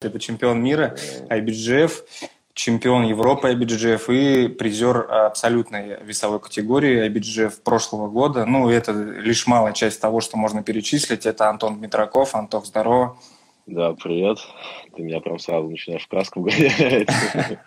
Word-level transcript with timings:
Это 0.00 0.18
чемпион 0.18 0.62
мира 0.62 0.96
IBGF, 1.28 2.04
чемпион 2.54 3.04
Европы 3.04 3.52
IBGF 3.52 4.12
и 4.12 4.48
призер 4.48 5.06
абсолютной 5.10 6.02
весовой 6.02 6.40
категории 6.40 7.08
IBGF 7.08 7.60
прошлого 7.62 8.08
года. 8.08 8.46
Ну, 8.46 8.70
это 8.70 8.92
лишь 8.92 9.46
малая 9.46 9.72
часть 9.72 10.00
того, 10.00 10.20
что 10.20 10.36
можно 10.36 10.62
перечислить. 10.62 11.26
Это 11.26 11.50
Антон 11.50 11.78
Дмитраков. 11.78 12.34
Антох, 12.34 12.66
здорово. 12.66 13.18
Да, 13.66 13.94
привет. 13.94 14.38
Ты 14.96 15.02
меня 15.02 15.20
прям 15.20 15.38
сразу 15.38 15.68
начинаешь 15.68 16.04
в 16.04 16.08
краску 16.08 16.40
гонять. 16.40 17.08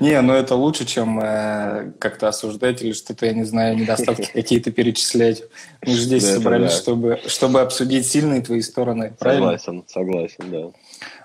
Не, 0.00 0.20
ну 0.20 0.32
это 0.32 0.56
лучше, 0.56 0.84
чем 0.84 1.20
э, 1.20 1.92
как-то 2.00 2.28
осуждать 2.28 2.82
или 2.82 2.92
что-то, 2.92 3.26
я 3.26 3.32
не 3.32 3.44
знаю, 3.44 3.76
недостатки 3.76 4.30
какие-то 4.32 4.72
перечислять. 4.72 5.44
Мы 5.86 5.92
же 5.92 6.00
здесь 6.00 6.26
собрались, 6.26 6.72
чтобы, 6.72 7.20
чтобы 7.26 7.60
обсудить 7.60 8.06
сильные 8.06 8.42
твои 8.42 8.60
стороны, 8.62 9.14
правильно? 9.18 9.56
Согласен, 9.58 9.84
согласен, 9.86 10.44
да. 10.50 10.70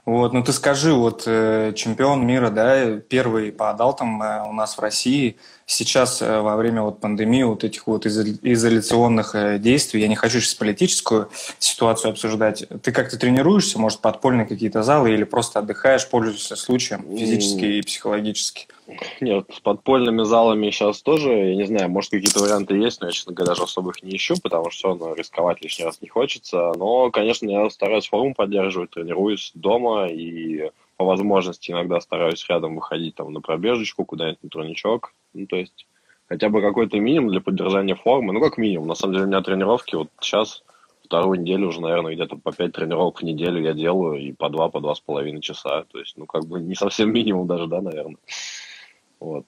Вот, 0.06 0.34
ну 0.34 0.44
ты 0.44 0.52
скажи, 0.52 0.94
вот 0.94 1.24
э, 1.28 1.72
чемпион 1.76 2.28
мира, 2.28 2.50
да, 2.50 2.98
первый 2.98 3.54
по 3.54 3.70
адалтам 3.70 4.22
э, 4.22 4.44
у 4.46 4.52
нас 4.52 4.76
в 4.76 4.82
России, 4.82 5.38
сейчас 5.66 6.22
э, 6.22 6.42
во 6.42 6.58
время 6.58 6.82
вот 6.82 7.00
пандемии, 7.00 7.44
вот 7.44 7.64
этих 7.64 7.88
вот 7.88 8.06
изоляционных 8.06 9.62
действий, 9.62 10.02
я 10.02 10.10
не 10.10 10.18
хочу 10.18 10.42
сейчас 10.42 10.56
политическую 10.56 11.30
ситуацию 11.58 12.12
обсуждать, 12.12 12.66
ты 12.82 12.92
как-то 12.92 13.18
тренируешься, 13.18 13.80
может, 13.80 14.02
подпольные 14.02 14.46
какие-то 14.46 14.84
залы 14.84 15.14
или 15.14 15.24
просто 15.24 15.60
отдыхаешь, 15.60 16.10
пользуешься 16.10 16.58
случаем 16.58 17.06
физически 17.18 17.64
и 17.64 17.82
психологически? 17.82 18.68
Нет, 19.22 19.46
с 19.54 19.60
подпольными 19.60 20.24
залами 20.24 20.70
сейчас 20.70 21.02
тоже, 21.02 21.32
я 21.32 21.56
не 21.56 21.66
знаю, 21.66 21.90
может, 21.90 22.12
какие-то 22.12 22.40
варианты 22.40 22.76
есть, 22.76 23.02
но 23.02 23.08
я, 23.08 23.14
честно 23.14 23.34
говоря, 23.34 23.52
даже 23.52 23.64
особо 23.64 23.92
их 23.92 24.04
не 24.04 24.16
ищу, 24.16 24.36
потому 24.42 24.70
что 24.70 24.78
все 24.78 24.88
равно 24.90 25.14
рисковать 25.14 25.62
лишний 25.62 25.86
раз 25.86 26.02
не 26.02 26.08
хочется. 26.08 26.74
Но, 26.78 27.12
конечно, 27.12 27.50
я 27.50 27.70
стараюсь 27.70 28.08
форму 28.08 28.34
поддерживать, 28.34 28.92
тренируюсь 28.92 29.52
дома 29.54 30.08
и 30.08 30.72
по 30.98 31.06
возможности 31.06 31.72
иногда 31.72 32.00
стараюсь 32.00 32.48
рядом 32.50 32.76
выходить 32.76 33.16
там 33.16 33.32
на 33.34 33.42
пробежечку, 33.42 34.06
куда-нибудь 34.06 34.44
на 34.44 34.50
турничок. 34.50 35.14
Ну, 35.34 35.48
то 35.48 35.56
есть 35.56 35.88
хотя 36.28 36.50
бы 36.50 36.62
какой-то 36.62 37.00
минимум 37.00 37.32
для 37.32 37.42
поддержания 37.42 37.96
формы. 37.96 38.34
Ну, 38.34 38.42
как 38.42 38.58
минимум. 38.58 38.88
На 38.88 38.96
самом 38.96 39.14
деле 39.14 39.26
у 39.26 39.28
меня 39.28 39.42
тренировки 39.42 39.96
вот 39.96 40.10
сейчас 40.22 40.64
вторую 41.04 41.42
неделю 41.42 41.68
уже, 41.68 41.82
наверное, 41.82 42.16
где-то 42.16 42.38
по 42.38 42.52
пять 42.52 42.74
тренировок 42.74 43.22
в 43.22 43.24
неделю 43.24 43.62
я 43.62 43.74
делаю, 43.74 44.20
и 44.20 44.32
по 44.32 44.50
два, 44.50 44.70
по 44.70 44.80
два 44.80 44.96
с 44.96 45.00
половиной 45.00 45.42
часа. 45.42 45.84
То 45.92 46.00
есть, 46.00 46.18
ну, 46.18 46.26
как 46.26 46.46
бы 46.46 46.60
не 46.60 46.76
совсем 46.76 47.12
минимум 47.14 47.48
даже, 47.48 47.68
да, 47.68 47.82
наверное. 47.82 48.18
Вот. 49.24 49.46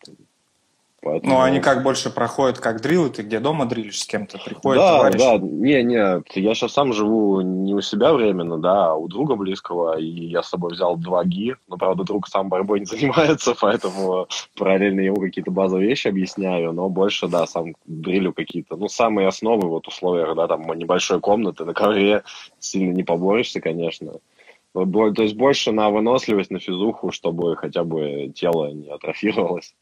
Поэтому... 1.02 1.34
Ну, 1.34 1.42
они 1.42 1.59
как 1.59 1.84
больше 1.84 2.09
проходят, 2.09 2.58
как 2.58 2.81
дрилы, 2.81 3.12
ты 3.12 3.22
где 3.22 3.40
дома 3.40 3.68
дрилишь 3.68 4.00
с 4.00 4.08
кем-то, 4.08 4.40
приходит 4.40 4.82
да, 4.82 4.98
товарищ? 4.98 5.22
Да, 5.22 5.38
не, 5.38 5.84
не, 5.84 6.23
я 6.40 6.56
сейчас 6.56 6.72
сам 6.72 6.94
живу 6.94 7.42
не 7.42 7.76
у 7.76 7.82
себя 7.82 8.12
временно, 8.12 8.58
да, 8.58 8.88
а 8.88 8.95
у 8.95 9.08
друга 9.08 9.36
близкого, 9.36 10.00
и 10.00 10.08
я 10.08 10.42
с 10.42 10.50
собой 10.50 10.73
взял 10.73 10.98
два 10.98 11.23
ги, 11.23 11.58
но, 11.67 11.78
правда, 11.78 12.04
друг 12.06 12.28
сам 12.28 12.50
борьбой 12.50 12.80
не 12.80 12.86
занимается, 12.88 13.54
поэтому 13.59 14.28
параллельно 14.58 15.02
ему 15.02 15.17
какие-то 15.17 15.52
базовые 15.52 15.89
вещи 15.89 16.08
объясняю, 16.08 16.72
но 16.72 16.89
больше, 16.89 17.28
да, 17.28 17.45
сам 17.45 17.76
дрилю 17.86 18.34
какие-то, 18.34 18.76
ну, 18.76 18.88
самые 18.88 19.28
основы, 19.28 19.70
вот, 19.70 19.88
условия, 19.88 20.34
да, 20.34 20.48
там, 20.48 20.64
небольшой 20.73 21.20
комнаты, 21.20 21.66
на 21.66 21.76
ковре 21.76 22.23
сильно 22.58 22.94
не 22.94 23.04
поборешься, 23.04 23.62
конечно, 23.62 24.14
то 24.76 25.23
есть 25.23 25.36
больше 25.36 25.72
на 25.72 25.90
выносливость, 25.90 26.52
на 26.52 26.59
физуху, 26.59 27.12
чтобы 27.12 27.56
хотя 27.56 27.84
бы 27.84 28.31
тело 28.36 28.72
не 28.72 28.90
атрофировалось. 28.90 29.73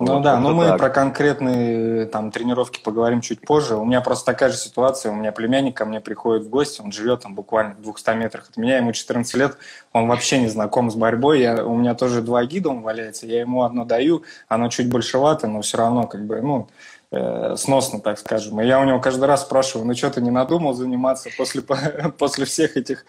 Ну 0.00 0.14
вот, 0.14 0.22
да, 0.22 0.40
но 0.40 0.54
мы 0.54 0.64
так. 0.64 0.78
про 0.78 0.88
конкретные 0.88 2.06
там 2.06 2.30
тренировки 2.30 2.80
поговорим 2.82 3.20
чуть 3.20 3.42
позже. 3.42 3.76
У 3.76 3.84
меня 3.84 4.00
просто 4.00 4.24
такая 4.24 4.48
же 4.48 4.56
ситуация. 4.56 5.12
У 5.12 5.14
меня 5.14 5.30
племянник 5.30 5.76
ко 5.76 5.84
мне 5.84 6.00
приходит 6.00 6.46
в 6.46 6.48
гости, 6.48 6.80
он 6.80 6.90
живет 6.90 7.20
там 7.20 7.34
буквально 7.34 7.74
в 7.74 7.82
200 7.82 8.16
метрах 8.16 8.48
от 8.48 8.56
меня, 8.56 8.78
ему 8.78 8.92
14 8.92 9.34
лет, 9.34 9.58
он 9.92 10.08
вообще 10.08 10.40
не 10.40 10.48
знаком 10.48 10.90
с 10.90 10.94
борьбой. 10.94 11.40
Я, 11.40 11.66
у 11.66 11.76
меня 11.76 11.94
тоже 11.94 12.22
два 12.22 12.42
гида 12.46 12.70
он 12.70 12.80
валяется, 12.80 13.26
я 13.26 13.40
ему 13.40 13.62
одно 13.62 13.84
даю, 13.84 14.22
оно 14.48 14.70
чуть 14.70 14.88
большевато, 14.90 15.48
но 15.48 15.60
все 15.60 15.76
равно 15.76 16.06
как 16.06 16.24
бы, 16.24 16.40
ну, 16.40 16.68
э, 17.10 17.56
сносно, 17.56 18.00
так 18.00 18.18
скажем. 18.18 18.60
И 18.60 18.66
я 18.66 18.80
у 18.80 18.84
него 18.84 19.00
каждый 19.00 19.24
раз 19.24 19.42
спрашиваю, 19.42 19.86
ну 19.86 19.94
что 19.94 20.10
ты 20.10 20.20
не 20.20 20.30
надумал 20.30 20.74
заниматься 20.74 21.30
после, 21.36 21.62
после 22.18 22.44
всех 22.44 22.76
этих 22.76 23.04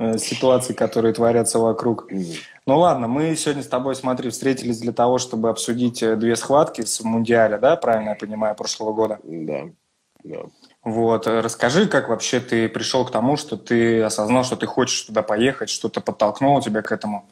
Э, 0.00 0.16
ситуаций, 0.16 0.74
которые 0.74 1.12
творятся 1.12 1.58
вокруг. 1.58 2.08
Ну 2.66 2.78
ладно, 2.78 3.06
мы 3.06 3.36
сегодня 3.36 3.62
с 3.62 3.66
тобой, 3.66 3.94
смотри, 3.94 4.30
встретились 4.30 4.80
для 4.80 4.92
того, 4.92 5.18
чтобы 5.18 5.50
обсудить 5.50 6.02
э, 6.02 6.16
две 6.16 6.36
схватки 6.36 6.80
с 6.80 7.02
Мундиаля, 7.02 7.58
да, 7.58 7.76
правильно 7.76 8.10
я 8.10 8.14
понимаю, 8.14 8.54
прошлого 8.54 8.94
года? 8.94 9.18
Да, 9.22 9.64
да. 10.24 10.38
Вот, 10.82 11.26
расскажи, 11.26 11.86
как 11.86 12.08
вообще 12.08 12.40
ты 12.40 12.70
пришел 12.70 13.04
к 13.04 13.10
тому, 13.10 13.36
что 13.36 13.58
ты 13.58 14.00
осознал, 14.00 14.42
что 14.42 14.56
ты 14.56 14.64
хочешь 14.64 15.02
туда 15.02 15.22
поехать, 15.22 15.68
что-то 15.68 16.00
подтолкнуло 16.00 16.62
тебя 16.62 16.80
к 16.80 16.92
этому? 16.92 17.28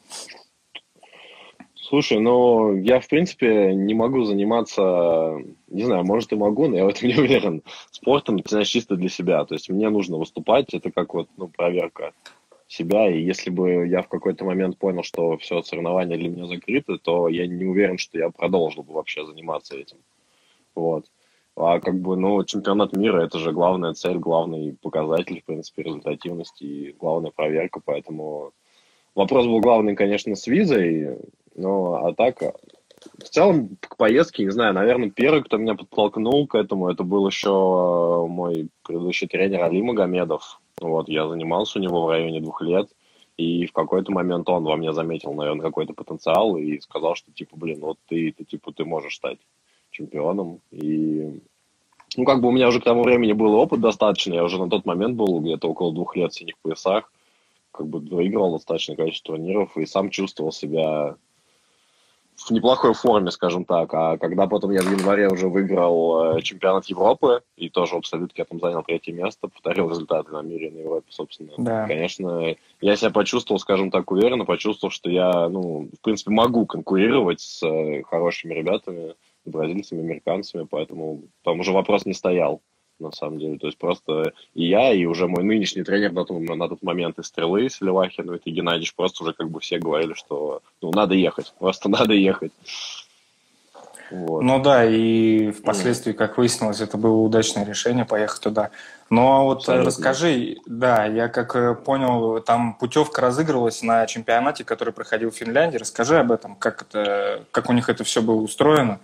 Слушай, 1.89 2.19
ну, 2.19 2.75
я, 2.75 2.99
в 2.99 3.07
принципе, 3.07 3.73
не 3.73 3.95
могу 3.95 4.23
заниматься, 4.23 5.39
не 5.69 5.83
знаю, 5.83 6.05
может 6.05 6.31
и 6.31 6.35
могу, 6.35 6.67
но 6.67 6.77
я 6.77 6.85
в 6.85 6.89
этом 6.89 7.09
не 7.09 7.15
уверен, 7.15 7.63
спортом, 7.89 8.39
знаешь, 8.45 8.67
чисто 8.67 8.95
для 8.95 9.09
себя. 9.09 9.43
То 9.45 9.55
есть 9.55 9.69
мне 9.69 9.89
нужно 9.89 10.17
выступать, 10.17 10.71
это 10.75 10.91
как 10.91 11.15
вот, 11.15 11.29
ну, 11.35 11.47
проверка 11.47 12.13
себя, 12.67 13.09
и 13.09 13.23
если 13.23 13.49
бы 13.49 13.87
я 13.87 14.03
в 14.03 14.07
какой-то 14.07 14.45
момент 14.45 14.77
понял, 14.77 15.01
что 15.01 15.35
все 15.37 15.63
соревнования 15.63 16.15
для 16.15 16.29
меня 16.29 16.45
закрыты, 16.45 16.99
то 16.99 17.27
я 17.27 17.47
не 17.47 17.65
уверен, 17.65 17.97
что 17.97 18.19
я 18.19 18.29
продолжил 18.29 18.83
бы 18.83 18.93
вообще 18.93 19.25
заниматься 19.25 19.75
этим. 19.75 19.97
Вот. 20.75 21.07
А 21.55 21.79
как 21.79 21.99
бы, 21.99 22.15
ну, 22.15 22.43
чемпионат 22.43 22.95
мира– 22.95 23.21
это 23.23 23.39
же 23.39 23.51
главная 23.51 23.93
цель, 23.93 24.19
главный 24.19 24.77
показатель, 24.79 25.41
в 25.41 25.45
принципе, 25.45 25.81
результативности 25.81 26.63
и 26.63 26.91
главная 26.99 27.31
проверка, 27.31 27.81
поэтому 27.83 28.53
вопрос 29.15 29.47
был 29.47 29.59
главный, 29.59 29.95
конечно, 29.95 30.35
с 30.35 30.45
визой, 30.45 31.17
но 31.59 32.07
а 32.07 32.13
так, 32.13 32.41
в 32.41 33.29
целом, 33.29 33.77
к 33.79 33.97
поездке, 33.97 34.45
не 34.45 34.51
знаю, 34.51 34.73
наверное, 34.73 35.09
первый, 35.09 35.43
кто 35.43 35.57
меня 35.57 35.75
подтолкнул 35.75 36.47
к 36.47 36.55
этому, 36.55 36.89
это 36.89 37.03
был 37.03 37.27
еще 37.27 38.25
мой 38.27 38.69
предыдущий 38.83 39.27
тренер 39.27 39.63
Али 39.63 39.81
Магомедов, 39.81 40.59
вот, 40.81 41.09
я 41.09 41.27
занимался 41.27 41.79
у 41.79 41.81
него 41.81 42.03
в 42.03 42.09
районе 42.09 42.41
двух 42.41 42.61
лет, 42.61 42.89
и 43.37 43.65
в 43.65 43.71
какой-то 43.71 44.11
момент 44.11 44.49
он 44.49 44.63
во 44.63 44.75
мне 44.75 44.91
заметил, 44.91 45.33
наверное, 45.33 45.63
какой-то 45.63 45.93
потенциал 45.93 46.57
и 46.57 46.79
сказал, 46.81 47.15
что, 47.15 47.31
типа, 47.31 47.55
блин, 47.55 47.79
вот 47.79 47.97
ты, 48.07 48.33
ты 48.37 48.43
типа, 48.43 48.73
ты 48.73 48.83
можешь 48.83 49.15
стать 49.15 49.39
чемпионом. 49.91 50.59
И, 50.71 51.39
ну, 52.17 52.25
как 52.25 52.41
бы 52.41 52.49
у 52.49 52.51
меня 52.51 52.67
уже 52.67 52.81
к 52.81 52.83
тому 52.83 53.03
времени 53.03 53.31
был 53.31 53.55
опыт 53.55 53.79
достаточно, 53.79 54.33
я 54.33 54.43
уже 54.43 54.57
на 54.57 54.69
тот 54.69 54.85
момент 54.85 55.15
был 55.15 55.39
где-то 55.39 55.69
около 55.69 55.93
двух 55.93 56.17
лет 56.17 56.33
в 56.33 56.35
синих 56.37 56.57
поясах, 56.57 57.11
как 57.71 57.87
бы 57.87 57.99
выиграл 57.99 58.51
достаточное 58.51 58.97
количество 58.97 59.35
турниров 59.35 59.77
и 59.77 59.85
сам 59.85 60.09
чувствовал 60.09 60.51
себя 60.51 61.15
в 62.45 62.51
неплохой 62.51 62.93
форме, 62.93 63.31
скажем 63.31 63.65
так. 63.65 63.93
А 63.93 64.17
когда 64.17 64.47
потом 64.47 64.71
я 64.71 64.81
в 64.81 64.91
январе 64.91 65.27
уже 65.27 65.47
выиграл 65.47 66.37
э, 66.37 66.41
чемпионат 66.41 66.85
Европы, 66.85 67.41
и 67.57 67.69
тоже 67.69 67.95
в 67.95 67.97
абсолютке 67.97 68.41
я 68.41 68.45
там 68.45 68.59
занял 68.59 68.83
третье 68.83 69.11
место, 69.13 69.47
повторил 69.47 69.89
результаты 69.89 70.31
на 70.31 70.41
мире, 70.41 70.71
на 70.71 70.79
Европе, 70.79 71.07
собственно. 71.09 71.51
Да. 71.57 71.87
Конечно, 71.87 72.55
я 72.81 72.95
себя 72.95 73.11
почувствовал, 73.11 73.59
скажем 73.59 73.91
так, 73.91 74.09
уверенно, 74.11 74.45
почувствовал, 74.45 74.91
что 74.91 75.09
я, 75.09 75.49
ну, 75.49 75.89
в 75.97 76.01
принципе, 76.01 76.31
могу 76.31 76.65
конкурировать 76.65 77.41
с 77.41 77.63
э, 77.65 78.03
хорошими 78.03 78.53
ребятами, 78.53 79.15
бразильцами, 79.45 80.01
американцами, 80.01 80.67
поэтому 80.69 81.23
там 81.43 81.59
уже 81.59 81.71
вопрос 81.71 82.05
не 82.05 82.13
стоял 82.13 82.61
на 82.99 83.11
самом 83.11 83.39
деле. 83.39 83.57
То 83.57 83.67
есть 83.67 83.77
просто 83.77 84.33
и 84.53 84.67
я, 84.67 84.93
и 84.93 85.05
уже 85.05 85.27
мой 85.27 85.43
нынешний 85.43 85.83
тренер 85.83 86.11
на 86.11 86.25
тот, 86.25 86.39
на 86.39 86.69
тот 86.69 86.81
момент 86.83 87.19
из 87.19 87.25
Стрелы, 87.25 87.69
Селивахин, 87.69 88.25
ну, 88.25 88.33
это 88.33 88.49
Геннадьевич, 88.49 88.95
просто 88.95 89.23
уже 89.23 89.33
как 89.33 89.49
бы 89.49 89.59
все 89.59 89.79
говорили, 89.79 90.13
что 90.13 90.61
ну, 90.81 90.91
надо 90.91 91.15
ехать, 91.15 91.53
просто 91.59 91.89
надо 91.89 92.13
ехать. 92.13 92.51
Вот. 94.11 94.41
Ну 94.41 94.59
да, 94.59 94.85
и 94.85 95.51
впоследствии, 95.51 96.13
как 96.13 96.37
выяснилось, 96.37 96.81
это 96.81 96.97
было 96.97 97.17
удачное 97.17 97.63
решение 97.63 98.05
поехать 98.05 98.41
туда. 98.41 98.71
Ну 99.09 99.31
а 99.31 99.43
вот 99.43 99.59
Абсолютно. 99.59 99.85
расскажи, 99.85 100.57
да, 100.65 101.05
я 101.05 101.29
как 101.29 101.55
э, 101.55 101.75
понял, 101.75 102.41
там 102.41 102.73
путевка 102.73 103.21
разыгрывалась 103.21 103.83
на 103.83 104.05
чемпионате, 104.07 104.63
который 104.63 104.93
проходил 104.93 105.29
в 105.31 105.35
Финляндии. 105.35 105.77
Расскажи 105.77 106.17
об 106.17 106.31
этом, 106.31 106.55
как 106.55 106.83
это, 106.83 107.43
как 107.51 107.69
у 107.69 107.73
них 107.73 107.89
это 107.89 108.03
все 108.03 108.21
было 108.21 108.41
устроено. 108.41 108.99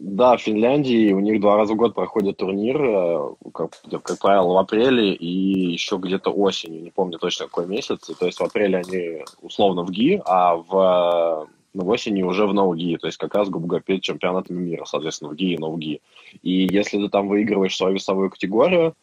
Да, 0.00 0.36
в 0.36 0.40
Финляндии 0.40 1.12
у 1.12 1.20
них 1.20 1.40
два 1.40 1.56
раза 1.56 1.74
в 1.74 1.76
год 1.76 1.94
проходит 1.94 2.36
турнир, 2.36 2.80
э, 2.80 3.34
как, 3.52 3.72
как 3.90 4.18
правило, 4.20 4.54
в 4.54 4.58
апреле 4.58 5.12
и 5.12 5.72
еще 5.72 5.96
где-то 5.96 6.30
осенью, 6.30 6.82
не 6.82 6.90
помню 6.90 7.18
точно 7.18 7.46
какой 7.46 7.66
месяц. 7.66 8.08
То 8.18 8.26
есть 8.26 8.38
в 8.38 8.44
апреле 8.44 8.78
они 8.78 9.24
условно 9.42 9.82
в 9.82 9.90
ГИ, 9.90 10.22
а 10.24 10.56
в, 10.56 11.48
ну, 11.74 11.84
в 11.84 11.88
осени 11.88 12.22
уже 12.22 12.46
в 12.46 12.54
ноу-ГИ, 12.54 12.98
то 12.98 13.06
есть 13.08 13.18
как 13.18 13.34
раз, 13.34 13.48
грубо 13.48 13.66
говоря, 13.66 13.82
перед 13.82 14.02
чемпионатами 14.02 14.60
мира, 14.60 14.84
соответственно, 14.84 15.32
в 15.32 15.34
ГИ 15.34 15.54
и 15.54 15.58
ноу-ГИ. 15.58 16.00
И 16.42 16.68
если 16.70 16.98
ты 16.98 17.08
там 17.08 17.26
выигрываешь 17.28 17.76
свою 17.76 17.94
весовую 17.94 18.30
категорию, 18.30 18.94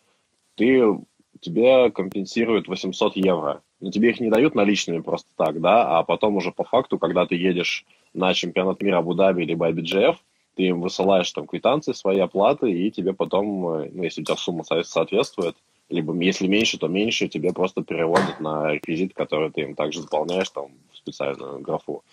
ты, 0.56 0.98
тебе 1.42 1.92
компенсируют 1.92 2.68
800 2.68 3.18
евро 3.18 3.62
но 3.82 3.92
тебе 3.92 4.10
их 4.10 4.20
не 4.20 4.30
дают 4.30 4.56
наличными 4.56 5.02
просто 5.02 5.30
так, 5.36 5.62
да, 5.62 6.00
а 6.00 6.04
потом 6.04 6.38
уже 6.38 6.52
по 6.52 6.64
факту, 6.64 6.98
когда 6.98 7.26
ты 7.26 7.36
едешь 7.36 7.86
на 8.14 8.34
чемпионат 8.34 8.82
мира 8.82 8.98
Абу-Даби 8.98 9.44
либо 9.44 9.70
IBGF, 9.70 10.16
ты 10.56 10.64
им 10.64 10.82
высылаешь 10.82 11.32
там 11.32 11.48
квитанции, 11.48 11.94
свои 11.94 12.20
оплаты, 12.20 12.72
и 12.72 12.92
тебе 12.92 13.14
потом, 13.14 13.68
э, 13.70 13.90
ну, 13.94 14.04
если 14.04 14.22
у 14.22 14.26
тебя 14.26 14.36
сумма 14.36 14.64
соответствует, 14.84 15.56
либо 15.90 16.14
если 16.20 16.48
меньше, 16.48 16.78
то 16.78 16.88
меньше, 16.88 17.28
тебе 17.28 17.54
просто 17.54 17.84
переводят 17.84 18.40
на 18.40 18.74
реквизит, 18.74 19.14
который 19.14 19.52
ты 19.52 19.62
им 19.62 19.76
также 19.76 20.02
заполняешь 20.02 20.50
там 20.50 20.68
в 20.92 20.98
специальную 20.98 21.60
графу. 21.60 22.04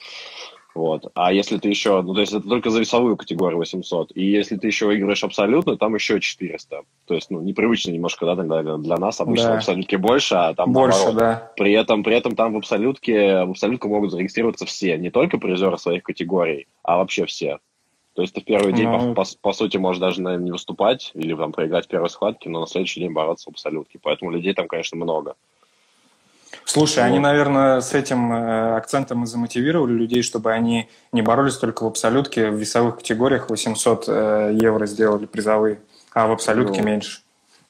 Вот. 0.74 1.10
А 1.14 1.32
если 1.32 1.58
ты 1.58 1.68
еще, 1.68 2.00
ну, 2.00 2.14
то 2.14 2.20
есть 2.20 2.32
это 2.32 2.48
только 2.48 2.70
за 2.70 2.80
весовую 2.80 3.16
категорию 3.16 3.58
800. 3.58 4.12
И 4.14 4.24
если 4.24 4.56
ты 4.56 4.66
еще 4.68 4.86
выиграешь 4.86 5.22
абсолютно, 5.22 5.76
там 5.76 5.94
еще 5.94 6.18
400. 6.18 6.82
То 7.06 7.14
есть, 7.14 7.30
ну, 7.30 7.40
непривычно 7.40 7.90
немножко, 7.90 8.24
да, 8.24 8.36
тогда 8.36 8.78
для 8.78 8.96
нас 8.96 9.20
обычно 9.20 9.48
да. 9.48 9.52
в 9.54 9.56
абсолютке 9.58 9.98
больше, 9.98 10.34
а 10.34 10.54
там 10.54 10.72
больше, 10.72 10.98
наоборот. 11.04 11.18
да. 11.18 11.52
При 11.56 11.72
этом, 11.72 12.02
при 12.02 12.16
этом 12.16 12.34
там 12.36 12.54
в 12.54 12.56
абсолютке, 12.56 13.44
в 13.44 13.50
абсолютке 13.50 13.88
могут 13.88 14.12
зарегистрироваться 14.12 14.64
все, 14.64 14.96
не 14.96 15.10
только 15.10 15.36
призеры 15.36 15.76
своих 15.76 16.02
категорий, 16.02 16.66
а 16.82 16.96
вообще 16.96 17.26
все. 17.26 17.58
То 18.14 18.22
есть 18.22 18.34
ты 18.34 18.40
в 18.40 18.44
первый 18.44 18.72
день, 18.72 18.88
ну... 18.88 19.14
по, 19.14 19.24
по, 19.24 19.30
по 19.40 19.52
сути, 19.52 19.78
можешь 19.78 20.00
даже, 20.00 20.20
наверное, 20.20 20.44
не 20.44 20.50
выступать 20.50 21.10
или 21.14 21.34
там 21.34 21.52
проиграть 21.52 21.86
в 21.86 21.88
первой 21.88 22.10
схватке, 22.10 22.50
но 22.50 22.60
на 22.60 22.66
следующий 22.66 23.00
день 23.00 23.12
бороться 23.12 23.50
в 23.50 23.52
абсолютке. 23.52 23.98
Поэтому 24.02 24.30
людей 24.30 24.52
там, 24.52 24.68
конечно, 24.68 24.96
много. 24.96 25.34
Слушай, 26.64 26.98
вот. 26.98 27.06
они, 27.06 27.18
наверное, 27.18 27.80
с 27.80 27.94
этим 27.94 28.32
э, 28.32 28.76
акцентом 28.76 29.24
и 29.24 29.26
замотивировали 29.26 29.92
людей, 29.92 30.22
чтобы 30.22 30.52
они 30.52 30.88
не 31.10 31.22
боролись 31.22 31.56
только 31.56 31.84
в 31.84 31.86
абсолютке, 31.86 32.50
в 32.50 32.54
весовых 32.54 32.96
категориях 32.96 33.48
800 33.48 34.04
э, 34.08 34.58
евро 34.60 34.86
сделали 34.86 35.26
призовые, 35.26 35.80
а 36.12 36.26
в 36.26 36.32
абсолютке 36.32 36.82
ну, 36.82 36.86
меньше. 36.86 37.20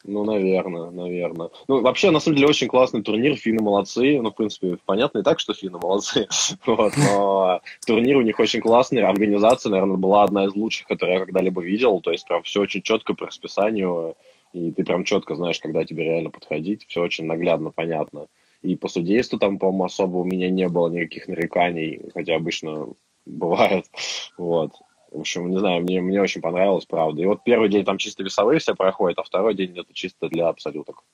Ну, 0.05 0.25
наверное, 0.25 0.91
наверное. 0.91 1.51
Ну, 1.69 1.81
вообще, 1.81 2.11
на 2.11 2.19
самом 2.19 2.37
деле, 2.37 2.49
очень 2.49 2.67
классный 2.67 3.03
турнир, 3.03 3.37
финны 3.37 3.63
молодцы. 3.63 4.21
Ну, 4.21 4.31
в 4.31 4.35
принципе, 4.35 4.77
понятно 4.85 5.19
и 5.19 5.23
так, 5.23 5.39
что 5.39 5.55
финны 5.55 5.79
молодцы. 5.79 6.27
вот, 6.67 6.93
но 6.97 7.61
турнир 7.87 8.17
у 8.17 8.23
них 8.23 8.41
очень 8.41 8.61
классный, 8.61 9.03
организация, 9.03 9.71
наверное, 9.71 9.97
была 9.97 10.25
одна 10.25 10.47
из 10.47 10.55
лучших, 10.57 10.89
которую 10.89 11.19
я 11.19 11.25
когда-либо 11.25 11.63
видел. 11.63 12.01
То 12.01 12.11
есть, 12.11 12.27
прям 12.27 12.43
все 12.43 12.61
очень 12.61 12.83
четко 12.83 13.15
по 13.15 13.27
расписанию, 13.27 14.17
и 14.53 14.73
ты 14.73 14.85
прям 14.85 15.05
четко 15.05 15.37
знаешь, 15.37 15.61
когда 15.61 15.85
тебе 15.85 16.05
реально 16.05 16.31
подходить. 16.31 16.85
Все 16.89 17.01
очень 17.01 17.27
наглядно, 17.27 17.71
понятно. 17.71 18.27
И 18.63 18.77
по 18.77 18.89
судейству 18.89 19.39
там, 19.39 19.59
по-моему, 19.59 19.85
особо 19.85 20.19
у 20.19 20.25
меня 20.25 20.51
не 20.51 20.69
было 20.69 20.89
никаких 20.89 21.29
нареканий, 21.29 22.01
хотя 22.13 22.35
обычно 22.35 22.89
бывает. 23.25 23.87
Вот. 24.39 24.73
В 25.13 25.21
общем, 25.21 25.51
не 25.51 25.59
знаю, 25.59 25.83
мне, 25.83 26.01
мне 26.01 26.21
очень 26.21 26.41
понравилось, 26.41 26.87
правда. 26.87 27.21
И 27.21 27.27
вот 27.27 27.45
первый 27.45 27.69
день 27.69 27.85
там 27.85 27.99
чисто 27.99 28.23
весовые 28.23 28.61
все 28.61 28.75
проходят, 28.75 29.19
а 29.19 29.23
второй 29.23 29.55
день 29.55 29.79
это 29.79 29.93
чисто 29.93 30.29
для 30.29 30.49
абсолюток. 30.49 31.05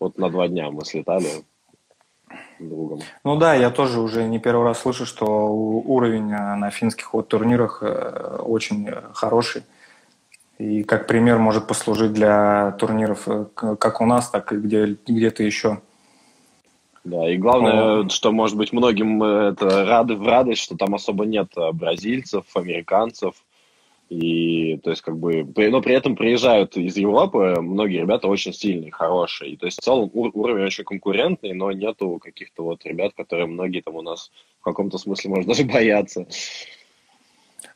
Вот 0.00 0.18
на 0.18 0.30
два 0.30 0.48
дня 0.48 0.70
мы 0.70 0.84
слетали 0.84 1.28
другом. 2.58 3.00
Ну 3.24 3.36
да, 3.36 3.54
я 3.54 3.70
тоже 3.70 4.00
уже 4.00 4.24
не 4.24 4.38
первый 4.38 4.64
раз 4.64 4.80
слышу, 4.80 5.04
что 5.06 5.26
уровень 5.26 6.32
э, 6.32 6.54
на 6.56 6.70
финских 6.70 7.12
вот 7.12 7.28
турнирах 7.28 7.82
э, 7.82 8.38
очень 8.42 8.90
хороший. 9.12 9.62
И 10.58 10.82
как 10.84 11.06
пример 11.06 11.38
может 11.38 11.66
послужить 11.66 12.14
для 12.14 12.72
турниров 12.72 13.28
э, 13.28 13.46
как 13.54 14.00
у 14.00 14.06
нас, 14.06 14.30
так 14.30 14.52
и 14.52 14.56
где, 14.56 14.96
где-то 15.06 15.42
еще. 15.42 15.80
Да, 17.06 17.30
и 17.30 17.36
главное, 17.36 18.04
О. 18.04 18.08
что, 18.08 18.32
может 18.32 18.56
быть, 18.56 18.72
многим 18.72 19.22
э, 19.22 19.50
это 19.50 19.84
рады 19.86 20.16
в 20.16 20.26
радость, 20.26 20.60
что 20.60 20.76
там 20.76 20.92
особо 20.92 21.24
нет 21.24 21.52
э, 21.56 21.70
бразильцев, 21.70 22.44
американцев, 22.54 23.36
и, 24.08 24.78
то 24.82 24.90
есть, 24.90 25.02
как 25.02 25.16
бы, 25.16 25.44
но 25.44 25.80
при 25.80 25.94
этом 25.94 26.16
приезжают 26.16 26.76
из 26.76 26.96
Европы 26.96 27.60
многие 27.60 28.00
ребята 28.00 28.26
очень 28.26 28.52
сильные, 28.52 28.90
хорошие. 28.90 29.52
И, 29.52 29.56
то 29.56 29.66
есть, 29.66 29.80
в 29.80 29.84
целом 29.84 30.10
уровень 30.12 30.64
очень 30.64 30.82
конкурентный, 30.82 31.52
но 31.52 31.70
нету 31.70 32.18
каких-то 32.20 32.64
вот 32.64 32.84
ребят, 32.84 33.12
которые 33.16 33.46
многие 33.46 33.82
там 33.82 33.94
у 33.94 34.02
нас 34.02 34.32
в 34.60 34.64
каком-то 34.64 34.98
смысле, 34.98 35.30
может, 35.30 35.46
даже 35.46 35.62
боятся. 35.62 36.26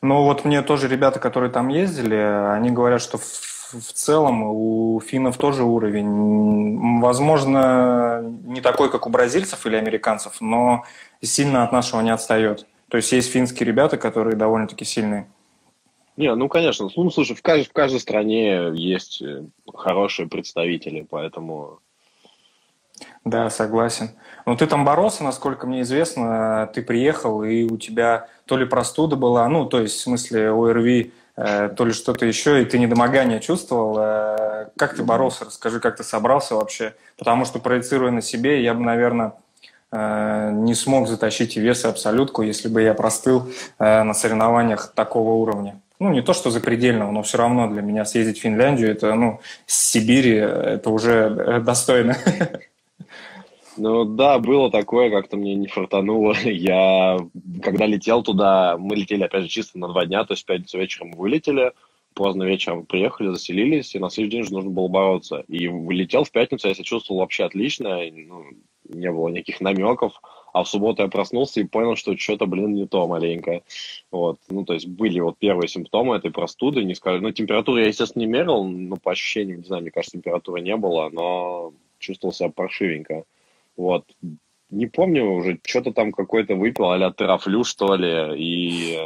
Ну, 0.02 0.24
вот 0.24 0.44
мне 0.44 0.62
тоже 0.62 0.88
ребята, 0.88 1.20
которые 1.20 1.52
там 1.52 1.68
ездили, 1.68 2.16
они 2.16 2.70
говорят, 2.70 3.00
что 3.00 3.18
в 3.18 3.49
в 3.72 3.92
целом 3.92 4.42
у 4.42 5.00
финнов 5.00 5.36
тоже 5.36 5.64
уровень, 5.64 7.00
возможно, 7.00 8.20
не 8.44 8.60
такой, 8.60 8.90
как 8.90 9.06
у 9.06 9.10
бразильцев 9.10 9.66
или 9.66 9.76
американцев, 9.76 10.40
но 10.40 10.84
сильно 11.22 11.64
от 11.64 11.72
нашего 11.72 12.00
не 12.00 12.10
отстает. 12.10 12.66
То 12.88 12.96
есть 12.96 13.12
есть 13.12 13.30
финские 13.30 13.66
ребята, 13.66 13.96
которые 13.96 14.36
довольно-таки 14.36 14.84
сильные. 14.84 15.28
Не, 16.16 16.34
ну 16.34 16.48
конечно. 16.48 16.90
Ну, 16.96 17.10
слушай, 17.10 17.36
в 17.36 17.42
каждой, 17.42 17.64
в 17.64 17.72
каждой 17.72 18.00
стране 18.00 18.72
есть 18.74 19.22
э, 19.22 19.44
хорошие 19.72 20.28
представители, 20.28 21.06
поэтому... 21.08 21.78
Да, 23.24 23.48
согласен. 23.48 24.10
Но 24.44 24.56
ты 24.56 24.66
там 24.66 24.84
боролся, 24.84 25.24
насколько 25.24 25.66
мне 25.66 25.82
известно, 25.82 26.70
ты 26.74 26.82
приехал, 26.82 27.42
и 27.42 27.64
у 27.64 27.78
тебя 27.78 28.28
то 28.44 28.58
ли 28.58 28.66
простуда 28.66 29.16
была, 29.16 29.48
ну, 29.48 29.64
то 29.64 29.80
есть, 29.80 29.96
в 29.96 30.00
смысле, 30.00 30.50
ОРВИ 30.50 31.12
то 31.76 31.84
ли 31.84 31.92
что-то 31.92 32.26
еще, 32.26 32.62
и 32.62 32.64
ты 32.64 32.78
недомогание 32.78 33.40
чувствовал. 33.40 33.96
Э, 33.98 34.68
как 34.76 34.94
ты 34.94 35.02
боролся? 35.02 35.44
Расскажи, 35.44 35.80
как 35.80 35.96
ты 35.96 36.04
собрался 36.04 36.54
вообще? 36.54 36.94
Потому 37.18 37.44
что, 37.44 37.58
проецируя 37.58 38.10
на 38.10 38.22
себе, 38.22 38.62
я 38.62 38.74
бы, 38.74 38.80
наверное, 38.80 39.32
э, 39.92 40.50
не 40.52 40.74
смог 40.74 41.08
затащить 41.08 41.56
и 41.56 41.60
вес 41.60 41.84
и 41.84 41.88
абсолютку, 41.88 42.42
если 42.42 42.68
бы 42.68 42.82
я 42.82 42.94
простыл 42.94 43.50
на 43.78 44.12
соревнованиях 44.14 44.92
такого 44.94 45.32
уровня. 45.34 45.80
Ну, 45.98 46.10
не 46.10 46.22
то, 46.22 46.32
что 46.32 46.50
запредельного, 46.50 47.10
но 47.10 47.22
все 47.22 47.38
равно 47.38 47.68
для 47.68 47.82
меня 47.82 48.04
съездить 48.04 48.38
в 48.38 48.42
Финляндию, 48.42 48.90
это, 48.90 49.14
ну, 49.14 49.40
с 49.66 49.90
Сибири, 49.90 50.34
это 50.34 50.90
уже 50.90 51.60
достойно. 51.60 52.16
Ну 53.80 54.04
да, 54.04 54.38
было 54.38 54.70
такое, 54.70 55.08
как-то 55.10 55.38
мне 55.38 55.54
не 55.54 55.66
фартануло. 55.66 56.34
Я, 56.44 57.16
когда 57.62 57.86
летел 57.86 58.22
туда, 58.22 58.76
мы 58.78 58.94
летели, 58.94 59.22
опять 59.22 59.44
же, 59.44 59.48
чисто 59.48 59.78
на 59.78 59.88
два 59.88 60.04
дня, 60.04 60.24
то 60.24 60.34
есть 60.34 60.42
в 60.42 60.46
пятницу 60.46 60.78
вечером 60.78 61.12
вылетели, 61.12 61.72
поздно 62.12 62.42
вечером 62.42 62.84
приехали, 62.84 63.28
заселились, 63.28 63.94
и 63.94 63.98
на 63.98 64.10
следующий 64.10 64.36
день 64.36 64.44
же 64.44 64.52
нужно 64.52 64.70
было 64.70 64.88
бороться. 64.88 65.44
И 65.48 65.66
вылетел 65.68 66.24
в 66.24 66.30
пятницу, 66.30 66.68
я 66.68 66.74
себя 66.74 66.84
чувствовал 66.84 67.20
вообще 67.20 67.44
отлично, 67.44 68.00
ну, 68.12 68.44
не 68.84 69.10
было 69.10 69.28
никаких 69.28 69.62
намеков, 69.62 70.12
а 70.52 70.62
в 70.62 70.68
субботу 70.68 71.02
я 71.02 71.08
проснулся 71.08 71.60
и 71.60 71.64
понял, 71.64 71.96
что 71.96 72.14
что-то, 72.18 72.44
блин, 72.44 72.74
не 72.74 72.86
то 72.86 73.06
маленько. 73.06 73.62
Вот, 74.10 74.40
ну, 74.50 74.66
то 74.66 74.74
есть 74.74 74.88
были 74.88 75.20
вот 75.20 75.38
первые 75.38 75.68
симптомы 75.68 76.16
этой 76.16 76.30
простуды, 76.30 76.84
не 76.84 76.94
скажу, 76.94 77.22
ну, 77.22 77.30
температуру 77.30 77.78
я, 77.78 77.86
естественно, 77.86 78.24
не 78.24 78.28
мерил, 78.28 78.62
но 78.62 78.96
по 78.96 79.12
ощущениям, 79.12 79.60
не 79.60 79.64
знаю, 79.64 79.80
мне 79.80 79.90
кажется, 79.90 80.18
температуры 80.18 80.60
не 80.60 80.76
было, 80.76 81.08
но 81.10 81.72
чувствовал 81.98 82.34
себя 82.34 82.50
паршивенько. 82.50 83.24
Вот. 83.80 84.04
Не 84.68 84.86
помню 84.86 85.24
уже, 85.32 85.58
что-то 85.64 85.92
там 85.92 86.12
какой-то 86.12 86.54
выпил, 86.54 86.90
а-ля 86.90 87.10
терафлю, 87.12 87.64
что 87.64 87.94
ли, 87.94 88.38
и... 88.38 88.98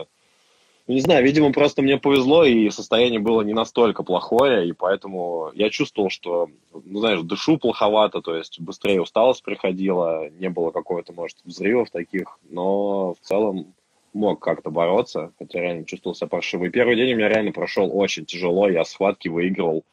Ну, 0.87 0.95
не 0.95 1.01
знаю, 1.01 1.25
видимо, 1.25 1.53
просто 1.53 1.81
мне 1.81 1.97
повезло, 1.97 2.45
и 2.45 2.69
состояние 2.69 3.21
было 3.21 3.41
не 3.41 3.55
настолько 3.55 4.03
плохое, 4.03 4.69
и 4.69 4.73
поэтому 4.73 5.51
я 5.55 5.71
чувствовал, 5.71 6.11
что, 6.11 6.49
ну, 6.85 6.99
знаешь, 6.99 7.23
дышу 7.23 7.57
плоховато, 7.57 8.21
то 8.21 8.37
есть 8.37 8.61
быстрее 8.61 9.01
усталость 9.01 9.45
приходила, 9.45 10.29
не 10.29 10.51
было 10.51 10.73
какого-то, 10.73 11.13
может, 11.15 11.39
взрывов 11.45 11.91
таких, 11.91 12.39
но 12.51 13.15
в 13.15 13.21
целом 13.21 13.75
мог 14.13 14.41
как-то 14.41 14.71
бороться, 14.71 15.33
хотя 15.39 15.61
реально 15.61 15.87
чувствовал 15.87 16.17
себя 16.17 16.27
паршиво. 16.27 16.65
И 16.65 16.71
первый 16.71 16.97
день 16.97 17.15
у 17.15 17.17
меня 17.17 17.29
реально 17.29 17.53
прошел 17.53 17.89
очень 17.97 18.27
тяжело, 18.27 18.69
я 18.69 18.85
схватки 18.85 19.29
выиграл, 19.29 19.85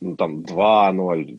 ну, 0.00 0.16
там, 0.16 0.40
2-0, 0.40 1.38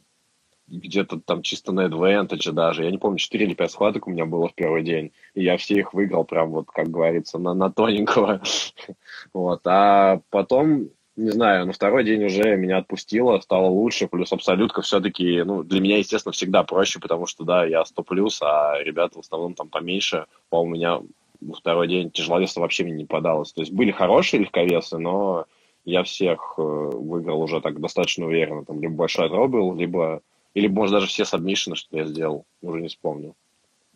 где-то 0.70 1.20
там 1.20 1.42
чисто 1.42 1.72
на 1.72 1.88
Advantage 1.88 2.52
даже. 2.52 2.84
Я 2.84 2.92
не 2.92 2.98
помню, 2.98 3.18
4 3.18 3.46
или 3.46 3.54
5 3.54 3.72
схваток 3.72 4.08
у 4.08 4.12
меня 4.12 4.26
было 4.26 4.48
в 4.48 4.54
первый 4.54 4.84
день. 4.84 5.12
И 5.34 5.44
я 5.44 5.58
все 5.58 5.76
их 5.76 5.94
выиграл 5.94 6.24
прям 6.24 6.52
вот, 6.52 6.68
как 6.72 6.90
говорится, 6.90 7.38
на, 7.40 7.54
на 7.54 7.72
тоненького. 7.72 8.42
вот. 9.34 9.62
А 9.66 10.22
потом, 10.30 10.90
не 11.16 11.32
знаю, 11.32 11.66
на 11.66 11.74
второй 11.74 12.04
день 12.04 12.24
уже 12.26 12.56
меня 12.56 12.78
отпустило, 12.78 13.40
стало 13.40 13.68
лучше. 13.68 14.08
Плюс 14.08 14.32
абсолютка 14.32 14.82
все-таки, 14.82 15.44
ну, 15.44 15.64
для 15.64 15.82
меня, 15.82 15.98
естественно, 15.98 16.34
всегда 16.34 16.64
проще, 16.64 17.00
потому 17.00 17.26
что, 17.26 17.44
да, 17.44 17.66
я 17.66 17.84
100 17.84 18.04
плюс, 18.04 18.42
а 18.42 18.76
ребята 18.82 19.18
в 19.18 19.22
основном 19.22 19.54
там 19.54 19.70
поменьше. 19.70 20.26
По 20.50 20.62
у 20.62 20.68
меня 20.68 21.02
во 21.42 21.54
второй 21.54 21.88
день 21.88 22.12
тяжеловеса 22.12 22.60
вообще 22.60 22.84
мне 22.84 22.94
не 22.94 23.06
подалось. 23.06 23.54
То 23.54 23.62
есть 23.62 23.74
были 23.74 23.92
хорошие 23.92 24.42
легковесы, 24.42 24.98
но 24.98 25.46
я 25.86 26.04
всех 26.04 26.56
э, 26.58 26.62
выиграл 26.62 27.42
уже 27.42 27.62
так 27.62 27.80
достаточно 27.80 28.26
уверенно. 28.26 28.66
Там 28.66 28.82
либо 28.82 28.94
большой 28.94 29.30
дробил, 29.30 29.74
либо 29.76 30.22
или, 30.54 30.68
может, 30.68 30.94
даже 30.94 31.08
все 31.08 31.26
сабмишины, 31.26 31.76
что 31.76 31.98
я 31.98 32.06
сделал. 32.06 32.46
Уже 32.62 32.82
не 32.82 32.88
вспомню. 32.88 33.36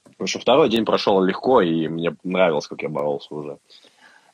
Потому 0.03 0.27
что 0.27 0.39
второй 0.39 0.69
день 0.69 0.85
прошел 0.85 1.21
легко, 1.21 1.61
и 1.61 1.87
мне 1.87 2.15
нравилось, 2.23 2.67
как 2.67 2.81
я 2.83 2.89
боролся 2.89 3.33
уже. 3.33 3.57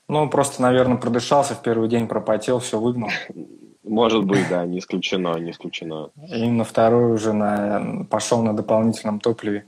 Ну, 0.07 0.29
просто, 0.29 0.61
наверное, 0.61 0.97
продышался 0.97 1.55
в 1.55 1.61
первый 1.61 1.87
день, 1.87 2.07
пропотел, 2.07 2.59
все 2.59 2.79
выгнал. 2.79 3.09
Может 3.83 4.25
быть, 4.25 4.49
да, 4.49 4.65
не 4.65 4.79
исключено, 4.79 5.37
не 5.39 5.51
исключено. 5.51 6.09
И 6.27 6.49
на 6.49 6.63
второй 6.63 7.13
уже 7.13 7.33
на, 7.33 8.05
пошел 8.09 8.41
на 8.41 8.55
дополнительном 8.55 9.19
топливе. 9.19 9.65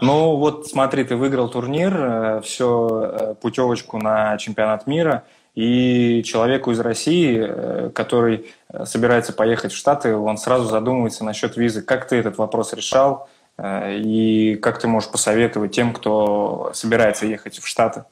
Ну, 0.00 0.36
вот 0.36 0.66
смотри, 0.66 1.04
ты 1.04 1.16
выиграл 1.16 1.48
турнир, 1.48 1.94
э, 1.96 2.40
все, 2.40 2.88
э, 2.88 3.34
путевочку 3.40 3.98
на 3.98 4.36
чемпионат 4.38 4.86
мира– 4.86 5.24
и 5.54 6.22
человеку 6.24 6.72
из 6.72 6.80
России, 6.80 7.38
э, 7.38 7.90
который 7.90 8.50
э, 8.68 8.84
собирается 8.86 9.32
поехать 9.32 9.72
в 9.72 9.76
Штаты, 9.76 10.16
он 10.16 10.36
сразу 10.36 10.66
задумывается 10.66 11.24
насчет 11.24 11.56
визы. 11.56 11.82
Как 11.82 12.08
ты 12.08 12.16
этот 12.16 12.38
вопрос 12.38 12.72
решал? 12.72 13.28
Э, 13.56 13.96
и 13.96 14.56
как 14.56 14.80
ты 14.80 14.88
можешь 14.88 15.10
посоветовать 15.10 15.72
тем, 15.72 15.92
кто 15.92 16.72
собирается 16.74 17.26
ехать 17.26 17.58
в 17.58 17.68
Штаты? 17.68 18.04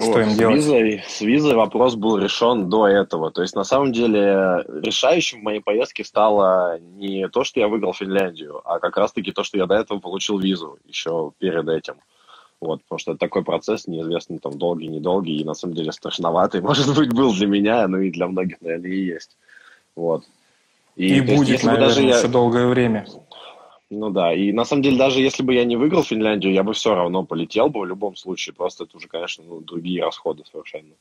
Что 0.00 0.12
вот, 0.12 0.20
им 0.20 0.34
делать? 0.34 0.62
С 0.62 0.64
визой, 0.64 1.04
с 1.06 1.20
визой 1.20 1.54
вопрос 1.54 1.96
был 1.96 2.16
решен 2.16 2.70
до 2.70 2.88
этого. 2.88 3.30
То 3.30 3.42
есть, 3.42 3.54
на 3.54 3.64
самом 3.64 3.92
деле, 3.92 4.64
решающим 4.82 5.40
в 5.40 5.42
моей 5.44 5.60
поездке 5.60 6.02
стало 6.02 6.78
не 6.78 7.28
то, 7.28 7.44
что 7.44 7.60
я 7.60 7.68
выиграл 7.68 7.92
Финляндию, 7.92 8.62
а 8.64 8.78
как 8.78 8.96
раз-таки 8.96 9.32
то, 9.32 9.44
что 9.44 9.58
я 9.58 9.66
до 9.66 9.74
этого 9.74 9.98
получил 9.98 10.38
визу 10.38 10.78
еще 10.86 11.32
перед 11.38 11.68
этим. 11.68 11.96
Вот, 12.62 12.80
потому 12.84 13.00
что 13.00 13.16
такой 13.16 13.42
процесс 13.42 13.88
неизвестно, 13.88 14.38
там, 14.38 14.56
долгий, 14.56 14.86
недолгий, 14.86 15.38
и 15.38 15.44
на 15.44 15.54
самом 15.54 15.74
деле 15.74 15.90
страшноватый, 15.90 16.60
может 16.62 16.94
быть, 16.94 17.12
был 17.12 17.34
для 17.34 17.48
меня, 17.48 17.88
ну 17.88 17.98
и 17.98 18.10
для 18.12 18.28
многих, 18.28 18.60
наверное, 18.60 18.88
и 18.88 19.04
есть. 19.04 19.36
Вот. 19.96 20.22
И, 20.94 21.16
и 21.16 21.20
будет, 21.20 21.48
есть, 21.48 21.64
наверное, 21.64 21.88
даже 21.88 22.02
я... 22.02 22.18
еще 22.18 22.28
долгое 22.28 22.68
время. 22.68 23.04
Ну 23.90 24.10
да, 24.10 24.32
и 24.32 24.52
на 24.52 24.64
самом 24.64 24.82
деле 24.82 24.96
даже 24.96 25.20
если 25.20 25.42
бы 25.42 25.54
я 25.54 25.64
не 25.64 25.76
выиграл 25.76 26.04
Финляндию, 26.04 26.52
я 26.52 26.62
бы 26.62 26.72
все 26.72 26.94
равно 26.94 27.24
полетел 27.24 27.68
бы 27.68 27.80
в 27.80 27.84
любом 27.84 28.14
случае, 28.14 28.54
просто 28.54 28.84
это 28.84 28.96
уже, 28.96 29.08
конечно, 29.08 29.42
ну, 29.44 29.60
другие 29.60 30.04
расходы 30.04 30.44
совершенно. 30.50 30.94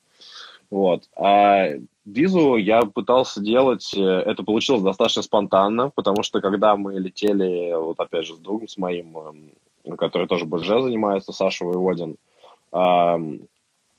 Вот. 0.72 1.04
А 1.16 1.68
визу 2.06 2.56
я 2.56 2.82
пытался 2.82 3.40
делать, 3.40 3.94
э, 3.96 4.02
это 4.02 4.44
получилось 4.44 4.82
достаточно 4.82 5.22
спонтанно, 5.22 5.92
потому 5.92 6.24
что 6.24 6.42
когда 6.42 6.76
мы 6.76 6.96
летели, 6.96 7.72
вот 7.76 8.00
опять 8.00 8.26
же, 8.26 8.34
с 8.34 8.40
другом, 8.40 8.68
с 8.68 8.78
моим, 8.78 9.16
эм, 9.18 9.52
который 9.98 10.28
тоже 10.28 10.46
БЖ 10.46 10.68
занимается, 10.82 11.32
Саша 11.32 11.66
Воеводин, 11.66 12.18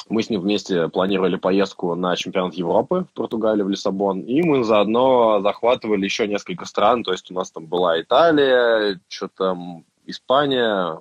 мы 0.08 0.22
с 0.22 0.30
ним 0.30 0.40
вместе 0.40 0.88
планировали 0.88 1.36
поездку 1.36 1.94
на 1.94 2.16
чемпионат 2.16 2.54
Европы 2.54 3.06
в 3.08 3.14
Португалии, 3.14 3.62
в 3.62 3.68
Лиссабон, 3.68 4.20
и 4.22 4.42
мы 4.42 4.64
заодно 4.64 5.40
захватывали 5.42 6.04
еще 6.04 6.26
несколько 6.26 6.64
стран, 6.64 7.04
то 7.04 7.12
есть 7.12 7.30
у 7.30 7.34
нас 7.34 7.50
там 7.50 7.66
была 7.66 8.00
Италия, 8.00 9.00
что-то 9.08 9.34
там 9.36 9.84
Испания, 10.06 11.00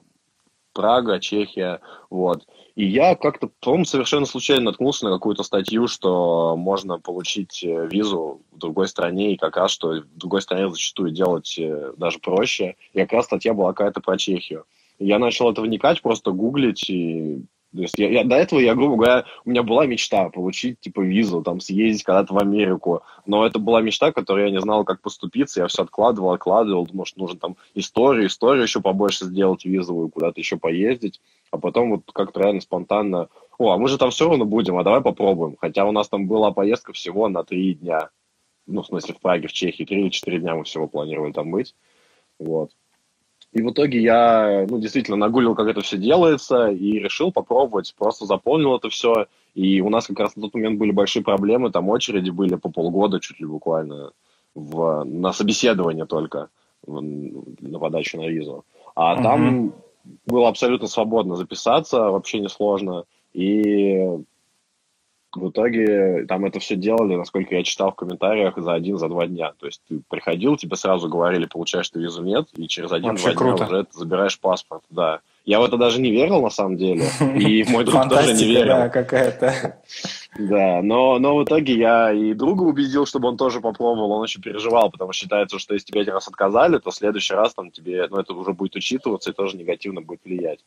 Прага, 0.73 1.19
Чехия, 1.19 1.81
вот. 2.09 2.45
И 2.75 2.85
я 2.85 3.15
как-то, 3.15 3.49
по-моему, 3.59 3.85
совершенно 3.85 4.25
случайно 4.25 4.65
наткнулся 4.65 5.05
на 5.05 5.11
какую-то 5.11 5.43
статью, 5.43 5.87
что 5.87 6.55
можно 6.55 6.99
получить 6.99 7.63
э, 7.63 7.87
визу 7.91 8.41
в 8.51 8.57
другой 8.57 8.87
стране, 8.87 9.33
и 9.33 9.37
как 9.37 9.57
раз, 9.57 9.71
что 9.71 10.01
в 10.01 10.17
другой 10.17 10.41
стране 10.41 10.69
зачастую 10.69 11.11
делать 11.11 11.57
э, 11.59 11.93
даже 11.97 12.19
проще. 12.19 12.75
И 12.93 12.99
как 12.99 13.11
раз 13.13 13.25
статья 13.25 13.53
была 13.53 13.73
какая-то 13.73 13.99
про 13.99 14.17
Чехию. 14.17 14.65
Я 14.99 15.19
начал 15.19 15.51
это 15.51 15.61
вникать, 15.61 16.01
просто 16.01 16.31
гуглить, 16.31 16.89
и 16.89 17.43
то 17.73 17.81
есть 17.81 17.97
я, 17.97 18.09
я, 18.09 18.23
до 18.25 18.35
этого, 18.35 18.59
я, 18.59 18.75
грубо 18.75 18.97
говоря, 18.97 19.25
у 19.45 19.49
меня 19.49 19.63
была 19.63 19.85
мечта 19.85 20.29
получить, 20.29 20.81
типа, 20.81 21.01
визу, 21.01 21.41
там, 21.41 21.61
съездить 21.61 22.03
когда-то 22.03 22.33
в 22.33 22.37
Америку. 22.37 23.03
Но 23.25 23.45
это 23.45 23.59
была 23.59 23.81
мечта, 23.81 24.11
которую 24.11 24.47
я 24.47 24.51
не 24.51 24.59
знал, 24.59 24.83
как 24.83 25.01
поступиться. 25.01 25.61
Я 25.61 25.67
все 25.67 25.83
откладывал, 25.83 26.33
откладывал. 26.33 26.85
Думал, 26.85 27.05
что 27.05 27.21
нужно 27.21 27.39
там 27.39 27.55
историю, 27.73 28.27
историю 28.27 28.63
еще 28.63 28.81
побольше 28.81 29.25
сделать 29.25 29.63
визовую, 29.63 30.09
куда-то 30.09 30.39
еще 30.41 30.57
поездить. 30.57 31.21
А 31.49 31.57
потом 31.57 31.91
вот 31.91 32.11
как-то 32.11 32.41
реально 32.41 32.59
спонтанно, 32.59 33.29
о, 33.57 33.71
а 33.71 33.77
мы 33.77 33.87
же 33.87 33.97
там 33.97 34.11
все 34.11 34.27
равно 34.27 34.43
будем, 34.43 34.77
а 34.77 34.83
давай 34.83 34.99
попробуем. 34.99 35.55
Хотя 35.59 35.85
у 35.85 35.93
нас 35.93 36.09
там 36.09 36.27
была 36.27 36.51
поездка 36.51 36.91
всего 36.91 37.29
на 37.29 37.43
три 37.45 37.75
дня. 37.75 38.09
Ну, 38.67 38.81
в 38.81 38.87
смысле, 38.87 39.13
в 39.13 39.21
Праге, 39.21 39.47
в 39.47 39.53
Чехии. 39.53 39.85
Три 39.85 40.01
или 40.01 40.09
четыре 40.09 40.39
дня 40.39 40.55
мы 40.55 40.65
всего 40.65 40.87
планировали 40.87 41.31
там 41.31 41.51
быть. 41.51 41.73
Вот. 42.37 42.71
И 43.53 43.61
в 43.61 43.71
итоге 43.71 44.01
я, 44.01 44.65
ну, 44.69 44.79
действительно 44.79 45.17
нагулил, 45.17 45.55
как 45.55 45.67
это 45.67 45.81
все 45.81 45.97
делается, 45.97 46.67
и 46.67 46.99
решил 46.99 47.31
попробовать. 47.31 47.93
Просто 47.97 48.25
заполнил 48.25 48.75
это 48.75 48.89
все. 48.89 49.25
И 49.55 49.81
у 49.81 49.89
нас 49.89 50.07
как 50.07 50.19
раз 50.19 50.35
на 50.35 50.43
тот 50.43 50.53
момент 50.53 50.79
были 50.79 50.91
большие 50.91 51.23
проблемы, 51.23 51.71
там 51.71 51.89
очереди 51.89 52.29
были 52.29 52.55
по 52.55 52.69
полгода 52.69 53.19
чуть 53.19 53.39
ли 53.41 53.45
буквально 53.45 54.11
в, 54.55 55.03
на 55.03 55.33
собеседование 55.33 56.05
только, 56.05 56.47
на 56.87 57.79
подачу 57.79 58.17
на 58.17 58.27
визу. 58.27 58.63
А 58.95 59.15
mm-hmm. 59.15 59.23
там 59.23 59.73
было 60.25 60.47
абсолютно 60.47 60.87
свободно 60.87 61.35
записаться, 61.35 62.09
вообще 62.09 62.39
несложно. 62.39 63.03
И 63.33 64.07
в 65.35 65.49
итоге 65.49 66.25
там 66.27 66.45
это 66.45 66.59
все 66.59 66.75
делали, 66.75 67.15
насколько 67.15 67.55
я 67.55 67.63
читал 67.63 67.91
в 67.91 67.95
комментариях, 67.95 68.57
за 68.57 68.73
один, 68.73 68.97
за 68.97 69.07
два 69.07 69.27
дня. 69.27 69.53
То 69.59 69.65
есть 69.67 69.81
ты 69.87 70.01
приходил, 70.09 70.57
тебе 70.57 70.75
сразу 70.75 71.07
говорили, 71.09 71.45
получаешь 71.45 71.89
ты 71.89 71.99
визу, 71.99 72.23
нет, 72.23 72.47
и 72.55 72.67
через 72.67 72.91
один-два 72.91 73.33
дня 73.33 73.53
уже 73.53 73.87
забираешь 73.91 74.39
паспорт, 74.39 74.83
да. 74.89 75.21
Я 75.43 75.59
в 75.59 75.63
это 75.63 75.77
даже 75.77 75.99
не 75.99 76.11
верил, 76.11 76.41
на 76.41 76.49
самом 76.49 76.77
деле, 76.77 77.05
и 77.35 77.63
мой 77.69 77.83
друг 77.83 78.09
тоже 78.09 78.33
не 78.33 78.45
верил. 78.45 78.75
Да, 78.75 78.89
какая-то. 78.89 79.81
Да, 80.37 80.81
но, 80.81 81.19
но 81.19 81.35
в 81.35 81.43
итоге 81.43 81.73
я 81.75 82.11
и 82.11 82.33
друга 82.33 82.63
убедил, 82.63 83.05
чтобы 83.05 83.27
он 83.27 83.37
тоже 83.37 83.59
попробовал, 83.59 84.11
он 84.11 84.21
очень 84.21 84.41
переживал, 84.41 84.89
потому 84.89 85.11
что 85.11 85.23
считается, 85.23 85.59
что 85.59 85.73
если 85.73 85.87
тебе 85.87 86.01
один 86.01 86.13
раз 86.13 86.27
отказали, 86.27 86.77
то 86.77 86.91
в 86.91 86.95
следующий 86.95 87.33
раз 87.33 87.53
там 87.53 87.71
тебе, 87.71 88.07
ну, 88.09 88.17
это 88.17 88.33
уже 88.33 88.53
будет 88.53 88.75
учитываться 88.75 89.31
и 89.31 89.33
тоже 89.33 89.57
негативно 89.57 90.01
будет 90.01 90.21
влиять. 90.23 90.59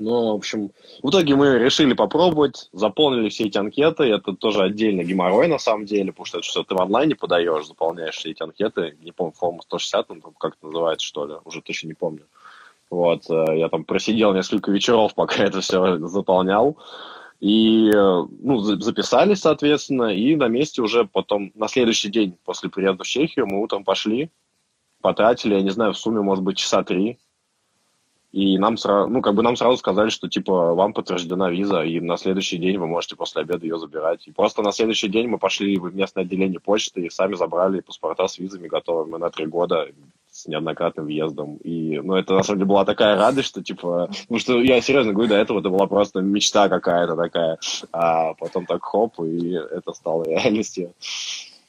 Но, 0.00 0.32
в 0.32 0.36
общем, 0.36 0.70
в 1.02 1.10
итоге 1.10 1.36
мы 1.36 1.58
решили 1.58 1.92
попробовать, 1.92 2.70
заполнили 2.72 3.28
все 3.28 3.44
эти 3.44 3.58
анкеты. 3.58 4.04
Это 4.04 4.32
тоже 4.32 4.62
отдельно 4.62 5.04
геморрой, 5.04 5.46
на 5.46 5.58
самом 5.58 5.84
деле, 5.84 6.10
потому 6.10 6.24
что 6.24 6.38
это 6.38 6.46
что 6.46 6.64
ты 6.64 6.74
в 6.74 6.80
онлайне 6.80 7.14
подаешь, 7.14 7.66
заполняешь 7.66 8.16
все 8.16 8.30
эти 8.30 8.42
анкеты. 8.42 8.96
Не 9.02 9.12
помню, 9.12 9.34
форма 9.34 9.60
160, 9.60 10.08
ну, 10.08 10.32
как 10.38 10.54
это 10.54 10.66
называется, 10.66 11.06
что 11.06 11.26
ли, 11.26 11.34
уже 11.44 11.60
точно 11.60 11.88
не 11.88 11.94
помню. 11.94 12.22
Вот, 12.88 13.28
э, 13.28 13.58
я 13.58 13.68
там 13.68 13.84
просидел 13.84 14.32
несколько 14.32 14.70
вечеров, 14.70 15.14
пока 15.16 15.44
это 15.44 15.60
все 15.60 15.98
заполнял. 15.98 16.78
И, 17.40 17.90
э, 17.94 18.22
ну, 18.40 18.58
записались, 18.60 19.40
соответственно, 19.40 20.14
и 20.14 20.34
на 20.34 20.48
месте 20.48 20.80
уже 20.80 21.04
потом, 21.04 21.52
на 21.54 21.68
следующий 21.68 22.08
день 22.08 22.38
после 22.46 22.70
приезда 22.70 23.04
в 23.04 23.06
Чехию, 23.06 23.46
мы 23.46 23.62
утром 23.62 23.84
пошли, 23.84 24.30
потратили, 25.02 25.56
я 25.56 25.60
не 25.60 25.70
знаю, 25.70 25.92
в 25.92 25.98
сумме, 25.98 26.22
может 26.22 26.42
быть, 26.42 26.56
часа 26.56 26.82
три 26.84 27.18
и 28.32 28.58
нам 28.58 28.76
сразу, 28.76 29.08
ну, 29.08 29.22
как 29.22 29.34
бы 29.34 29.42
нам 29.42 29.56
сразу 29.56 29.76
сказали, 29.76 30.08
что, 30.08 30.28
типа, 30.28 30.74
вам 30.74 30.92
подтверждена 30.92 31.50
виза, 31.50 31.82
и 31.82 32.00
на 32.00 32.16
следующий 32.16 32.58
день 32.58 32.78
вы 32.78 32.86
можете 32.86 33.16
после 33.16 33.42
обеда 33.42 33.66
ее 33.66 33.78
забирать. 33.78 34.26
И 34.28 34.32
просто 34.32 34.62
на 34.62 34.70
следующий 34.70 35.08
день 35.08 35.26
мы 35.26 35.38
пошли 35.38 35.76
в 35.78 35.94
местное 35.94 36.22
отделение 36.22 36.60
почты 36.60 37.06
и 37.06 37.10
сами 37.10 37.34
забрали 37.34 37.80
паспорта 37.80 38.28
с 38.28 38.38
визами 38.38 38.68
готовыми 38.68 39.16
на 39.16 39.30
три 39.30 39.46
года 39.46 39.88
с 40.30 40.46
неоднократным 40.46 41.06
въездом. 41.06 41.56
И, 41.56 41.98
ну, 41.98 42.14
это, 42.14 42.34
на 42.34 42.44
самом 42.44 42.60
деле, 42.60 42.68
была 42.68 42.84
такая 42.84 43.16
радость, 43.16 43.48
что, 43.48 43.64
типа, 43.64 44.08
ну, 44.28 44.38
что 44.38 44.62
я 44.62 44.80
серьезно 44.80 45.12
говорю, 45.12 45.30
до 45.30 45.36
этого 45.36 45.58
это 45.58 45.68
была 45.68 45.88
просто 45.88 46.20
мечта 46.20 46.68
какая-то 46.68 47.16
такая. 47.16 47.58
А 47.92 48.34
потом 48.34 48.64
так 48.64 48.84
хоп, 48.84 49.18
и 49.20 49.54
это 49.54 49.92
стало 49.92 50.22
реальностью. 50.22 50.92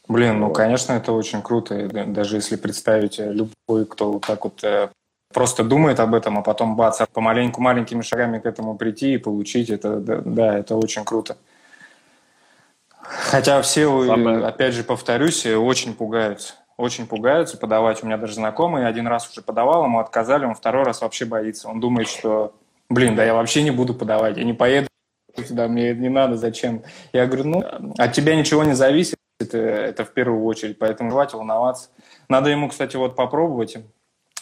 Блин, 0.07 0.39
ну, 0.39 0.51
конечно, 0.51 0.93
это 0.93 1.11
очень 1.11 1.41
круто. 1.41 1.87
Даже 2.07 2.35
если 2.35 2.55
представить 2.55 3.19
э, 3.19 3.31
любой, 3.31 3.85
кто 3.85 4.11
вот 4.11 4.25
так 4.25 4.43
вот 4.43 4.63
э, 4.63 4.89
просто 5.31 5.63
думает 5.63 5.99
об 5.99 6.13
этом, 6.13 6.39
а 6.39 6.41
потом 6.41 6.75
бац, 6.75 6.99
помаленьку 7.13 7.61
маленькими 7.61 8.01
шагами 8.01 8.39
к 8.39 8.45
этому 8.45 8.75
прийти 8.75 9.13
и 9.13 9.17
получить, 9.17 9.69
это, 9.69 9.97
да, 9.97 10.57
это 10.57 10.75
очень 10.75 11.03
круто. 11.03 11.37
Хотя 13.01 13.61
все, 13.61 14.05
Самое... 14.05 14.45
опять 14.45 14.73
же, 14.73 14.83
повторюсь, 14.83 15.45
очень 15.45 15.93
пугаются. 15.93 16.53
Очень 16.77 17.07
пугаются 17.07 17.57
подавать. 17.57 18.03
У 18.03 18.05
меня 18.05 18.17
даже 18.17 18.33
знакомый 18.35 18.87
один 18.87 19.07
раз 19.07 19.29
уже 19.29 19.41
подавал, 19.41 19.83
ему 19.83 19.99
отказали, 19.99 20.45
он 20.45 20.55
второй 20.55 20.83
раз 20.83 21.01
вообще 21.01 21.25
боится. 21.25 21.67
Он 21.67 21.79
думает, 21.79 22.07
что, 22.07 22.53
блин, 22.89 23.15
да 23.15 23.23
я 23.23 23.33
вообще 23.33 23.63
не 23.63 23.71
буду 23.71 23.93
подавать, 23.93 24.37
я 24.37 24.43
не 24.43 24.53
поеду 24.53 24.87
туда, 25.47 25.67
мне 25.67 25.93
не 25.93 26.09
надо, 26.09 26.37
зачем? 26.37 26.83
Я 27.13 27.25
говорю, 27.25 27.45
ну, 27.47 27.93
от 27.97 28.13
тебя 28.13 28.35
ничего 28.35 28.63
не 28.63 28.73
зависит, 28.73 29.15
это, 29.39 29.57
это 29.57 30.05
в 30.05 30.11
первую 30.11 30.43
очередь, 30.45 30.77
поэтому 30.77 31.09
давайте 31.09 31.37
волноваться. 31.37 31.89
Надо 32.29 32.49
ему, 32.49 32.69
кстати, 32.69 32.95
вот 32.95 33.15
попробовать, 33.15 33.77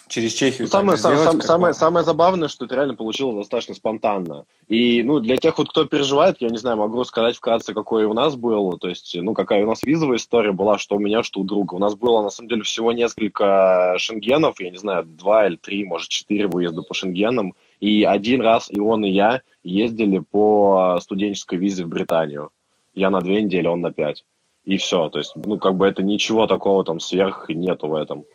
через 0.09 0.33
Чехию. 0.33 0.63
Ну, 0.63 0.67
самое, 0.67 0.97
сам, 0.97 1.17
сам, 1.17 1.41
самое, 1.41 1.73
самое 1.73 2.03
забавное, 2.03 2.47
что 2.47 2.65
это 2.65 2.75
реально 2.75 2.95
получилось 2.95 3.37
достаточно 3.37 3.75
спонтанно. 3.75 4.45
И 4.67 5.03
ну, 5.03 5.19
для 5.19 5.37
тех, 5.37 5.57
вот, 5.57 5.69
кто 5.69 5.85
переживает, 5.85 6.37
я 6.39 6.49
не 6.49 6.57
знаю, 6.57 6.77
могу 6.77 7.03
сказать 7.05 7.37
вкратце, 7.37 7.73
какой 7.73 8.05
у 8.05 8.13
нас 8.13 8.35
был. 8.35 8.77
То 8.77 8.89
есть, 8.89 9.15
ну, 9.15 9.33
какая 9.33 9.63
у 9.63 9.67
нас 9.67 9.83
визовая 9.83 10.17
история 10.17 10.51
была, 10.51 10.77
что 10.77 10.95
у 10.95 10.99
меня, 10.99 11.23
что 11.23 11.39
у 11.39 11.43
друга. 11.43 11.75
У 11.75 11.79
нас 11.79 11.95
было, 11.95 12.21
на 12.21 12.29
самом 12.29 12.49
деле, 12.49 12.63
всего 12.63 12.91
несколько 12.91 13.95
шенгенов, 13.97 14.59
я 14.59 14.71
не 14.71 14.77
знаю, 14.77 15.05
два 15.05 15.47
или 15.47 15.55
три, 15.55 15.85
может, 15.85 16.09
четыре 16.09 16.47
выезда 16.47 16.81
по 16.81 16.93
шенгенам. 16.93 17.53
И 17.79 18.03
один 18.03 18.41
раз 18.41 18.69
и 18.69 18.79
он, 18.79 19.05
и 19.05 19.09
я 19.09 19.41
ездили 19.63 20.19
по 20.19 20.99
студенческой 21.01 21.59
визе 21.59 21.85
в 21.85 21.89
Британию. 21.89 22.49
Я 22.95 23.09
на 23.09 23.21
две 23.21 23.41
недели, 23.41 23.67
он 23.67 23.81
на 23.81 23.93
пять. 23.93 24.25
И 24.65 24.77
все. 24.77 25.09
То 25.09 25.19
есть, 25.19 25.33
ну, 25.35 25.57
как 25.57 25.75
бы 25.75 25.87
это 25.87 26.03
ничего 26.03 26.45
такого 26.47 26.83
там 26.83 26.99
сверх 26.99 27.47
нету 27.49 27.87
в 27.87 27.95
этом. 27.95 28.25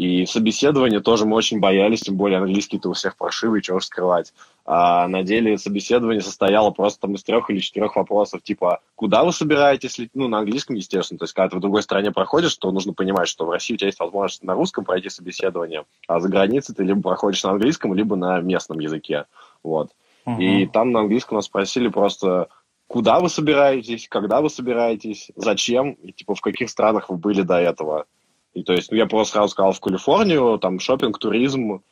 И 0.00 0.24
собеседование 0.24 1.00
тоже 1.00 1.26
мы 1.26 1.36
очень 1.36 1.60
боялись, 1.60 2.00
тем 2.00 2.16
более 2.16 2.38
английский-то 2.38 2.88
у 2.88 2.94
всех 2.94 3.18
паршивый, 3.18 3.60
чего 3.60 3.76
уж 3.76 3.84
скрывать. 3.84 4.32
А 4.64 5.06
на 5.06 5.22
деле 5.22 5.58
собеседование 5.58 6.22
состояло 6.22 6.70
просто 6.70 7.02
там 7.02 7.16
из 7.16 7.22
трех 7.22 7.50
или 7.50 7.58
четырех 7.58 7.96
вопросов, 7.96 8.42
типа, 8.42 8.80
куда 8.94 9.24
вы 9.24 9.32
собираетесь, 9.34 10.00
ну, 10.14 10.26
на 10.26 10.38
английском, 10.38 10.74
естественно, 10.76 11.18
то 11.18 11.24
есть, 11.24 11.34
когда 11.34 11.50
ты 11.50 11.56
в 11.58 11.60
другой 11.60 11.82
стране 11.82 12.12
проходишь, 12.12 12.56
то 12.56 12.72
нужно 12.72 12.94
понимать, 12.94 13.28
что 13.28 13.44
в 13.44 13.50
России 13.50 13.74
у 13.74 13.76
тебя 13.76 13.88
есть 13.88 14.00
возможность 14.00 14.42
на 14.42 14.54
русском 14.54 14.86
пройти 14.86 15.10
собеседование, 15.10 15.84
а 16.08 16.18
за 16.18 16.30
границей 16.30 16.74
ты 16.74 16.82
либо 16.82 17.02
проходишь 17.02 17.44
на 17.44 17.50
английском, 17.50 17.92
либо 17.92 18.16
на 18.16 18.40
местном 18.40 18.78
языке, 18.78 19.26
вот. 19.62 19.90
Угу. 20.24 20.40
И 20.40 20.64
там 20.64 20.92
на 20.92 21.00
английском 21.00 21.36
нас 21.36 21.44
спросили 21.44 21.88
просто, 21.88 22.48
куда 22.86 23.20
вы 23.20 23.28
собираетесь, 23.28 24.08
когда 24.08 24.40
вы 24.40 24.48
собираетесь, 24.48 25.30
зачем, 25.36 25.90
и, 25.92 26.10
типа, 26.12 26.34
в 26.34 26.40
каких 26.40 26.70
странах 26.70 27.10
вы 27.10 27.18
были 27.18 27.42
до 27.42 27.58
этого. 27.58 28.06
И 28.52 28.62
то 28.62 28.72
есть, 28.72 28.90
ну, 28.90 28.96
я 28.96 29.06
просто 29.06 29.34
сразу 29.34 29.50
сказал 29.50 29.72
в 29.72 29.80
Калифорнию, 29.80 30.58
там, 30.58 30.80
шопинг, 30.80 31.18
туризм, 31.18 31.82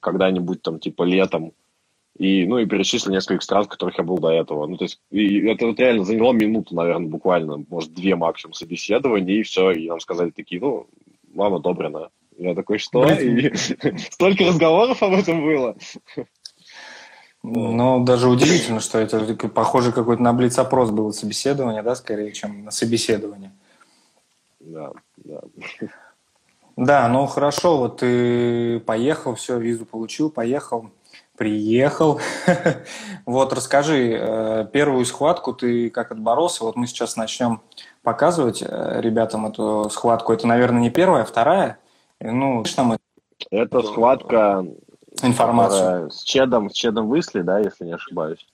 когда-нибудь 0.00 0.62
там, 0.62 0.80
типа, 0.80 1.04
летом. 1.04 1.52
И, 2.18 2.44
ну, 2.46 2.58
и 2.58 2.66
перечислил 2.66 3.12
несколько 3.12 3.42
стран, 3.42 3.64
в 3.64 3.68
которых 3.68 3.96
я 3.96 4.04
был 4.04 4.18
до 4.18 4.30
этого. 4.30 4.66
Ну, 4.66 4.76
то 4.76 4.84
есть, 4.84 5.00
и 5.10 5.40
это 5.46 5.66
вот 5.66 5.78
реально 5.78 6.04
заняло 6.04 6.32
минуту, 6.32 6.74
наверное, 6.74 7.08
буквально, 7.08 7.64
может, 7.68 7.94
две 7.94 8.16
максимум 8.16 8.54
собеседования, 8.54 9.36
и 9.36 9.42
все, 9.42 9.70
и 9.70 9.88
нам 9.88 10.00
сказали 10.00 10.30
такие, 10.30 10.60
ну, 10.60 10.86
вам 11.32 11.54
одобрено. 11.54 12.10
Я 12.36 12.54
такой, 12.54 12.78
что? 12.78 13.06
И 13.10 13.54
столько 14.10 14.44
разговоров 14.44 15.02
об 15.02 15.12
этом 15.12 15.42
было. 15.42 15.76
Ну, 17.42 18.04
даже 18.04 18.28
удивительно, 18.28 18.80
что 18.80 18.98
это 18.98 19.34
похоже 19.48 19.92
какой-то 19.92 20.22
на 20.22 20.32
блиц-опрос 20.32 20.90
было 20.90 21.10
собеседование, 21.10 21.82
да, 21.82 21.94
скорее, 21.94 22.32
чем 22.32 22.64
на 22.64 22.70
собеседование. 22.70 23.52
Да, 24.60 24.92
да. 25.16 25.40
Да, 26.76 27.08
ну 27.08 27.26
хорошо, 27.26 27.78
вот 27.78 27.98
ты 27.98 28.80
поехал, 28.80 29.34
все, 29.34 29.58
визу 29.58 29.84
получил, 29.84 30.30
поехал, 30.30 30.90
приехал. 31.36 32.20
вот 33.26 33.52
расскажи, 33.52 34.16
э, 34.18 34.66
первую 34.72 35.04
схватку 35.04 35.52
ты 35.52 35.90
как 35.90 36.12
отборолся? 36.12 36.64
Вот 36.64 36.76
мы 36.76 36.86
сейчас 36.86 37.16
начнем 37.16 37.60
показывать 38.02 38.62
э, 38.62 39.00
ребятам 39.00 39.46
эту 39.46 39.90
схватку. 39.90 40.32
Это, 40.32 40.46
наверное, 40.46 40.80
не 40.80 40.90
первая, 40.90 41.22
а 41.22 41.26
вторая. 41.26 41.78
Ну, 42.20 42.64
что 42.64 42.76
там 42.76 42.98
это 43.50 43.82
схватка 43.82 44.64
информацию. 45.22 46.10
С 46.10 46.22
Чедом, 46.22 46.70
с 46.70 46.72
Чедом 46.74 47.08
Высли, 47.08 47.42
да, 47.42 47.58
если 47.58 47.84
не 47.84 47.92
ошибаюсь. 47.92 48.46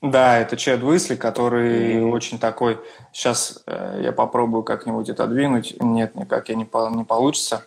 Да, 0.00 0.38
это 0.38 0.56
Чед 0.56 0.80
Высли, 0.80 1.16
который 1.16 1.94
mm-hmm. 1.94 2.10
очень 2.10 2.38
такой... 2.38 2.78
Сейчас 3.12 3.62
э, 3.66 4.00
я 4.02 4.12
попробую 4.12 4.62
как-нибудь 4.62 5.10
отодвинуть. 5.10 5.76
Нет, 5.80 6.14
никак 6.14 6.48
я 6.48 6.54
не, 6.54 6.64
по, 6.64 6.88
не 6.90 7.04
получится. 7.04 7.64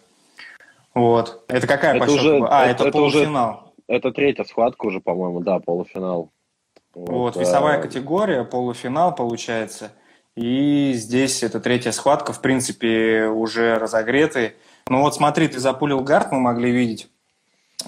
Вот. 0.93 1.43
Это 1.47 1.67
какая 1.67 1.97
это 1.97 2.11
уже, 2.11 2.39
А, 2.49 2.65
это, 2.65 2.83
это 2.83 2.91
полуфинал. 2.91 3.49
Уже, 3.49 3.95
это 3.95 4.11
третья 4.11 4.43
схватка 4.43 4.85
уже, 4.85 4.99
по-моему, 4.99 5.41
да, 5.41 5.59
полуфинал. 5.59 6.31
Вот, 6.93 7.09
вот 7.09 7.35
весовая 7.37 7.79
а... 7.79 7.81
категория, 7.81 8.43
полуфинал 8.43 9.15
получается. 9.15 9.91
И 10.35 10.93
здесь 10.95 11.43
это 11.43 11.59
третья 11.59 11.91
схватка, 11.91 12.33
в 12.33 12.41
принципе, 12.41 13.25
уже 13.25 13.77
разогретый. 13.77 14.53
Ну 14.87 15.01
вот 15.01 15.15
смотри, 15.15 15.47
ты 15.47 15.59
запулил 15.59 16.01
гард, 16.01 16.31
мы 16.31 16.39
могли 16.39 16.71
видеть. 16.71 17.10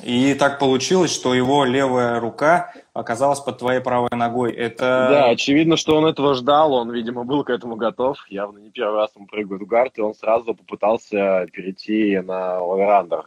И 0.01 0.33
так 0.33 0.59
получилось, 0.59 1.13
что 1.13 1.33
его 1.33 1.65
левая 1.65 2.19
рука 2.19 2.73
оказалась 2.93 3.39
под 3.39 3.59
твоей 3.59 3.79
правой 3.79 4.09
ногой. 4.11 4.53
Это... 4.53 5.07
Да, 5.09 5.25
очевидно, 5.29 5.77
что 5.77 5.95
он 5.97 6.05
этого 6.05 6.33
ждал, 6.33 6.73
он, 6.73 6.91
видимо, 6.91 7.23
был 7.23 7.43
к 7.43 7.49
этому 7.49 7.75
готов. 7.75 8.17
Явно 8.29 8.59
не 8.59 8.71
первый 8.71 8.97
раз 8.97 9.11
он 9.15 9.27
прыгает 9.27 9.61
в 9.61 9.65
гард, 9.65 9.97
и 9.97 10.01
он 10.01 10.15
сразу 10.15 10.55
попытался 10.55 11.47
перейти 11.51 12.19
на 12.19 12.57
оверандер 12.57 13.25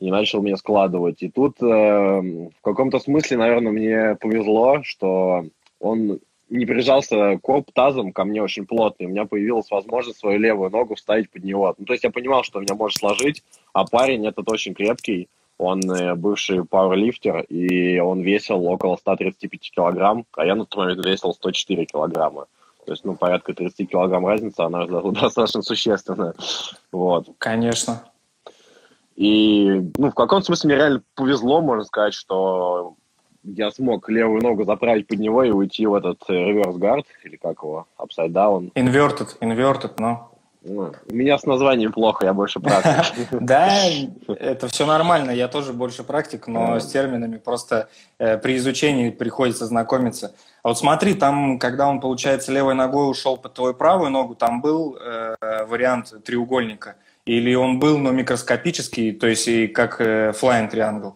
и 0.00 0.10
начал 0.10 0.42
меня 0.42 0.56
складывать. 0.56 1.22
И 1.22 1.28
тут 1.28 1.60
э, 1.60 1.66
в 1.66 2.62
каком-то 2.62 2.98
смысле, 3.00 3.36
наверное, 3.36 3.72
мне 3.72 4.16
повезло, 4.20 4.80
что 4.82 5.44
он 5.80 6.20
не 6.48 6.64
прижался 6.64 7.38
корп 7.42 7.70
тазом 7.72 8.12
ко 8.12 8.24
мне 8.24 8.42
очень 8.42 8.66
плотно, 8.66 9.04
и 9.04 9.06
у 9.06 9.10
меня 9.10 9.26
появилась 9.26 9.70
возможность 9.70 10.18
свою 10.18 10.38
левую 10.38 10.70
ногу 10.70 10.94
вставить 10.94 11.30
под 11.30 11.44
него. 11.44 11.74
Ну, 11.76 11.84
то 11.84 11.92
есть 11.92 12.04
я 12.04 12.10
понимал, 12.10 12.42
что 12.42 12.60
меня 12.60 12.74
может 12.74 12.98
сложить, 12.98 13.42
а 13.72 13.84
парень 13.84 14.26
этот 14.26 14.50
очень 14.50 14.74
крепкий, 14.74 15.28
он 15.58 15.80
э, 15.90 16.14
бывший 16.14 16.64
пауэрлифтер, 16.64 17.40
и 17.42 17.98
он 17.98 18.20
весил 18.20 18.64
около 18.66 18.96
135 18.96 19.72
килограмм, 19.72 20.24
а 20.36 20.46
я 20.46 20.54
на 20.54 20.64
тот 20.64 20.78
момент 20.78 21.04
весил 21.04 21.34
104 21.34 21.84
килограмма. 21.86 22.46
То 22.86 22.92
есть, 22.92 23.04
ну, 23.04 23.16
порядка 23.16 23.52
30 23.52 23.90
килограмм 23.90 24.26
разница, 24.26 24.64
она 24.64 24.86
достаточно 25.12 25.62
существенная. 25.62 26.34
Вот. 26.92 27.26
Конечно. 27.38 28.04
И, 29.16 29.82
ну, 29.98 30.10
в 30.10 30.14
каком 30.14 30.42
смысле 30.42 30.68
мне 30.68 30.76
реально 30.76 31.02
повезло, 31.16 31.60
можно 31.60 31.84
сказать, 31.84 32.14
что 32.14 32.94
я 33.42 33.70
смог 33.72 34.08
левую 34.08 34.42
ногу 34.42 34.64
заправить 34.64 35.08
под 35.08 35.18
него 35.18 35.42
и 35.42 35.50
уйти 35.50 35.86
в 35.86 35.94
этот 35.94 36.22
реверс 36.28 36.76
гард, 36.76 37.06
или 37.24 37.36
как 37.36 37.62
его, 37.62 37.86
upside 37.98 38.30
down. 38.30 38.72
Inverted, 38.74 39.38
inverted, 39.40 39.94
но... 39.98 40.30
Ну, 40.68 40.92
у 41.10 41.14
меня 41.14 41.38
с 41.38 41.44
названием 41.44 41.92
плохо, 41.92 42.26
я 42.26 42.34
больше 42.34 42.60
практик. 42.60 43.26
Да, 43.40 43.80
это 44.28 44.68
все 44.68 44.86
нормально, 44.86 45.30
я 45.30 45.48
тоже 45.48 45.72
больше 45.72 46.04
практик, 46.04 46.46
но 46.46 46.78
с 46.78 46.86
терминами 46.86 47.38
просто 47.38 47.88
э, 48.18 48.36
при 48.38 48.56
изучении 48.56 49.10
приходится 49.10 49.66
знакомиться. 49.66 50.34
А 50.62 50.68
вот 50.68 50.78
смотри, 50.78 51.14
там, 51.14 51.58
когда 51.58 51.88
он, 51.88 52.00
получается, 52.00 52.52
левой 52.52 52.74
ногой 52.74 53.10
ушел 53.10 53.36
под 53.36 53.54
твою 53.54 53.74
правую 53.74 54.10
ногу, 54.10 54.34
там 54.34 54.60
был 54.60 54.96
э, 54.96 55.34
вариант 55.66 56.12
треугольника. 56.24 56.96
Или 57.24 57.54
он 57.54 57.78
был, 57.78 57.98
но 57.98 58.10
микроскопический, 58.10 59.12
то 59.12 59.26
есть 59.26 59.48
и 59.48 59.66
как 59.66 60.00
э, 60.00 60.32
flying 60.32 60.70
triangle? 60.70 61.14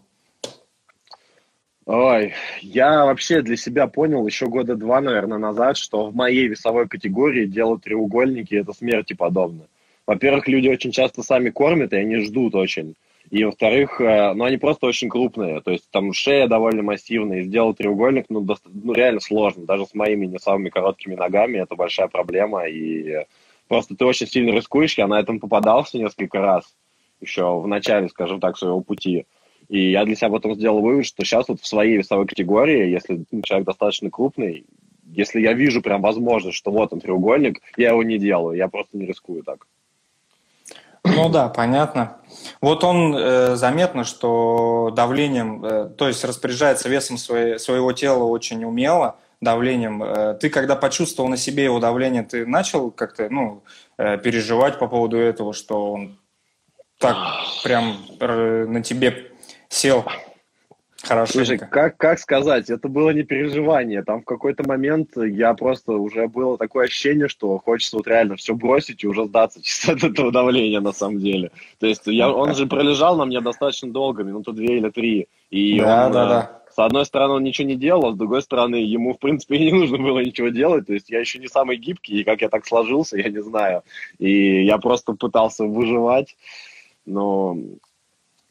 Ой, 1.84 2.32
я 2.60 3.04
вообще 3.04 3.42
для 3.42 3.56
себя 3.56 3.88
понял 3.88 4.24
еще 4.26 4.46
года 4.46 4.76
два, 4.76 5.00
наверное, 5.00 5.38
назад, 5.38 5.76
что 5.76 6.06
в 6.06 6.14
моей 6.14 6.46
весовой 6.46 6.86
категории 6.86 7.46
делать 7.46 7.82
треугольники– 7.82 8.54
это 8.56 8.72
смерти 8.72 9.14
подобно. 9.14 9.66
Во-первых, 10.06 10.46
люди 10.46 10.68
очень 10.68 10.92
часто 10.92 11.22
сами 11.22 11.50
кормят, 11.50 11.92
и 11.92 11.96
они 11.96 12.18
ждут 12.18 12.54
очень. 12.54 12.94
И 13.30 13.44
во-вторых, 13.44 14.00
э, 14.00 14.32
ну, 14.34 14.44
они 14.44 14.58
просто 14.58 14.86
очень 14.86 15.08
крупные. 15.08 15.60
То 15.60 15.72
есть 15.72 15.88
там 15.90 16.12
шея 16.12 16.46
довольно 16.46 16.82
массивная, 16.82 17.40
и 17.40 17.44
сделать 17.44 17.78
треугольник, 17.78 18.26
ну, 18.28 18.42
доста- 18.42 18.70
ну, 18.72 18.92
реально 18.92 19.20
сложно. 19.20 19.64
Даже 19.64 19.86
с 19.86 19.94
моими 19.94 20.26
не 20.26 20.38
самыми 20.38 20.68
короткими 20.68 21.14
ногами 21.16 21.58
это 21.58 21.74
большая 21.74 22.08
проблема. 22.08 22.68
И 22.68 23.24
просто 23.68 23.96
ты 23.96 24.04
очень 24.04 24.26
сильно 24.28 24.50
рискуешь. 24.50 24.98
Я 24.98 25.08
на 25.08 25.18
этом 25.18 25.40
попадался 25.40 25.98
несколько 25.98 26.40
раз 26.40 26.64
еще 27.20 27.58
в 27.60 27.66
начале, 27.66 28.08
скажем 28.08 28.38
так, 28.38 28.58
своего 28.58 28.80
пути. 28.82 29.24
И 29.72 29.90
я 29.90 30.04
для 30.04 30.14
себя 30.14 30.28
потом 30.28 30.54
сделал 30.54 30.82
вывод, 30.82 31.06
что 31.06 31.24
сейчас 31.24 31.48
вот 31.48 31.62
в 31.62 31.66
своей 31.66 31.96
весовой 31.96 32.26
категории, 32.26 32.90
если 32.90 33.24
человек 33.42 33.66
достаточно 33.66 34.10
крупный, 34.10 34.66
если 35.06 35.40
я 35.40 35.54
вижу 35.54 35.80
прям 35.80 36.02
возможность, 36.02 36.58
что 36.58 36.70
вот 36.70 36.92
он 36.92 37.00
треугольник, 37.00 37.62
я 37.78 37.92
его 37.92 38.02
не 38.02 38.18
делаю, 38.18 38.54
я 38.54 38.68
просто 38.68 38.98
не 38.98 39.06
рискую 39.06 39.42
так. 39.42 39.66
Ну 41.04 41.30
да, 41.30 41.48
понятно. 41.48 42.18
Вот 42.60 42.84
он 42.84 43.16
э, 43.16 43.56
заметно, 43.56 44.04
что 44.04 44.92
давлением, 44.94 45.64
э, 45.64 45.88
то 45.96 46.06
есть 46.06 46.22
распоряжается 46.22 46.90
весом 46.90 47.16
своей, 47.16 47.58
своего 47.58 47.94
тела 47.94 48.24
очень 48.24 48.62
умело, 48.66 49.16
давлением. 49.40 50.02
Э, 50.02 50.34
ты 50.34 50.50
когда 50.50 50.76
почувствовал 50.76 51.30
на 51.30 51.38
себе 51.38 51.64
его 51.64 51.80
давление, 51.80 52.24
ты 52.24 52.44
начал 52.44 52.90
как-то 52.90 53.30
ну, 53.30 53.62
э, 53.96 54.18
переживать 54.18 54.78
по 54.78 54.86
поводу 54.86 55.16
этого, 55.16 55.54
что 55.54 55.92
он 55.92 56.18
так 56.98 57.16
прям 57.64 57.96
э, 58.20 58.66
на 58.68 58.82
тебе 58.82 59.31
Сел. 59.72 60.04
Хорошо. 61.02 61.32
Слушай, 61.32 61.58
как, 61.58 61.96
как 61.96 62.18
сказать, 62.18 62.68
это 62.68 62.88
было 62.88 63.08
не 63.10 63.22
переживание. 63.22 64.04
Там 64.04 64.20
в 64.20 64.24
какой-то 64.24 64.68
момент 64.68 65.16
я 65.16 65.54
просто 65.54 65.92
уже 65.92 66.28
было 66.28 66.58
такое 66.58 66.84
ощущение, 66.84 67.26
что 67.26 67.58
хочется 67.58 67.96
вот 67.96 68.06
реально 68.06 68.36
все 68.36 68.54
бросить 68.54 69.02
и 69.02 69.08
уже 69.08 69.24
сдаться 69.24 69.62
чисто 69.62 69.92
от 69.92 70.04
этого 70.04 70.30
давления 70.30 70.80
на 70.80 70.92
самом 70.92 71.20
деле. 71.20 71.50
То 71.80 71.86
есть 71.86 72.02
я, 72.06 72.30
он 72.30 72.54
же 72.54 72.66
пролежал 72.66 73.16
на 73.16 73.24
мне 73.24 73.40
достаточно 73.40 73.90
долго, 73.90 74.22
минуту 74.24 74.52
две 74.52 74.76
или 74.76 74.90
три. 74.90 75.26
И 75.50 75.80
да, 75.80 76.06
он, 76.06 76.12
да, 76.12 76.28
да. 76.28 76.62
С 76.70 76.78
одной 76.78 77.06
стороны, 77.06 77.34
он 77.34 77.42
ничего 77.42 77.66
не 77.66 77.76
делал, 77.76 78.06
а 78.06 78.12
с 78.12 78.16
другой 78.16 78.42
стороны, 78.42 78.76
ему, 78.76 79.14
в 79.14 79.18
принципе, 79.18 79.56
и 79.56 79.64
не 79.72 79.72
нужно 79.72 79.96
было 79.96 80.20
ничего 80.20 80.48
делать. 80.48 80.86
То 80.86 80.92
есть 80.92 81.08
я 81.08 81.18
еще 81.18 81.38
не 81.38 81.48
самый 81.48 81.78
гибкий, 81.78 82.20
и 82.20 82.24
как 82.24 82.42
я 82.42 82.50
так 82.50 82.66
сложился, 82.66 83.16
я 83.16 83.30
не 83.30 83.42
знаю. 83.42 83.82
И 84.18 84.64
я 84.64 84.76
просто 84.76 85.14
пытался 85.14 85.64
выживать. 85.64 86.36
Но 87.06 87.56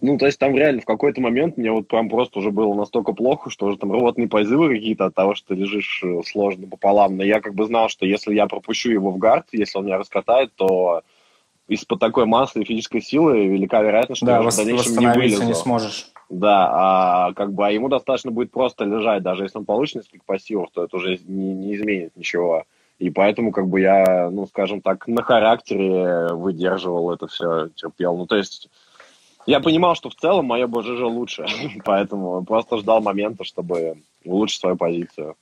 ну, 0.02 0.18
то 0.18 0.26
есть 0.26 0.40
там 0.40 0.56
реально 0.56 0.82
в 0.82 0.86
какой-то 0.86 1.22
момент 1.22 1.58
мне 1.58 1.72
вот 1.72 1.88
прям 1.88 2.10
просто 2.10 2.40
уже 2.40 2.52
было 2.52 2.74
настолько 2.74 3.14
плохо, 3.14 3.50
что 3.52 3.68
уже 3.68 3.78
там 3.78 3.92
рвотные 3.92 4.28
позывы 4.28 4.70
какие-то 4.70 5.06
от 5.06 5.16
того, 5.16 5.36
что 5.36 5.50
ты 5.50 5.56
лежишь 5.56 6.02
э, 6.04 6.22
сложно 6.26 6.68
пополам. 6.68 7.18
Но 7.18 7.24
я 7.24 7.40
как 7.40 7.54
бы 7.54 7.66
знал, 7.66 7.88
что 7.88 8.06
если 8.06 8.34
я 8.34 8.48
пропущу 8.48 8.90
его 8.90 9.12
в 9.12 9.18
гард, 9.18 9.48
если 9.52 9.78
он 9.78 9.86
меня 9.86 10.00
раскатает, 10.00 10.52
то 10.56 11.04
из-под 11.68 12.00
такой 12.00 12.26
массы 12.26 12.62
и 12.62 12.66
физической 12.66 13.02
силы 13.02 13.46
велика 13.46 13.82
вероятность, 13.82 14.18
что 14.18 14.26
да, 14.26 14.42
я 14.42 14.50
в 14.50 14.56
дальнейшем 14.56 14.98
не 14.98 15.08
вылезу. 15.08 15.44
не 15.44 15.54
сможешь. 15.54 16.12
Да, 16.30 16.70
а 16.72 17.34
как 17.34 17.54
бы 17.54 17.68
а 17.68 17.72
ему 17.72 17.88
достаточно 17.88 18.32
будет 18.32 18.52
просто 18.52 18.86
лежать, 18.86 19.22
даже 19.22 19.44
если 19.44 19.60
он 19.60 19.66
получит 19.66 19.98
несколько 19.98 20.24
пассивов, 20.26 20.70
то 20.74 20.84
это 20.84 20.98
уже 20.98 21.20
не, 21.28 21.54
не 21.54 21.76
изменит 21.76 22.16
ничего. 22.16 22.64
И 22.98 23.10
поэтому, 23.10 23.52
как 23.52 23.68
бы 23.68 23.82
я, 23.82 24.30
ну, 24.32 24.46
скажем 24.48 24.82
так, 24.82 25.08
на 25.08 25.24
характере 25.24 26.28
выдерживал 26.34 27.12
это 27.12 27.28
все, 27.28 27.70
терпел. 27.76 28.16
Ну, 28.16 28.28
то 28.28 28.38
есть 28.38 28.70
я 29.46 29.60
понимал, 29.60 29.96
что 29.96 30.10
в 30.10 30.16
целом 30.16 30.46
мое 30.46 30.68
БЖЖ 30.68 31.02
лучше, 31.02 31.46
поэтому 31.86 32.44
просто 32.44 32.78
ждал 32.78 33.02
момента, 33.02 33.44
чтобы 33.44 33.98
улучшить 34.26 34.60
свою 34.60 34.76
позицию. 34.76 35.36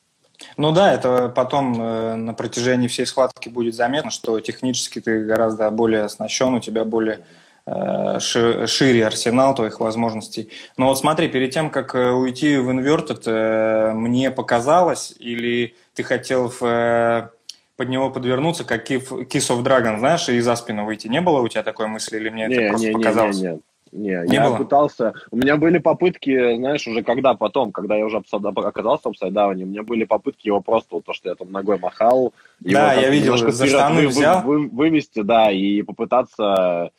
Ну 0.58 0.72
да, 0.72 0.94
это 0.94 1.30
потом 1.30 1.82
э, 1.82 2.16
на 2.16 2.34
протяжении 2.34 2.88
всей 2.88 3.06
схватки 3.06 3.50
будет 3.50 3.76
заметно, 3.76 4.10
что 4.10 4.40
технически 4.40 5.02
ты 5.02 5.26
гораздо 5.26 5.70
более 5.70 6.04
оснащен, 6.04 6.54
у 6.54 6.60
тебя 6.60 6.86
более 6.86 7.26
э, 7.66 8.20
шире 8.20 9.06
арсенал 9.06 9.54
твоих 9.54 9.82
возможностей. 9.82 10.50
Но 10.78 10.88
вот 10.88 10.98
смотри, 10.98 11.28
перед 11.28 11.52
тем, 11.52 11.70
как 11.70 11.94
э, 11.94 12.12
уйти 12.12 12.56
в 12.56 12.72
инвертед, 12.72 13.24
э, 13.26 13.92
мне 13.94 14.32
показалось, 14.32 15.14
или 15.20 15.76
ты 15.94 16.04
хотел 16.04 16.52
в 16.58 17.32
под 17.76 17.88
него 17.88 18.10
подвернуться, 18.10 18.66
как 18.66 18.92
Kiss 18.92 19.08
of 19.30 19.64
Dragon, 19.64 20.00
знаешь, 20.00 20.28
и 20.28 20.38
за 20.42 20.58
спину 20.58 20.84
выйти. 20.84 21.08
Не 21.08 21.22
было 21.22 21.40
у 21.40 21.48
тебя 21.48 21.64
такой 21.64 21.88
мысли, 21.88 22.18
или 22.18 22.30
мне 22.30 22.48
не, 22.48 22.56
это 22.56 22.70
просто 22.72 22.88
не, 22.88 22.94
показалось? 22.94 23.38
Не, 23.38 23.42
не, 23.42 23.54
не. 23.54 23.62
Не, 23.92 24.24
не 24.28 24.36
я 24.36 24.50
было? 24.50 24.58
пытался... 24.58 25.14
У 25.32 25.38
меня 25.38 25.58
были 25.58 25.80
попытки, 25.80 26.56
знаешь, 26.56 26.88
уже 26.88 27.04
когда 27.04 27.34
потом, 27.34 27.72
когда 27.72 27.96
я 27.96 28.06
уже 28.06 28.18
оказался 28.18 29.04
в 29.04 29.08
апсайдауне, 29.08 29.64
у 29.64 29.68
меня 29.68 29.84
были 29.84 30.04
попытки 30.04 30.48
его 30.48 30.62
просто, 30.62 30.96
вот 30.96 31.06
то, 31.06 31.14
что 31.14 31.30
я 31.30 31.36
там 31.36 31.52
ногой 31.52 31.80
махал, 31.80 32.34
да, 32.60 32.94
я 32.94 33.10
видел, 33.10 33.38
за 33.38 33.68
штаны 33.68 34.02
вы, 34.02 34.08
взял. 34.08 34.42
Вы, 34.44 34.60
вы, 34.60 34.70
вывести, 34.70 35.22
да, 35.22 35.52
и 35.52 35.82
попытаться 35.82 36.92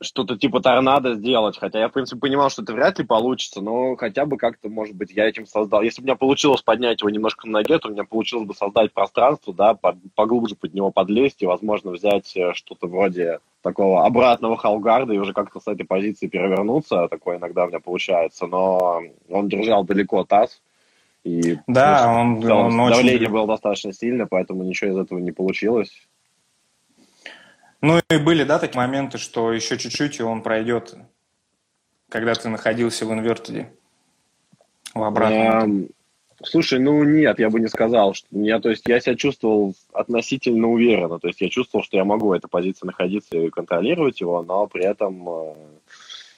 что-то 0.00 0.36
типа 0.36 0.60
торнадо 0.60 1.14
сделать, 1.14 1.58
хотя 1.58 1.78
я, 1.78 1.88
в 1.88 1.92
принципе, 1.92 2.20
понимал, 2.20 2.50
что 2.50 2.62
это 2.62 2.74
вряд 2.74 2.98
ли 2.98 3.04
получится, 3.04 3.60
но 3.60 3.96
хотя 3.96 4.26
бы 4.26 4.36
как-то, 4.36 4.68
может 4.68 4.94
быть, 4.94 5.10
я 5.12 5.26
этим 5.26 5.46
создал. 5.46 5.82
Если 5.82 6.00
бы 6.00 6.04
у 6.04 6.06
меня 6.06 6.16
получилось 6.16 6.62
поднять 6.62 7.00
его 7.00 7.10
немножко 7.10 7.46
на 7.46 7.54
ноге, 7.60 7.78
то 7.78 7.88
у 7.88 7.92
меня 7.92 8.04
получилось 8.04 8.46
бы 8.46 8.54
создать 8.54 8.92
пространство, 8.92 9.54
да, 9.54 9.78
поглубже 10.14 10.54
под 10.54 10.74
него 10.74 10.90
подлезть 10.90 11.42
и, 11.42 11.46
возможно, 11.46 11.92
взять 11.92 12.36
э, 12.36 12.52
что-то 12.54 12.86
вроде 12.86 13.40
такого 13.62 14.04
обратного 14.04 14.56
халгарда 14.56 15.14
и 15.14 15.18
уже 15.18 15.32
как-то 15.32 15.60
с 15.60 15.66
этой 15.66 15.84
позиции 15.84 16.26
перевернуться. 16.26 17.08
Такое 17.08 17.38
иногда 17.38 17.64
у 17.64 17.68
меня 17.68 17.80
получается, 17.80 18.46
но 18.46 19.02
он 19.30 19.48
держал 19.48 19.84
далеко 19.84 20.24
таз, 20.24 20.60
и 21.26 21.58
да, 21.66 22.08
он, 22.08 22.36
он 22.48 22.90
давление 22.90 23.22
очень... 23.22 23.32
было 23.32 23.48
достаточно 23.48 23.92
сильно, 23.92 24.28
поэтому 24.28 24.62
ничего 24.62 24.92
из 24.92 24.96
этого 24.96 25.18
не 25.18 25.32
получилось. 25.32 25.90
Ну 27.86 28.00
и 28.10 28.18
были, 28.18 28.42
да, 28.42 28.58
такие 28.58 28.78
моменты, 28.78 29.16
что 29.16 29.52
еще 29.52 29.78
чуть-чуть, 29.78 30.18
и 30.18 30.22
он 30.24 30.42
пройдет, 30.42 30.96
когда 32.08 32.34
ты 32.34 32.48
находился 32.48 33.06
в 33.06 33.12
инверторе 33.12 33.72
в 34.92 35.04
обратном. 35.04 35.88
Слушай, 36.42 36.80
ну 36.80 37.04
нет, 37.04 37.38
я 37.38 37.48
бы 37.48 37.60
не 37.60 37.68
сказал. 37.68 38.12
Что, 38.14 38.26
я, 38.32 38.58
то 38.58 38.70
есть 38.70 38.82
я 38.88 38.98
себя 38.98 39.14
чувствовал 39.14 39.76
относительно 39.92 40.68
уверенно. 40.68 41.20
То 41.20 41.28
есть 41.28 41.40
я 41.40 41.48
чувствовал, 41.48 41.84
что 41.84 41.96
я 41.96 42.04
могу 42.04 42.26
в 42.26 42.32
этой 42.32 42.48
позиции 42.48 42.86
находиться 42.86 43.38
и 43.38 43.50
контролировать 43.50 44.20
его, 44.20 44.42
но 44.42 44.66
при 44.66 44.84
этом 44.84 45.28
э, 45.28 45.54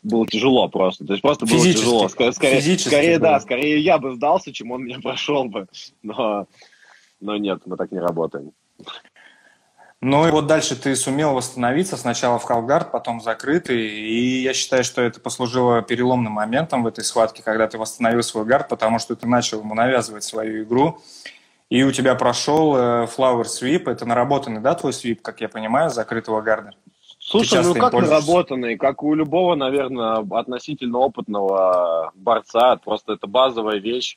было 0.02 0.26
тяжело 0.26 0.68
просто. 0.68 1.06
То 1.06 1.14
есть 1.14 1.22
просто 1.22 1.46
было 1.46 1.64
тяжело. 1.64 2.08
Скорее, 2.08 2.32
скорее, 2.32 2.78
скорее 2.78 3.18
да, 3.18 3.40
скорее 3.40 3.80
я 3.80 3.96
бы 3.96 4.14
сдался, 4.14 4.52
чем 4.52 4.70
он 4.70 4.84
меня 4.84 4.98
прошел 5.02 5.46
бы. 5.46 5.66
Но, 6.02 6.46
но 7.20 7.38
нет, 7.38 7.62
мы 7.64 7.78
так 7.78 7.90
не 7.90 8.00
работаем. 8.00 8.52
Ну 10.00 10.28
и 10.28 10.30
вот 10.30 10.46
дальше 10.46 10.80
ты 10.80 10.94
сумел 10.94 11.34
восстановиться, 11.34 11.96
сначала 11.96 12.38
в 12.38 12.44
Халгард, 12.44 12.92
потом 12.92 13.20
закрытый, 13.20 13.80
и 13.80 14.42
я 14.42 14.54
считаю, 14.54 14.84
что 14.84 15.02
это 15.02 15.18
послужило 15.18 15.82
переломным 15.82 16.34
моментом 16.34 16.84
в 16.84 16.87
этой 16.87 17.02
схватке, 17.02 17.42
когда 17.42 17.66
ты 17.66 17.78
восстановил 17.78 18.22
свой 18.22 18.44
гард, 18.44 18.68
потому 18.68 19.00
что 19.00 19.16
ты 19.16 19.26
начал 19.26 19.58
ему 19.58 19.74
навязывать 19.74 20.22
свою 20.22 20.62
игру, 20.62 21.00
и 21.68 21.82
у 21.82 21.90
тебя 21.90 22.14
прошел 22.14 22.76
э, 22.76 23.06
Flower 23.06 23.42
Sweep, 23.42 23.90
это 23.90 24.06
наработанный, 24.06 24.61
да, 24.61 24.76
твой 24.76 24.92
свип, 24.92 25.20
как 25.20 25.40
я 25.40 25.48
понимаю, 25.48 25.90
закрытого 25.90 26.42
гарда? 26.42 26.70
Слушай, 27.18 27.64
ну 27.64 27.74
как 27.74 27.92
наработанный, 27.92 28.76
как 28.76 29.02
у 29.02 29.14
любого, 29.14 29.56
наверное, 29.56 30.24
относительно 30.30 30.98
опытного 30.98 32.12
борца, 32.14 32.76
просто 32.76 33.14
это 33.14 33.26
базовая 33.26 33.78
вещь, 33.78 34.16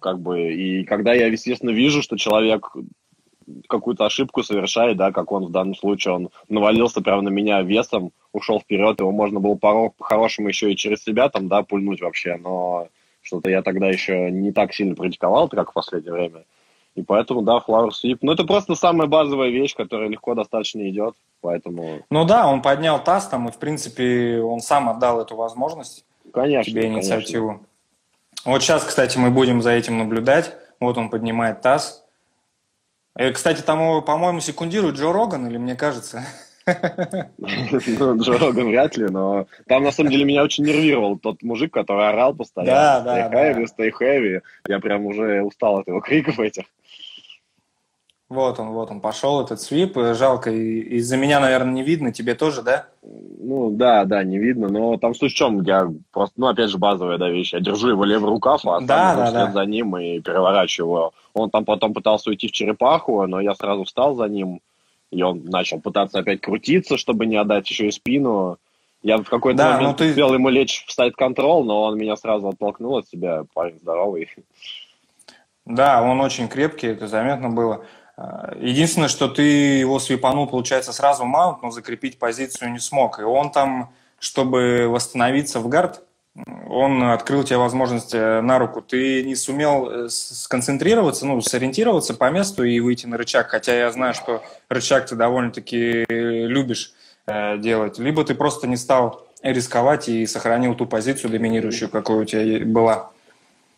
как 0.00 0.18
бы, 0.18 0.52
и 0.52 0.84
когда 0.84 1.14
я, 1.14 1.28
естественно, 1.28 1.70
вижу, 1.70 2.02
что 2.02 2.16
человек 2.16 2.72
какую-то 3.68 4.06
ошибку 4.06 4.42
совершает, 4.42 4.96
да, 4.96 5.12
как 5.12 5.32
он 5.32 5.46
в 5.46 5.50
данном 5.50 5.74
случае, 5.74 6.14
он 6.14 6.28
навалился 6.48 7.00
прямо 7.00 7.22
на 7.22 7.28
меня 7.28 7.62
весом, 7.62 8.12
ушел 8.32 8.60
вперед, 8.60 9.00
его 9.00 9.12
можно 9.12 9.40
было 9.40 9.54
по-хорошему 9.54 10.48
еще 10.48 10.72
и 10.72 10.76
через 10.76 11.02
себя 11.02 11.28
там, 11.28 11.48
да, 11.48 11.62
пульнуть 11.62 12.00
вообще, 12.00 12.36
но 12.36 12.88
что-то 13.22 13.50
я 13.50 13.62
тогда 13.62 13.88
еще 13.88 14.30
не 14.30 14.52
так 14.52 14.74
сильно 14.74 14.94
практиковал, 14.94 15.48
как 15.48 15.70
в 15.70 15.74
последнее 15.74 16.12
время. 16.12 16.44
И 16.94 17.02
поэтому, 17.02 17.40
да, 17.42 17.58
Flower 17.66 17.88
Sweep. 17.88 18.18
Ну, 18.20 18.32
это 18.32 18.44
просто 18.44 18.74
самая 18.74 19.08
базовая 19.08 19.48
вещь, 19.48 19.74
которая 19.74 20.08
легко 20.08 20.34
достаточно 20.34 20.86
идет, 20.88 21.14
поэтому... 21.40 22.00
Ну 22.10 22.24
да, 22.24 22.46
он 22.46 22.60
поднял 22.60 23.02
таз 23.02 23.28
там, 23.28 23.48
и, 23.48 23.52
в 23.52 23.58
принципе, 23.58 24.40
он 24.42 24.60
сам 24.60 24.90
отдал 24.90 25.20
эту 25.20 25.36
возможность 25.36 26.04
конечно, 26.32 26.70
тебе 26.70 26.86
инициативу. 26.86 27.48
Конечно. 27.48 27.66
Вот 28.44 28.62
сейчас, 28.62 28.84
кстати, 28.84 29.18
мы 29.18 29.30
будем 29.30 29.62
за 29.62 29.70
этим 29.70 29.98
наблюдать. 29.98 30.54
Вот 30.80 30.98
он 30.98 31.10
поднимает 31.10 31.60
таз, 31.60 32.01
кстати, 33.32 33.62
там, 33.62 34.02
по-моему, 34.02 34.40
секундирует 34.40 34.96
Джо 34.96 35.12
Роган, 35.12 35.46
или 35.46 35.58
мне 35.58 35.76
кажется? 35.76 36.24
Ну, 37.38 38.18
Джо 38.18 38.38
Роган 38.38 38.68
вряд 38.68 38.96
ли, 38.96 39.06
но 39.08 39.46
там, 39.66 39.82
на 39.82 39.90
самом 39.90 40.10
деле, 40.10 40.24
меня 40.24 40.44
очень 40.44 40.64
нервировал 40.64 41.18
тот 41.18 41.42
мужик, 41.42 41.72
который 41.72 42.08
орал 42.08 42.34
постоянно. 42.34 43.02
Да, 43.04 43.28
да, 43.28 43.28
stay 43.28 43.32
heavy, 43.32 43.66
stay 43.66 43.90
heavy. 44.00 44.42
Я 44.68 44.78
прям 44.78 45.06
уже 45.06 45.42
устал 45.42 45.80
от 45.80 45.88
его 45.88 46.00
криков 46.00 46.38
этих. 46.38 46.64
Вот 48.32 48.58
он, 48.58 48.70
вот 48.70 48.90
он 48.90 49.02
пошел, 49.02 49.42
этот 49.42 49.60
свип. 49.60 49.94
Жалко, 50.14 50.50
из-за 50.50 51.18
меня, 51.18 51.38
наверное, 51.38 51.74
не 51.74 51.82
видно. 51.82 52.14
Тебе 52.14 52.34
тоже, 52.34 52.62
да? 52.62 52.86
Ну, 53.02 53.70
да, 53.70 54.06
да, 54.06 54.24
не 54.24 54.38
видно. 54.38 54.68
Но 54.68 54.96
там 54.96 55.14
суть 55.14 55.32
в 55.32 55.36
чем? 55.36 55.60
Я 55.62 55.92
просто, 56.12 56.40
ну, 56.40 56.46
опять 56.46 56.70
же, 56.70 56.78
базовая 56.78 57.18
да, 57.18 57.28
вещь. 57.28 57.52
Я 57.52 57.60
держу 57.60 57.90
его 57.90 58.04
левый 58.04 58.30
рукав, 58.30 58.64
а 58.64 58.80
да, 58.80 59.14
сам 59.14 59.34
да, 59.34 59.46
да. 59.46 59.52
за 59.52 59.66
ним 59.66 59.98
и 59.98 60.20
переворачиваю 60.20 60.90
его. 60.90 61.12
Он 61.34 61.50
там 61.50 61.66
потом 61.66 61.92
пытался 61.92 62.30
уйти 62.30 62.48
в 62.48 62.52
черепаху, 62.52 63.26
но 63.26 63.38
я 63.38 63.54
сразу 63.54 63.84
встал 63.84 64.14
за 64.14 64.24
ним. 64.28 64.62
И 65.10 65.22
он 65.22 65.44
начал 65.44 65.78
пытаться 65.78 66.20
опять 66.20 66.40
крутиться, 66.40 66.96
чтобы 66.96 67.26
не 67.26 67.36
отдать 67.36 67.68
еще 67.68 67.88
и 67.88 67.90
спину. 67.90 68.56
Я 69.02 69.18
в 69.18 69.24
какой-то 69.24 69.58
да, 69.58 69.74
момент 69.74 69.98
ты... 69.98 70.08
успел 70.08 70.32
ему 70.32 70.48
лечь 70.48 70.86
в 70.86 70.92
сайт-контрол, 70.92 71.64
но 71.64 71.82
он 71.82 71.98
меня 71.98 72.16
сразу 72.16 72.48
оттолкнул 72.48 72.96
от 72.96 73.08
себя. 73.08 73.44
Парень 73.52 73.78
здоровый. 73.78 74.30
Да, 75.66 76.02
он 76.02 76.18
очень 76.22 76.48
крепкий, 76.48 76.86
это 76.86 77.08
заметно 77.08 77.50
было. 77.50 77.84
Э, 78.16 78.54
единственное, 78.60 79.08
что 79.08 79.28
ты 79.28 79.42
его 79.42 79.98
свипанул, 79.98 80.46
получается, 80.46 80.92
сразу 80.92 81.24
маунт, 81.24 81.62
но 81.62 81.70
закрепить 81.70 82.18
позицию 82.18 82.72
не 82.72 82.78
смог. 82.78 83.18
И 83.20 83.22
он 83.22 83.50
там, 83.50 83.92
чтобы 84.18 84.86
восстановиться 84.88 85.60
в 85.60 85.68
гард, 85.68 86.02
он 86.68 87.02
открыл 87.02 87.44
тебе 87.44 87.58
возможность 87.58 88.14
э, 88.14 88.40
на 88.40 88.58
руку. 88.58 88.80
Ты 88.80 89.22
не 89.24 89.34
сумел 89.34 89.90
э, 89.90 90.08
сконцентрироваться, 90.08 91.26
ну, 91.26 91.40
сориентироваться 91.40 92.14
по 92.14 92.30
месту 92.30 92.64
и 92.64 92.80
выйти 92.80 93.06
на 93.06 93.16
рычаг, 93.16 93.48
хотя 93.48 93.74
я 93.74 93.90
знаю, 93.90 94.14
что 94.14 94.42
рычаг 94.68 95.06
ты 95.06 95.16
довольно-таки 95.16 96.06
любишь 96.08 96.94
делать. 97.58 98.00
Либо 98.00 98.24
ты 98.24 98.34
просто 98.34 98.66
не 98.66 98.76
стал 98.76 99.28
рисковать 99.44 100.08
и 100.08 100.26
сохранил 100.26 100.74
ту 100.74 100.86
позицию 100.86 101.30
доминирующую, 101.30 101.88
какой 101.88 102.16
у 102.16 102.24
тебя 102.24 102.66
была. 102.66 103.12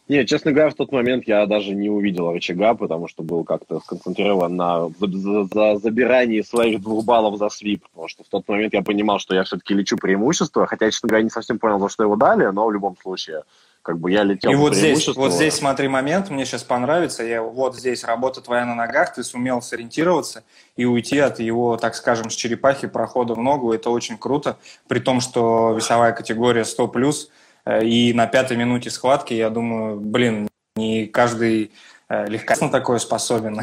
Не, 0.07 0.27
честно 0.27 0.53
говоря, 0.53 0.71
в 0.71 0.75
тот 0.75 0.93
момент 0.93 1.27
я 1.27 1.47
даже 1.47 1.75
не 1.75 1.89
увидел 1.89 2.31
рычага, 2.31 2.75
потому 2.75 3.09
что 3.09 3.23
был 3.23 3.43
как-то 3.43 3.81
сконцентрирован 3.81 4.55
на 4.55 4.89
за, 5.01 5.09
за, 5.09 5.45
за 5.45 5.77
забирании 5.79 6.43
своих 6.43 6.83
двух 6.83 7.07
баллов 7.07 7.39
за 7.39 7.49
свип, 7.49 7.85
потому 7.89 8.09
что 8.09 8.23
в 8.23 8.29
тот 8.29 8.47
момент 8.47 8.75
я 8.75 8.83
понимал, 8.83 9.19
что 9.19 9.35
я 9.35 9.45
все-таки 9.45 9.73
лечу 9.73 9.97
преимущество, 9.97 10.67
хотя, 10.67 10.91
честно 10.91 11.09
говоря, 11.09 11.25
не 11.25 11.31
совсем 11.31 11.59
понял, 11.59 11.81
за 11.81 11.89
что 11.89 12.03
его 12.03 12.17
дали, 12.17 12.45
но 12.45 12.67
в 12.67 12.73
любом 12.73 12.99
случае, 13.01 13.45
как 13.81 13.99
бы 13.99 14.11
я 14.11 14.25
летел 14.25 14.51
И 14.51 14.55
вот 14.55 14.75
здесь, 14.75 15.09
вот 15.09 15.33
здесь 15.33 15.55
смотри 15.55 15.89
момент, 15.89 16.29
мне 16.29 16.45
сейчас 16.45 16.65
понравится, 16.65 17.25
я 17.25 17.43
вот 17.43 17.75
здесь 17.75 18.05
работа 18.05 18.43
твоя 18.43 18.67
на 18.67 18.75
ногах, 18.75 19.15
ты 19.15 19.25
сумел 19.25 19.63
сориентироваться 19.63 20.45
и 20.77 20.85
уйти 20.85 21.19
от 21.19 21.41
его, 21.41 21.79
так 21.79 21.95
скажем, 21.95 22.29
с 22.29 22.35
черепахи 22.35 22.89
прохода 22.89 23.33
в 23.33 23.39
ногу, 23.39 23.73
это 23.73 23.89
очень 23.89 24.19
круто, 24.19 24.59
при 24.87 24.99
том, 24.99 25.23
что 25.23 25.73
весовая 25.73 26.13
категория 26.13 26.65
100+, 26.65 26.91
Э, 26.91 27.27
и 27.67 28.13
на 28.13 28.27
пятой 28.27 28.57
минуте 28.57 28.91
схватки, 28.91 29.35
я 29.35 29.51
думаю, 29.51 29.99
блин, 29.99 30.49
не 30.77 31.07
каждый 31.07 31.73
э, 32.09 32.27
легко 32.27 32.55
на 32.61 32.71
такое 32.71 32.99
способен 32.99 33.61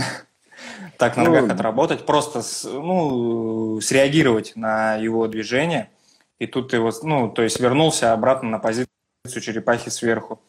так 0.97 1.17
на 1.17 1.23
ногах 1.23 1.47
ну, 1.47 1.53
отработать, 1.53 2.05
просто 2.05 2.41
ну, 2.63 3.79
среагировать 3.81 4.53
на 4.55 4.95
его 4.95 5.27
движение. 5.27 5.89
И 6.39 6.47
тут 6.47 6.71
ты 6.71 6.79
вот, 6.79 7.03
ну, 7.03 7.29
то 7.29 7.43
есть 7.43 7.59
вернулся 7.59 8.13
обратно 8.13 8.49
на 8.49 8.59
позицию 8.59 8.87
черепахи 9.25 9.89
сверху. 9.89 10.41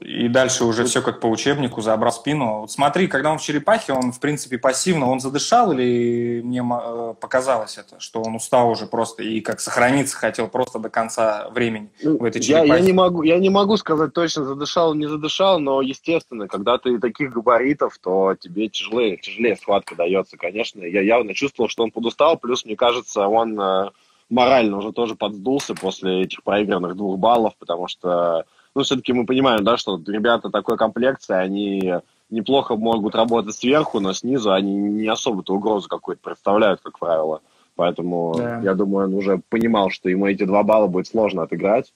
И 0.00 0.28
дальше 0.28 0.64
уже 0.64 0.84
все 0.84 1.02
как 1.02 1.20
по 1.20 1.26
учебнику, 1.26 1.80
забрал 1.80 2.12
спину. 2.12 2.60
Вот 2.60 2.72
смотри, 2.72 3.06
когда 3.06 3.30
он 3.30 3.38
в 3.38 3.42
черепахе, 3.42 3.92
он, 3.92 4.12
в 4.12 4.20
принципе, 4.20 4.58
пассивно, 4.58 5.08
он 5.10 5.20
задышал 5.20 5.72
или 5.72 6.42
мне 6.42 6.60
э, 6.60 7.14
показалось 7.20 7.78
это, 7.78 8.00
что 8.00 8.22
он 8.22 8.34
устал 8.34 8.70
уже 8.70 8.86
просто 8.86 9.22
и 9.22 9.40
как 9.40 9.60
сохраниться 9.60 10.16
хотел 10.16 10.48
просто 10.48 10.78
до 10.78 10.90
конца 10.90 11.48
времени 11.50 11.90
ну, 12.02 12.18
в 12.18 12.24
этой 12.24 12.40
черепахе? 12.40 12.68
Я, 12.68 12.76
я, 12.76 12.80
не 12.80 12.92
могу, 12.92 13.22
я 13.22 13.38
не 13.38 13.50
могу 13.50 13.76
сказать 13.76 14.12
точно, 14.12 14.44
задышал, 14.44 14.94
не 14.94 15.06
задышал, 15.06 15.58
но, 15.58 15.80
естественно, 15.80 16.48
когда 16.48 16.78
ты 16.78 16.98
таких 16.98 17.32
габаритов, 17.32 17.98
то 17.98 18.34
тебе 18.38 18.68
тяжелее, 18.68 19.16
тяжелее 19.16 19.56
схватка 19.56 19.94
дается, 19.94 20.36
конечно. 20.36 20.82
Я 20.84 21.02
явно 21.02 21.34
чувствовал, 21.34 21.68
что 21.68 21.84
он 21.84 21.90
подустал, 21.90 22.36
плюс, 22.36 22.64
мне 22.64 22.76
кажется, 22.76 23.26
он 23.26 23.60
э, 23.60 23.90
морально 24.30 24.78
уже 24.78 24.92
тоже 24.92 25.14
подсдулся 25.14 25.74
после 25.74 26.22
этих 26.22 26.42
проигранных 26.42 26.96
двух 26.96 27.18
баллов, 27.18 27.54
потому 27.58 27.88
что 27.88 28.44
ну, 28.74 28.82
все-таки 28.82 29.12
мы 29.12 29.26
понимаем, 29.26 29.64
да, 29.64 29.76
что 29.76 30.00
ребята 30.06 30.50
такой 30.50 30.76
комплекции, 30.76 31.34
они 31.34 31.94
неплохо 32.30 32.76
могут 32.76 33.14
работать 33.14 33.54
сверху, 33.54 34.00
но 34.00 34.12
снизу 34.12 34.52
они 34.52 34.74
не 34.74 35.08
особо-то 35.08 35.54
угрозу 35.54 35.88
какую-то 35.88 36.22
представляют, 36.22 36.80
как 36.82 36.98
правило. 36.98 37.40
Поэтому 37.74 38.34
да. 38.36 38.60
я 38.60 38.74
думаю, 38.74 39.08
он 39.08 39.14
уже 39.14 39.40
понимал, 39.48 39.90
что 39.90 40.08
ему 40.08 40.26
эти 40.26 40.44
два 40.44 40.62
балла 40.62 40.86
будет 40.86 41.06
сложно 41.06 41.42
отыграть. 41.42 41.92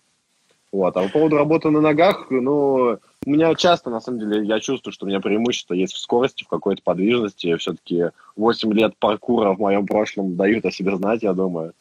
Вот. 0.72 0.96
А 0.96 1.02
по 1.04 1.08
поводу 1.08 1.36
работы 1.36 1.70
на 1.70 1.80
ногах, 1.80 2.26
ну, 2.30 2.98
У 3.24 3.30
меня 3.30 3.54
часто, 3.54 3.90
на 3.90 4.00
самом 4.00 4.18
деле, 4.18 4.44
я 4.44 4.58
чувствую, 4.58 4.92
что 4.92 5.06
у 5.06 5.08
меня 5.08 5.20
преимущество 5.20 5.74
есть 5.74 5.94
в 5.94 5.98
скорости, 5.98 6.42
в 6.42 6.48
какой-то 6.48 6.82
подвижности. 6.82 7.54
Все-таки 7.56 8.10
8 8.34 8.72
лет 8.72 8.94
паркура 8.98 9.52
в 9.52 9.60
моем 9.60 9.86
прошлом 9.86 10.36
дают 10.36 10.64
о 10.64 10.72
себе 10.72 10.96
знать, 10.96 11.22
я 11.22 11.32
думаю. 11.32 11.74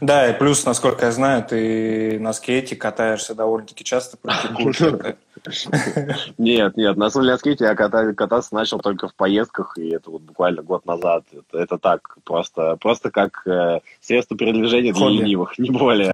Да, 0.00 0.28
и 0.28 0.38
плюс, 0.38 0.64
насколько 0.64 1.06
я 1.06 1.12
знаю, 1.12 1.44
ты 1.44 2.18
на 2.20 2.32
скейте 2.32 2.76
катаешься 2.76 3.34
довольно-таки 3.34 3.84
часто, 3.84 4.16
практикуешь 4.22 4.80
Нет, 6.38 6.76
нет, 6.76 6.96
на 6.96 7.10
самом 7.10 7.24
деле 7.24 7.32
на 7.32 7.38
скейте 7.38 7.64
я 7.64 7.74
кататься 7.74 8.54
начал 8.54 8.78
только 8.78 9.08
в 9.08 9.14
поездках, 9.14 9.78
и 9.78 9.90
это 9.90 10.10
вот 10.10 10.22
буквально 10.22 10.62
год 10.62 10.86
назад. 10.86 11.24
Это, 11.32 11.58
это 11.58 11.78
так, 11.78 12.16
просто, 12.24 12.76
просто 12.80 13.10
как 13.10 13.46
э, 13.46 13.80
средство 14.00 14.36
передвижения 14.36 14.92
для 14.92 15.08
ленивых, 15.08 15.58
не 15.58 15.70
более. 15.70 16.12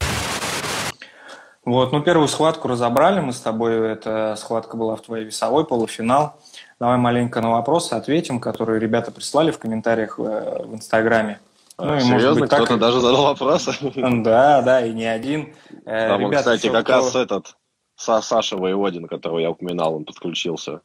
Вот, 1.65 1.93
ну 1.93 2.03
первую 2.03 2.27
схватку 2.27 2.67
разобрали 2.67 3.21
мы 3.21 3.33
с 3.33 3.41
тобой. 3.41 3.93
Эта 3.93 4.35
схватка 4.37 4.77
была 4.77 4.97
в 4.97 5.03
твоей 5.03 5.25
весовой 5.25 5.65
полуфинал. 5.65 6.35
Давай 6.81 6.99
маленько 6.99 7.41
на 7.41 7.51
вопросы 7.51 7.95
ответим, 7.95 8.41
которые 8.41 8.81
ребята 8.81 9.13
прислали 9.13 9.53
в 9.53 9.59
комментариях 9.59 10.19
э, 10.19 10.65
в 10.65 10.75
Инстаграме. 10.75 11.39
Ну, 11.79 11.97
и, 11.97 12.01
Серьезно, 12.01 12.47
кто-то 12.47 12.77
даже 12.77 13.01
задал 13.01 13.25
вопросы? 13.25 13.73
Да, 13.95 14.63
да, 14.63 14.87
и 14.87 14.93
не 14.93 15.07
один. 15.07 15.55
Э, 15.85 16.09
Там, 16.09 16.21
Ребята, 16.21 16.39
кстати, 16.39 16.71
как 16.71 16.85
кто... 16.85 16.95
раз 16.95 17.15
этот 17.17 17.57
Саша 17.97 18.57
Воеводин, 18.57 19.07
которого 19.07 19.39
я 19.39 19.51
упоминал, 19.51 19.97
он 19.97 20.05
подключился. 20.05 20.81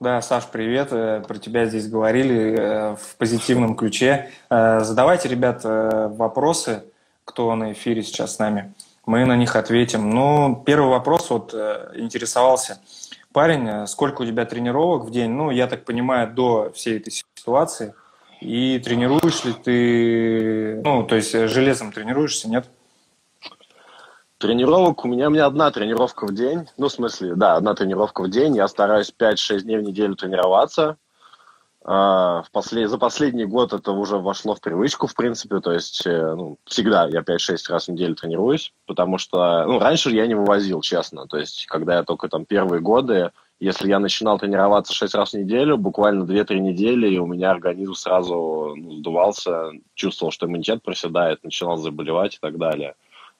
Да, 0.00 0.20
Саш, 0.22 0.44
привет. 0.46 0.88
Э, 0.92 1.22
про 1.26 1.38
тебя 1.38 1.66
здесь 1.66 1.88
говорили 1.88 2.96
в 2.96 3.16
позитивном 3.16 3.76
ключе. 3.76 4.30
Задавайте, 4.50 5.28
ребят, 5.28 5.60
вопросы, 5.64 6.84
кто 7.24 7.54
на 7.54 7.72
эфире 7.72 8.02
сейчас 8.02 8.36
с 8.36 8.38
нами 8.38 8.74
мы 9.06 9.24
на 9.24 9.36
них 9.36 9.56
ответим. 9.56 10.10
Ну, 10.10 10.62
первый 10.64 10.88
вопрос 10.88 11.30
вот 11.30 11.52
э, 11.52 11.92
интересовался. 11.96 12.78
Парень, 13.32 13.68
э, 13.68 13.86
сколько 13.86 14.22
у 14.22 14.26
тебя 14.26 14.46
тренировок 14.46 15.04
в 15.04 15.10
день? 15.10 15.30
Ну, 15.30 15.50
я 15.50 15.66
так 15.66 15.84
понимаю, 15.84 16.32
до 16.32 16.70
всей 16.74 16.98
этой 16.98 17.12
ситуации. 17.36 17.94
И 18.44 18.78
тренируешь 18.78 19.42
ли 19.44 19.54
ты, 19.54 20.82
ну, 20.84 21.02
то 21.04 21.16
есть 21.16 21.34
э, 21.34 21.48
железом 21.48 21.92
тренируешься, 21.92 22.46
нет? 22.50 22.68
Тренировок 24.36 25.06
у 25.06 25.08
меня, 25.08 25.28
у 25.28 25.30
меня 25.30 25.46
одна 25.46 25.70
тренировка 25.70 26.26
в 26.26 26.34
день. 26.34 26.68
Ну, 26.76 26.88
в 26.88 26.92
смысле, 26.92 27.36
да, 27.36 27.56
одна 27.56 27.74
тренировка 27.74 28.22
в 28.22 28.28
день. 28.28 28.54
Я 28.54 28.68
стараюсь 28.68 29.14
5-6 29.18 29.60
дней 29.60 29.78
в 29.78 29.82
неделю 29.82 30.14
тренироваться. 30.14 30.98
А, 31.84 32.42
в 32.42 32.50
послед... 32.50 32.90
За 32.90 32.98
последний 32.98 33.46
год 33.46 33.72
это 33.72 33.92
уже 33.92 34.18
вошло 34.18 34.54
в 34.54 34.60
привычку, 34.60 35.06
в 35.06 35.14
принципе, 35.14 35.60
то 35.60 35.72
есть 35.72 36.06
э, 36.06 36.34
ну, 36.34 36.58
всегда 36.66 37.06
я 37.06 37.20
5-6 37.20 37.56
раз 37.70 37.86
в 37.86 37.92
неделю 37.92 38.14
тренируюсь, 38.14 38.74
потому 38.86 39.16
что 39.16 39.64
ну, 39.66 39.78
раньше 39.78 40.10
я 40.10 40.26
не 40.26 40.34
вывозил, 40.34 40.82
честно, 40.82 41.26
то 41.26 41.38
есть 41.38 41.64
когда 41.66 41.96
я 41.96 42.02
только 42.02 42.28
там 42.28 42.44
первые 42.44 42.80
годы, 42.80 43.32
если 43.60 43.88
я 43.88 43.98
начинал 43.98 44.38
тренироваться 44.38 44.92
6 44.92 45.14
раз 45.14 45.32
в 45.32 45.38
неделю, 45.38 45.78
буквально 45.78 46.24
2-3 46.24 46.58
недели, 46.58 47.08
и 47.08 47.18
у 47.18 47.26
меня 47.26 47.50
организм 47.50 47.94
сразу 47.94 48.74
ну, 48.76 48.96
сдувался, 48.96 49.70
чувствовал, 49.94 50.32
что 50.32 50.46
иммунитет 50.46 50.82
проседает, 50.82 51.42
начинал 51.44 51.76
заболевать 51.76 52.34
и 52.36 52.38
так 52.40 52.58
далее. 52.58 52.94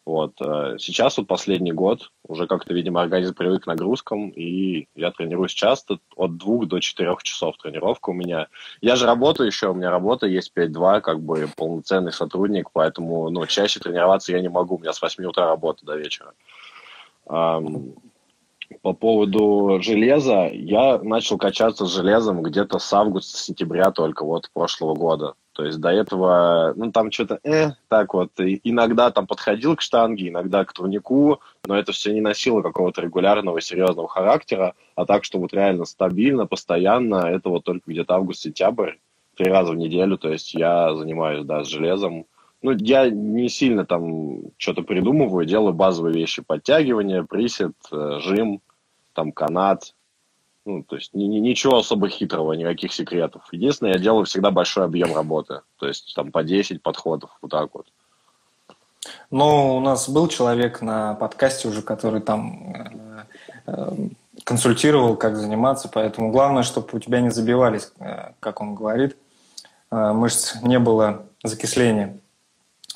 Вот. 0.07 0.35
Э, 0.41 0.77
сейчас 0.79 1.17
вот 1.17 1.27
последний 1.27 1.73
год 1.73 2.11
уже 2.27 2.47
как-то, 2.47 2.75
видимо, 2.75 3.01
организм 3.01 3.35
привык 3.35 3.65
к 3.65 3.67
нагрузкам, 3.67 4.29
и 4.31 4.87
я 4.95 5.11
тренируюсь 5.11 5.53
часто, 5.53 5.99
от 6.17 6.37
двух 6.37 6.67
до 6.69 6.81
четырех 6.81 7.23
часов 7.23 7.57
тренировка 7.57 8.11
у 8.11 8.13
меня. 8.13 8.49
Я 8.83 8.97
же 8.97 9.07
работаю 9.07 9.47
еще, 9.47 9.71
у 9.71 9.75
меня 9.75 9.91
работа 9.91 10.27
есть 10.27 10.53
5-2, 10.55 11.01
как 11.01 11.21
бы 11.21 11.49
полноценный 11.57 12.13
сотрудник, 12.13 12.71
поэтому 12.73 13.31
ну, 13.31 13.47
чаще 13.47 13.81
тренироваться 13.81 14.33
я 14.33 14.41
не 14.41 14.49
могу, 14.49 14.77
у 14.77 14.79
меня 14.79 14.93
с 14.93 15.01
8 15.01 15.25
утра 15.25 15.47
работа 15.47 15.87
до 15.87 15.97
вечера. 15.97 16.33
По 18.83 18.93
поводу 18.93 19.79
железа, 19.81 20.51
я 20.53 20.99
начал 20.99 21.39
качаться 21.39 21.87
с 21.87 21.95
железом 21.95 22.43
где-то 22.43 22.79
с 22.79 22.93
августа-сентября 22.93 23.91
только 23.91 24.25
вот 24.25 24.51
прошлого 24.53 24.95
года. 24.95 25.35
То 25.53 25.65
есть 25.65 25.79
до 25.81 25.91
этого, 25.91 26.73
ну, 26.75 26.91
там 26.91 27.13
что-то, 27.13 27.39
э, 27.45 27.71
так 27.89 28.13
вот, 28.13 28.39
и 28.41 28.61
иногда 28.65 29.11
там 29.13 29.29
подходил 29.29 29.77
к 29.77 29.83
штанге, 29.83 30.29
иногда 30.29 30.65
к 30.65 30.73
турнику, 30.73 31.41
но 31.65 31.79
это 31.79 31.93
все 31.93 32.13
не 32.13 32.21
носило 32.21 32.61
какого-то 32.61 33.03
регулярного, 33.03 33.61
серьезного 33.61 34.09
характера, 34.09 34.75
а 34.97 35.07
так, 35.07 35.23
что 35.23 35.39
вот 35.39 35.53
реально 35.53 35.85
стабильно, 35.85 36.47
постоянно, 36.47 37.27
это 37.29 37.51
вот 37.51 37.63
только 37.63 37.89
где-то 37.91 38.15
август-сентябрь, 38.15 38.95
три 39.37 39.51
раза 39.51 39.73
в 39.73 39.77
неделю, 39.77 40.19
то 40.19 40.29
есть 40.29 40.55
я 40.55 40.93
занимаюсь, 40.95 41.45
да, 41.45 41.63
с 41.65 41.69
железом. 41.69 42.27
Ну, 42.65 42.73
я 42.81 43.11
не 43.11 43.51
сильно 43.51 43.85
там 43.85 44.41
что-то 44.57 44.81
придумываю, 44.81 45.45
делаю 45.45 45.75
базовые 45.75 46.15
вещи, 46.15 46.41
подтягивания, 46.41 47.23
присед, 47.23 47.75
э, 47.93 48.21
жим, 48.23 48.63
там 49.13 49.33
канат, 49.33 49.95
ну, 50.65 50.83
то 50.83 50.97
есть 50.97 51.13
ни, 51.13 51.25
ни, 51.25 51.41
ничего 51.41 51.77
особо 51.77 52.09
хитрого, 52.09 52.55
никаких 52.55 52.95
секретов. 52.95 53.43
Единственное, 53.53 53.93
я 53.93 53.99
делаю 53.99 54.25
всегда 54.25 54.51
большой 54.51 54.87
объем 54.87 55.15
работы. 55.15 55.61
То 55.79 55.87
есть 55.87 56.15
там 56.17 56.33
по 56.33 56.43
10 56.43 56.83
подходов, 56.83 57.37
вот 57.43 57.51
так 57.51 57.69
вот. 57.75 57.87
Ну, 59.31 59.77
у 59.77 59.81
нас 59.81 60.09
был 60.09 60.29
человек 60.29 60.81
на 60.81 61.13
подкасте 61.17 61.69
уже, 61.69 61.83
который 61.83 62.23
там 62.23 62.73
э, 62.73 63.25
э, 63.67 63.97
консультировал, 64.43 65.19
как 65.19 65.37
заниматься, 65.37 65.91
поэтому 65.93 66.31
главное, 66.31 66.63
чтобы 66.63 66.89
у 66.95 66.99
тебя 66.99 67.21
не 67.21 67.29
забивались, 67.29 67.93
как 68.41 68.63
он 68.63 68.75
говорит, 68.75 69.19
мышц, 69.91 70.57
не 70.63 70.79
было 70.79 71.27
закисления, 71.43 72.19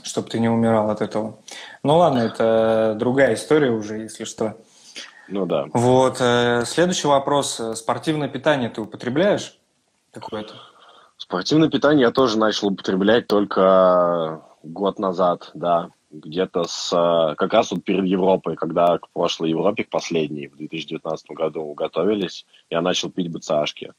чтобы 0.02 0.28
ты 0.28 0.38
не 0.38 0.48
умирал 0.48 0.90
от 0.90 1.00
этого. 1.00 1.38
Ну 1.82 1.96
ладно, 1.96 2.20
это 2.20 2.96
другая 2.98 3.34
история 3.34 3.70
уже, 3.70 3.98
если 3.98 4.24
что. 4.24 4.56
Ну 5.28 5.46
да. 5.46 5.66
Вот. 5.72 6.18
Э, 6.20 6.64
следующий 6.64 7.06
вопрос. 7.06 7.60
Спортивное 7.74 8.28
питание 8.28 8.70
ты 8.70 8.80
употребляешь 8.80 9.58
какое-то? 10.12 10.54
Спортивное 11.16 11.68
питание 11.68 12.02
я 12.02 12.10
тоже 12.10 12.38
начал 12.38 12.68
употреблять 12.68 13.26
только 13.26 14.42
год 14.62 14.98
назад, 14.98 15.50
да. 15.54 15.90
Где-то 16.10 16.64
с 16.64 16.88
как 17.36 17.52
раз 17.52 17.70
вот 17.70 17.84
перед 17.84 18.06
Европой, 18.06 18.56
когда 18.56 18.96
к 18.96 19.10
прошлой 19.10 19.50
Европе, 19.50 19.84
к 19.84 19.90
последней, 19.90 20.48
в 20.48 20.56
2019 20.56 21.30
году 21.32 21.74
готовились, 21.74 22.46
я 22.70 22.80
начал 22.80 23.10
пить 23.10 23.30
БЦАшки. 23.30 23.92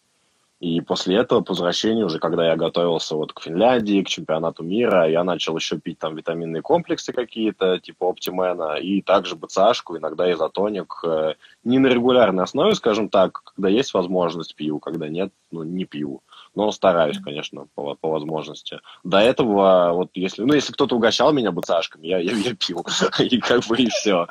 И 0.60 0.82
после 0.82 1.16
этого, 1.16 1.40
по 1.40 1.54
возвращению, 1.54 2.08
уже 2.08 2.20
когда 2.20 2.48
я 2.48 2.58
готовился 2.58 3.16
вот 3.16 3.32
к 3.32 3.42
Финляндии, 3.42 4.04
к 4.04 4.10
чемпионату 4.10 4.62
мира, 4.62 5.10
я 5.10 5.24
начал 5.24 5.56
еще 5.56 5.80
пить 5.80 6.00
там 6.00 6.18
витаминные 6.18 6.62
комплексы 6.62 7.14
какие-то, 7.14 7.80
типа 7.80 8.10
Оптимена, 8.10 8.76
и 8.76 9.02
также 9.02 9.38
БЦАшку, 9.38 9.98
иногда 9.98 10.30
изотоник. 10.34 11.02
Э, 11.06 11.36
не 11.64 11.80
на 11.80 11.88
регулярной 11.88 12.44
основе, 12.44 12.76
скажем 12.76 13.08
так, 13.08 13.42
когда 13.56 13.70
есть 13.70 13.94
возможность 13.94 14.54
пью, 14.56 14.80
когда 14.80 15.08
нет, 15.08 15.32
ну, 15.50 15.64
не 15.64 15.86
пью. 15.86 16.22
Но 16.56 16.72
стараюсь, 16.72 17.20
конечно, 17.20 17.68
по, 17.76 17.96
по 17.96 18.10
возможности. 18.10 18.82
До 19.06 19.20
этого, 19.20 19.94
вот 19.94 20.10
если, 20.14 20.44
ну, 20.44 20.54
если 20.54 20.74
кто-то 20.74 20.98
угощал 20.98 21.32
меня 21.32 21.54
БЦАшками, 21.54 22.06
я, 22.06 22.18
я, 22.20 22.34
я 22.34 22.54
пил. 22.54 22.86
И 23.20 23.40
как 23.40 23.66
бы 23.68 23.78
и 23.78 23.88
все. 23.88 24.28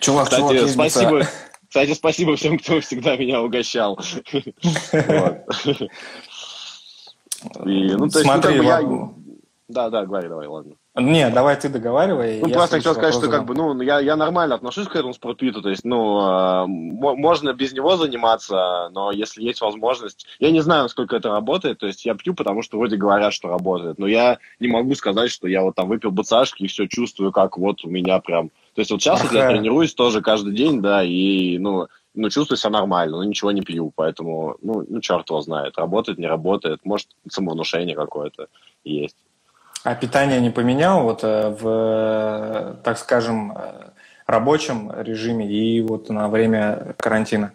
Чувак, 0.00 0.24
Кстати, 0.28 0.58
чувак, 0.58 0.68
спасибо. 0.68 1.22
Кстати, 1.70 1.94
спасибо 1.94 2.34
всем, 2.34 2.58
кто 2.58 2.80
всегда 2.80 3.16
меня 3.16 3.40
угощал. 3.42 3.96
ну, 7.64 8.10
Смотри, 8.10 8.56
я... 8.66 8.82
Да, 9.68 9.88
да, 9.88 10.04
говори 10.04 10.28
давай, 10.28 10.48
ладно. 10.48 10.74
Не, 10.96 11.30
давай 11.30 11.54
ты 11.54 11.68
договаривай. 11.68 12.40
Ну, 12.40 12.48
просто 12.50 12.78
хотел 12.78 12.94
сказать, 12.94 13.14
что 13.14 13.28
как 13.28 13.44
бы, 13.44 13.54
ну, 13.54 13.80
я, 13.82 14.00
я 14.00 14.16
нормально 14.16 14.56
отношусь 14.56 14.88
к 14.88 14.96
этому 14.96 15.14
спортпиту, 15.14 15.62
то 15.62 15.68
есть, 15.68 15.84
ну, 15.84 16.20
э, 16.20 16.66
можно 16.66 17.52
без 17.52 17.72
него 17.72 17.96
заниматься, 17.96 18.88
но 18.90 19.12
если 19.12 19.44
есть 19.44 19.60
возможность, 19.60 20.26
я 20.40 20.50
не 20.50 20.60
знаю, 20.62 20.82
насколько 20.82 21.14
это 21.14 21.30
работает, 21.30 21.78
то 21.78 21.86
есть 21.86 22.04
я 22.04 22.16
пью, 22.16 22.34
потому 22.34 22.62
что 22.62 22.78
вроде 22.78 22.96
говорят, 22.96 23.32
что 23.32 23.46
работает, 23.46 24.00
но 24.00 24.08
я 24.08 24.38
не 24.58 24.66
могу 24.66 24.96
сказать, 24.96 25.30
что 25.30 25.46
я 25.46 25.62
вот 25.62 25.76
там 25.76 25.88
выпил 25.88 26.10
бацашки 26.10 26.64
и 26.64 26.66
все 26.66 26.88
чувствую, 26.88 27.30
как 27.30 27.56
вот 27.56 27.84
у 27.84 27.88
меня 27.88 28.18
прям, 28.18 28.50
то 28.74 28.80
есть 28.80 28.90
вот 28.90 29.00
сейчас 29.00 29.22
вот 29.22 29.32
я 29.32 29.48
тренируюсь 29.48 29.94
тоже 29.94 30.22
каждый 30.22 30.54
день, 30.54 30.80
да, 30.80 31.02
и, 31.02 31.58
ну, 31.58 31.88
ну, 32.14 32.30
чувствую 32.30 32.58
себя 32.58 32.70
нормально, 32.70 33.18
но 33.18 33.24
ничего 33.24 33.50
не 33.52 33.62
пью, 33.62 33.92
поэтому, 33.94 34.56
ну, 34.62 34.84
ну, 34.88 35.00
черт 35.00 35.28
его 35.28 35.40
знает, 35.40 35.76
работает, 35.76 36.18
не 36.18 36.26
работает, 36.26 36.84
может, 36.84 37.08
самовнушение 37.28 37.96
какое-то 37.96 38.46
есть. 38.84 39.16
А 39.82 39.94
питание 39.94 40.40
не 40.40 40.50
поменял 40.50 41.02
вот 41.02 41.24
э, 41.24 41.48
в, 41.48 42.78
так 42.84 42.98
скажем, 42.98 43.52
э, 43.56 43.90
рабочем 44.26 44.92
режиме 44.94 45.50
и 45.50 45.80
вот 45.80 46.10
на 46.10 46.28
время 46.28 46.94
карантина? 46.98 47.52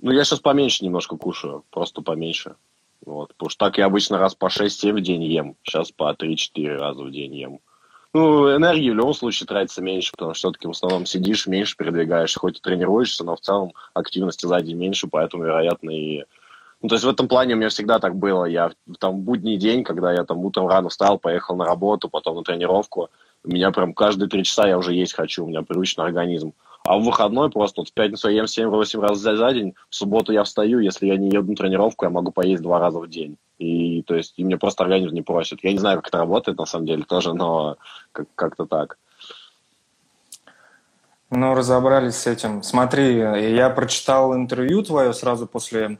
Ну, 0.00 0.12
я 0.12 0.24
сейчас 0.24 0.40
поменьше 0.40 0.84
немножко 0.84 1.16
кушаю, 1.16 1.64
просто 1.70 2.02
поменьше. 2.02 2.54
Вот, 3.04 3.28
потому 3.28 3.48
что 3.48 3.66
так 3.66 3.78
я 3.78 3.86
обычно 3.86 4.18
раз 4.18 4.34
по 4.34 4.46
6-7 4.46 4.92
в 4.92 5.00
день 5.00 5.24
ем, 5.24 5.56
сейчас 5.62 5.90
по 5.90 6.12
3-4 6.12 6.76
раза 6.76 7.02
в 7.02 7.10
день 7.10 7.34
ем. 7.34 7.60
Ну, 8.14 8.56
энергии 8.56 8.90
в 8.90 8.94
любом 8.94 9.12
случае 9.12 9.46
тратится 9.46 9.82
меньше, 9.82 10.12
потому 10.12 10.32
что 10.32 10.38
все-таки 10.38 10.66
в 10.66 10.70
основном 10.70 11.04
сидишь, 11.04 11.46
меньше 11.46 11.76
передвигаешься, 11.76 12.40
хоть 12.40 12.58
и 12.58 12.60
тренируешься, 12.62 13.22
но 13.22 13.36
в 13.36 13.40
целом 13.40 13.72
активности 13.92 14.46
сзади 14.46 14.72
меньше, 14.72 15.08
поэтому, 15.08 15.44
вероятно, 15.44 15.90
и 15.90 16.24
ну, 16.80 16.88
то 16.88 16.94
есть 16.94 17.04
в 17.04 17.08
этом 17.08 17.26
плане 17.26 17.54
у 17.54 17.56
меня 17.56 17.70
всегда 17.70 17.98
так 17.98 18.14
было. 18.14 18.44
Я 18.44 18.70
там 19.00 19.20
будний 19.22 19.56
день, 19.56 19.82
когда 19.82 20.12
я 20.12 20.24
там 20.24 20.38
утром 20.38 20.68
рано 20.68 20.88
встал, 20.88 21.18
поехал 21.18 21.56
на 21.56 21.64
работу, 21.64 22.08
потом 22.08 22.36
на 22.36 22.44
тренировку, 22.44 23.10
у 23.44 23.48
меня 23.48 23.72
прям 23.72 23.94
каждые 23.94 24.28
три 24.28 24.44
часа 24.44 24.68
я 24.68 24.78
уже 24.78 24.94
есть 24.94 25.12
хочу, 25.14 25.44
у 25.44 25.48
меня 25.48 25.62
привычный 25.62 26.04
организм. 26.04 26.52
А 26.84 26.96
в 26.96 27.02
выходной 27.02 27.50
просто 27.50 27.80
вот 27.80 27.88
в 27.88 27.92
пятницу 27.92 28.28
я 28.28 28.36
ем 28.36 28.44
7-8 28.44 29.00
раз 29.00 29.18
за, 29.18 29.36
за 29.36 29.52
день, 29.52 29.74
в 29.90 29.94
субботу 29.94 30.32
я 30.32 30.44
встаю, 30.44 30.78
если 30.78 31.06
я 31.06 31.16
не 31.16 31.28
еду 31.28 31.50
на 31.50 31.56
тренировку, 31.56 32.04
я 32.04 32.10
могу 32.10 32.30
поесть 32.30 32.62
два 32.62 32.78
раза 32.78 33.00
в 33.00 33.08
день. 33.08 33.36
И 33.58 34.02
то 34.02 34.14
есть 34.14 34.34
и 34.36 34.44
мне 34.44 34.56
просто 34.56 34.84
организм 34.84 35.14
не 35.14 35.22
просит. 35.22 35.60
Я 35.62 35.72
не 35.72 35.78
знаю, 35.78 35.98
как 35.98 36.08
это 36.08 36.18
работает 36.18 36.58
на 36.58 36.66
самом 36.66 36.86
деле 36.86 37.04
тоже, 37.04 37.34
но 37.34 37.76
как- 38.12 38.28
как-то 38.34 38.66
так. 38.66 38.98
Ну, 41.30 41.54
разобрались 41.54 42.16
с 42.16 42.26
этим. 42.26 42.62
Смотри, 42.62 43.16
я 43.16 43.68
прочитал 43.68 44.34
интервью 44.34 44.82
твое 44.82 45.12
сразу 45.12 45.46
после 45.46 45.98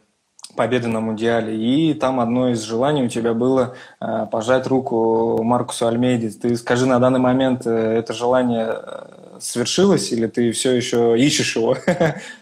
победы 0.57 0.88
на 0.88 1.01
Мундиале, 1.01 1.55
и 1.57 1.92
там 1.94 2.21
одно 2.21 2.49
из 2.49 2.62
желаний 2.62 3.03
у 3.05 3.09
тебя 3.09 3.35
было 3.35 3.75
э, 4.01 4.27
пожать 4.33 4.66
руку 4.66 5.42
Маркусу 5.42 5.87
Альмейде. 5.87 6.31
Ты 6.31 6.57
скажи, 6.57 6.87
на 6.87 6.99
данный 6.99 7.21
момент 7.21 7.66
э, 7.66 7.71
это 7.71 8.14
желание 8.14 8.68
э, 8.71 9.38
свершилось, 9.40 10.11
или 10.12 10.27
ты 10.27 10.51
все 10.53 10.73
еще 10.73 11.18
ищешь 11.18 11.57
его? 11.57 11.77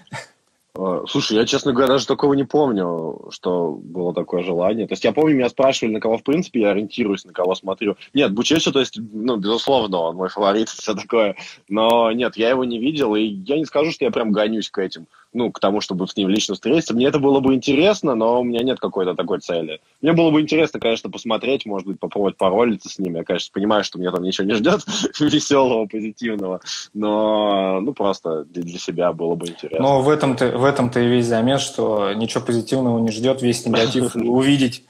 Э, 0.76 1.04
слушай, 1.08 1.36
я, 1.36 1.46
честно 1.46 1.72
говоря, 1.72 1.88
даже 1.88 2.06
такого 2.06 2.34
не 2.34 2.44
помню, 2.44 3.28
что 3.30 3.72
было 3.72 4.12
такое 4.12 4.42
желание. 4.42 4.86
То 4.86 4.92
есть 4.92 5.04
я 5.04 5.12
помню, 5.12 5.36
меня 5.36 5.48
спрашивали, 5.48 5.94
на 5.94 6.00
кого 6.00 6.18
в 6.18 6.22
принципе 6.22 6.60
я 6.60 6.70
ориентируюсь, 6.70 7.24
на 7.24 7.32
кого 7.32 7.54
смотрю. 7.54 7.96
Нет, 8.12 8.32
Бучечо, 8.32 8.72
то 8.72 8.80
есть, 8.80 8.98
ну, 8.98 9.36
безусловно, 9.36 9.98
он 9.98 10.16
мой 10.16 10.28
фаворит, 10.28 10.68
все 10.68 10.94
такое. 10.94 11.36
Но 11.68 12.12
нет, 12.12 12.36
я 12.36 12.50
его 12.50 12.64
не 12.64 12.78
видел, 12.78 13.14
и 13.14 13.22
я 13.22 13.56
не 13.56 13.64
скажу, 13.64 13.90
что 13.90 14.04
я 14.04 14.10
прям 14.10 14.32
гонюсь 14.32 14.70
к 14.70 14.78
этим 14.78 15.06
ну, 15.32 15.52
к 15.52 15.60
тому, 15.60 15.80
чтобы 15.80 16.06
с 16.06 16.16
ним 16.16 16.28
лично 16.28 16.54
встретиться. 16.54 16.94
Мне 16.94 17.06
это 17.06 17.18
было 17.18 17.40
бы 17.40 17.54
интересно, 17.54 18.14
но 18.14 18.40
у 18.40 18.44
меня 18.44 18.62
нет 18.62 18.80
какой-то 18.80 19.14
такой 19.14 19.40
цели. 19.40 19.80
Мне 20.00 20.12
было 20.12 20.30
бы 20.30 20.40
интересно, 20.40 20.80
конечно, 20.80 21.10
посмотреть, 21.10 21.66
может 21.66 21.86
быть, 21.86 22.00
попробовать 22.00 22.36
паролиться 22.36 22.88
с 22.88 22.98
ним. 22.98 23.16
Я, 23.16 23.24
конечно, 23.24 23.50
понимаю, 23.52 23.84
что 23.84 23.98
меня 23.98 24.12
там 24.12 24.22
ничего 24.22 24.46
не 24.46 24.54
ждет 24.54 24.80
веселого, 25.20 25.86
позитивного, 25.86 26.60
но, 26.94 27.80
ну, 27.80 27.92
просто 27.92 28.44
для, 28.44 28.62
для 28.62 28.78
себя 28.78 29.12
было 29.12 29.34
бы 29.34 29.48
интересно. 29.48 29.80
Но 29.80 30.00
в 30.00 30.08
этом-то, 30.08 30.56
в 30.56 30.64
этом-то 30.64 31.00
и 31.00 31.08
весь 31.08 31.26
замес, 31.26 31.60
что 31.60 32.12
ничего 32.14 32.44
позитивного 32.44 32.98
не 32.98 33.10
ждет, 33.10 33.42
весь 33.42 33.66
негатив 33.66 34.14
увидеть. 34.16 34.84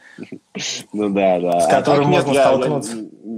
Ну 0.93 1.11
да, 1.11 1.41
да. 1.41 1.61
С 1.61 1.69
которым 1.69 2.09
можно 2.09 2.33
столкнуться 2.33 2.97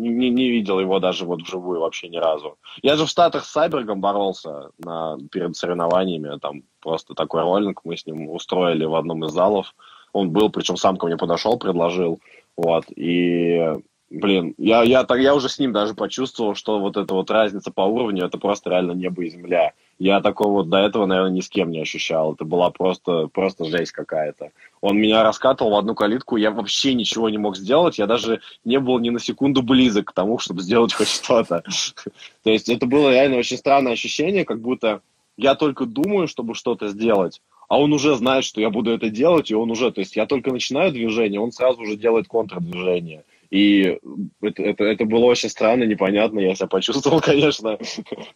не, 0.09 0.31
не 0.31 0.49
видел 0.49 0.81
его 0.81 0.99
даже 1.01 1.25
вот 1.25 1.43
вживую 1.43 1.81
вообще 1.81 2.09
ни 2.09 2.17
разу. 2.17 2.57
Я 2.83 2.97
же 2.97 3.05
в 3.05 3.09
Штатах 3.09 3.45
с 3.45 3.51
Сайбергом 3.51 4.01
боролся 4.01 4.71
на, 4.79 5.19
перед 5.31 5.57
соревнованиями, 5.57 6.39
там 6.39 6.63
просто 6.81 7.15
такой 7.15 7.43
роллинг 7.43 7.81
мы 7.85 7.97
с 7.97 8.07
ним 8.07 8.31
устроили 8.31 8.85
в 8.85 8.95
одном 8.95 9.25
из 9.25 9.33
залов. 9.33 9.75
Он 10.13 10.31
был, 10.31 10.51
причем 10.51 10.77
сам 10.77 10.97
ко 10.97 11.07
мне 11.07 11.17
подошел, 11.17 11.59
предложил, 11.59 12.19
вот, 12.57 12.85
и 12.89 13.75
блин, 14.11 14.55
я, 14.57 14.83
я, 14.83 15.07
я 15.17 15.35
уже 15.35 15.49
с 15.49 15.59
ним 15.59 15.73
даже 15.73 15.95
почувствовал, 15.95 16.55
что 16.55 16.79
вот 16.81 16.97
эта 16.97 17.13
вот 17.15 17.31
разница 17.31 17.71
по 17.71 17.83
уровню, 17.83 18.25
это 18.25 18.39
просто 18.39 18.71
реально 18.71 18.93
небо 18.93 19.23
и 19.23 19.31
земля. 19.31 19.73
Я 19.99 20.21
такого 20.21 20.65
до 20.65 20.79
этого, 20.79 21.07
наверное, 21.07 21.33
ни 21.33 21.41
с 21.41 21.49
кем 21.49 21.71
не 21.71 21.81
ощущал. 21.81 22.35
Это 22.35 22.45
была 22.45 22.71
просто, 22.71 23.27
просто 23.27 23.65
жесть 23.65 23.91
какая-то. 23.91 24.53
Он 24.81 24.97
меня 24.97 25.25
раскатывал 25.25 25.73
в 25.73 25.77
одну 25.77 25.97
калитку, 25.97 26.37
я 26.37 26.53
вообще 26.53 26.95
ничего 26.95 27.29
не 27.29 27.39
мог 27.39 27.57
сделать. 27.57 27.99
Я 27.99 28.07
даже 28.07 28.41
не 28.65 28.79
был 28.79 29.01
ни 29.01 29.11
на 29.11 29.19
секунду 29.19 29.63
близок 29.63 30.07
к 30.07 30.13
тому, 30.13 30.39
чтобы 30.39 30.63
сделать 30.63 30.93
хоть 30.93 31.09
что-то. 31.09 31.65
То 32.45 32.51
есть 32.51 32.69
это 32.69 32.87
было 32.87 33.11
реально 33.11 33.39
очень 33.39 33.57
странное 33.57 33.95
ощущение, 33.95 34.45
как 34.45 34.61
будто 34.61 35.01
я 35.37 35.55
только 35.55 35.87
думаю, 35.87 36.29
чтобы 36.29 36.55
что-то 36.55 36.89
сделать, 36.89 37.41
а 37.69 37.79
он 37.79 37.93
уже 37.93 38.17
знает, 38.17 38.45
что 38.45 38.61
я 38.61 38.71
буду 38.71 38.91
это 38.91 39.11
делать, 39.11 39.51
и 39.51 39.55
он 39.55 39.71
уже, 39.71 39.93
то 39.93 40.01
есть 40.01 40.17
я 40.17 40.27
только 40.27 40.51
начинаю 40.51 40.91
движение, 40.91 41.41
он 41.41 41.53
сразу 41.53 41.83
уже 41.83 41.97
делает 41.97 42.27
контрдвижение. 42.27 43.25
И 43.51 43.99
это, 44.43 44.63
это, 44.63 44.85
это 44.85 45.05
было 45.07 45.25
очень 45.25 45.49
странно, 45.49 45.85
непонятно, 45.85 46.39
я 46.41 46.55
себя 46.55 46.67
почувствовал, 46.67 47.21
конечно. 47.25 47.79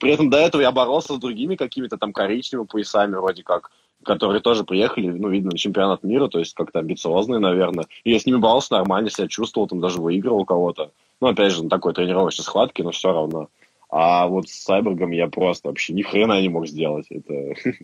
При 0.00 0.10
этом 0.10 0.30
до 0.30 0.38
этого 0.38 0.62
я 0.62 0.72
боролся 0.72 1.14
с 1.14 1.18
другими 1.18 1.56
какими-то 1.56 1.98
там 1.98 2.12
коричневыми 2.12 2.66
поясами 2.66 3.16
вроде 3.16 3.42
как, 3.42 3.70
которые 4.04 4.40
тоже 4.40 4.64
приехали, 4.64 5.10
ну, 5.10 5.28
видно, 5.28 5.50
на 5.52 5.58
чемпионат 5.58 6.02
мира, 6.02 6.28
то 6.28 6.38
есть 6.38 6.54
как-то 6.54 6.78
амбициозные, 6.78 7.40
наверное. 7.40 7.86
И 8.04 8.12
я 8.12 8.18
с 8.18 8.26
ними 8.26 8.36
боролся 8.36 8.74
нормально, 8.74 9.10
себя 9.10 9.28
чувствовал, 9.28 9.68
там 9.68 9.80
даже 9.80 10.00
выигрывал 10.00 10.44
кого-то. 10.44 10.90
Ну, 11.20 11.28
опять 11.28 11.52
же, 11.52 11.62
на 11.62 11.70
такой 11.70 11.92
тренировочной 11.92 12.44
схватке, 12.44 12.82
но 12.82 12.90
все 12.90 13.12
равно. 13.12 13.48
А 13.94 14.26
вот 14.26 14.48
с 14.48 14.54
Сайбергом 14.54 15.10
я 15.10 15.28
просто 15.28 15.68
вообще 15.68 15.92
ни 15.92 16.00
хрена 16.00 16.40
не 16.40 16.48
мог 16.48 16.66
сделать. 16.66 17.06
Это... 17.10 17.54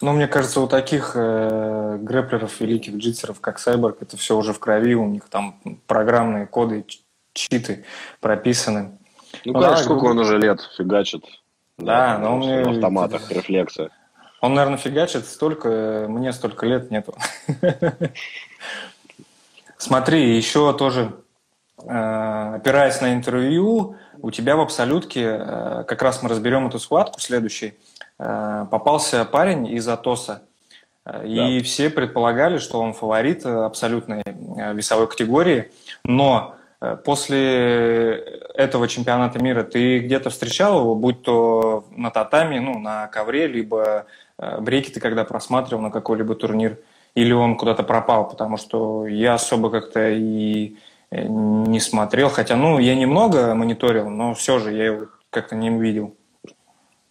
Ну, 0.00 0.12
мне 0.12 0.28
кажется, 0.28 0.60
у 0.60 0.68
таких 0.68 1.12
э, 1.16 1.98
грэплеров, 2.00 2.60
великих 2.60 2.94
джитсеров, 2.94 3.40
как 3.40 3.58
Сайберг, 3.58 4.00
это 4.00 4.16
все 4.16 4.36
уже 4.36 4.52
в 4.52 4.60
крови, 4.60 4.94
у 4.94 5.06
них 5.06 5.28
там 5.28 5.60
программные 5.88 6.46
коды, 6.46 6.84
читы 7.32 7.84
прописаны. 8.20 8.98
Ну, 9.44 9.52
ну 9.52 9.60
конечно, 9.60 9.76
да, 9.76 9.82
сколько 9.82 10.04
он 10.04 10.18
уже 10.20 10.38
лет 10.38 10.60
фигачит. 10.76 11.24
Да, 11.76 12.18
но 12.18 12.36
он... 12.36 12.62
В 12.62 12.68
автоматах, 12.68 13.28
рефлексы. 13.32 13.90
Он, 14.40 14.54
наверное, 14.54 14.78
фигачит 14.78 15.26
столько, 15.26 16.06
мне 16.08 16.32
столько 16.32 16.66
лет 16.66 16.92
нету. 16.92 17.16
Смотри, 19.76 20.36
еще 20.36 20.72
тоже, 20.72 21.12
э, 21.84 22.54
опираясь 22.56 23.00
на 23.00 23.12
интервью, 23.12 23.96
у 24.22 24.30
тебя 24.30 24.56
в 24.56 24.60
абсолютке, 24.60 25.36
э, 25.38 25.84
как 25.86 26.00
раз 26.00 26.22
мы 26.22 26.28
разберем 26.28 26.68
эту 26.68 26.78
схватку 26.78 27.20
следующей, 27.20 27.74
э, 28.18 28.66
попался 28.70 29.24
парень 29.24 29.66
из 29.66 29.86
Атоса. 29.88 30.42
Э, 31.04 31.26
и 31.26 31.58
да. 31.58 31.64
все 31.64 31.90
предполагали, 31.90 32.58
что 32.58 32.80
он 32.80 32.94
фаворит 32.94 33.44
абсолютной 33.44 34.22
весовой 34.74 35.08
категории. 35.08 35.70
Но 36.04 36.54
после 37.04 38.14
этого 38.54 38.88
чемпионата 38.88 39.38
мира 39.40 39.62
ты 39.62 40.00
где-то 40.00 40.30
встречал 40.30 40.80
его, 40.80 40.94
будь 40.94 41.22
то 41.22 41.84
на 41.90 42.10
татами, 42.10 42.58
ну, 42.58 42.78
на 42.78 43.06
ковре, 43.06 43.46
либо 43.46 44.06
брейки 44.58 44.90
ты 44.90 44.98
когда 44.98 45.24
просматривал 45.24 45.80
на 45.82 45.90
какой-либо 45.90 46.34
турнир, 46.34 46.78
или 47.14 47.32
он 47.32 47.56
куда-то 47.56 47.84
пропал, 47.84 48.28
потому 48.28 48.56
что 48.56 49.06
я 49.06 49.34
особо 49.34 49.70
как-то 49.70 50.10
и 50.10 50.76
не 51.12 51.80
смотрел, 51.80 52.30
хотя, 52.30 52.56
ну, 52.56 52.78
я 52.78 52.94
немного 52.94 53.54
мониторил, 53.54 54.08
но 54.08 54.34
все 54.34 54.58
же 54.58 54.72
я 54.72 54.86
его 54.86 55.06
как-то 55.30 55.54
не 55.54 55.70
увидел. 55.70 56.16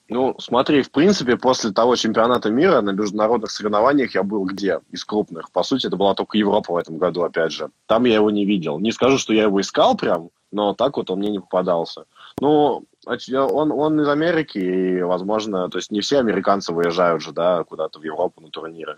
Ну, 0.10 0.36
смотри, 0.40 0.82
в 0.82 0.92
принципе, 0.92 1.38
после 1.38 1.72
того 1.72 1.96
чемпионата 1.96 2.50
мира 2.50 2.82
на 2.82 2.90
международных 2.90 3.50
соревнованиях 3.50 4.14
я 4.14 4.24
был 4.24 4.44
где? 4.44 4.82
Из 4.92 5.06
крупных. 5.06 5.52
По 5.52 5.64
сути, 5.64 5.88
это 5.88 5.96
была 5.96 6.16
только 6.16 6.38
Европа 6.38 6.74
в 6.74 6.78
этом 6.78 6.98
году, 6.98 7.24
опять 7.24 7.54
же. 7.54 7.70
Там 7.86 8.04
я 8.04 8.16
его 8.16 8.30
не 8.30 8.44
видел. 8.44 8.78
Не 8.78 8.92
скажу, 8.92 9.18
что 9.18 9.34
я 9.34 9.44
его 9.44 9.62
искал 9.62 9.96
прям, 9.96 10.30
но 10.52 10.74
так 10.74 10.98
вот 10.98 11.10
он 11.10 11.20
мне 11.20 11.30
не 11.30 11.40
попадался. 11.40 12.04
Ну, 12.42 12.84
он, 13.06 13.72
он 13.72 14.02
из 14.02 14.10
Америки, 14.10 14.58
и, 14.58 15.02
возможно, 15.02 15.70
то 15.70 15.78
есть 15.78 15.92
не 15.92 16.02
все 16.02 16.20
американцы 16.20 16.74
выезжают 16.74 17.22
же, 17.22 17.32
да, 17.32 17.64
куда-то 17.64 18.00
в 18.00 18.04
Европу 18.04 18.42
на 18.42 18.50
турниры. 18.50 18.98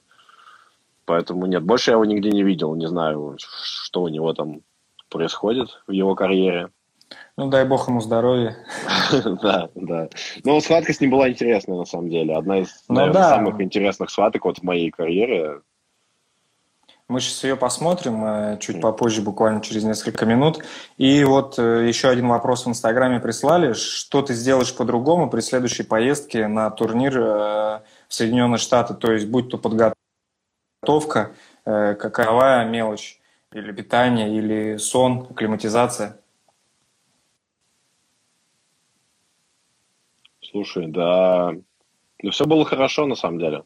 Поэтому 1.06 1.46
нет, 1.46 1.62
больше 1.62 1.92
я 1.92 1.96
его 1.96 2.06
нигде 2.06 2.32
не 2.32 2.42
видел. 2.42 2.74
Не 2.74 2.88
знаю, 2.88 3.38
что 3.38 4.02
у 4.02 4.08
него 4.08 4.34
там 4.34 4.62
происходит 5.13 5.69
в 5.88 5.91
его 5.91 6.15
карьере. 6.15 6.69
Ну, 7.38 7.47
дай 7.47 7.65
бог 7.65 7.88
ему 7.88 8.02
здоровья. 8.02 8.58
Да, 9.41 9.69
да. 9.76 10.10
Но 10.43 10.60
схватка 10.60 10.93
с 10.93 10.99
ним 10.99 11.12
была 11.12 11.30
интересная, 11.30 11.78
на 11.78 11.86
самом 11.86 12.10
деле. 12.10 12.36
Одна 12.36 12.60
из 12.60 12.84
ну, 12.88 12.95
наверное, 12.95 13.21
да. 13.21 13.30
самых 13.30 13.62
интересных 13.62 14.10
схваток 14.10 14.45
вот 14.45 14.60
в 14.60 14.63
моей 14.63 14.89
карьере. 14.91 15.62
Мы 17.10 17.19
сейчас 17.19 17.43
ее 17.43 17.56
посмотрим 17.56 18.23
э, 18.26 18.58
чуть 18.60 18.82
попозже, 18.82 19.21
буквально 19.21 19.62
через 19.62 19.84
несколько 19.84 20.26
минут. 20.26 20.63
И 20.97 21.23
вот 21.23 21.60
э, 21.60 21.88
еще 21.88 22.10
один 22.10 22.30
вопрос 22.30 22.65
в 22.65 22.69
Инстаграме 22.69 23.19
прислали. 23.19 23.73
Что 23.73 24.21
ты 24.21 24.34
сделаешь 24.34 24.76
по-другому 24.76 25.30
при 25.30 25.41
следующей 25.41 25.84
поездке 25.84 26.47
на 26.47 26.71
турнир 26.71 27.17
э, 27.17 27.21
в 28.08 28.13
Соединенные 28.13 28.58
Штаты? 28.58 28.93
То 28.93 29.12
есть, 29.12 29.28
будь 29.28 29.49
то 29.49 29.58
подготовка, 29.58 31.34
какова 31.65 32.65
мелочь? 32.65 33.19
Или 33.54 33.72
питание, 33.72 34.36
или 34.36 34.78
сон, 34.78 35.28
акклиматизация? 35.30 36.20
Слушай, 40.42 40.88
да, 40.88 41.54
ну 42.22 42.32
все 42.32 42.46
было 42.46 42.66
хорошо 42.66 43.06
на 43.06 43.16
самом 43.16 43.39
деле. 43.39 43.63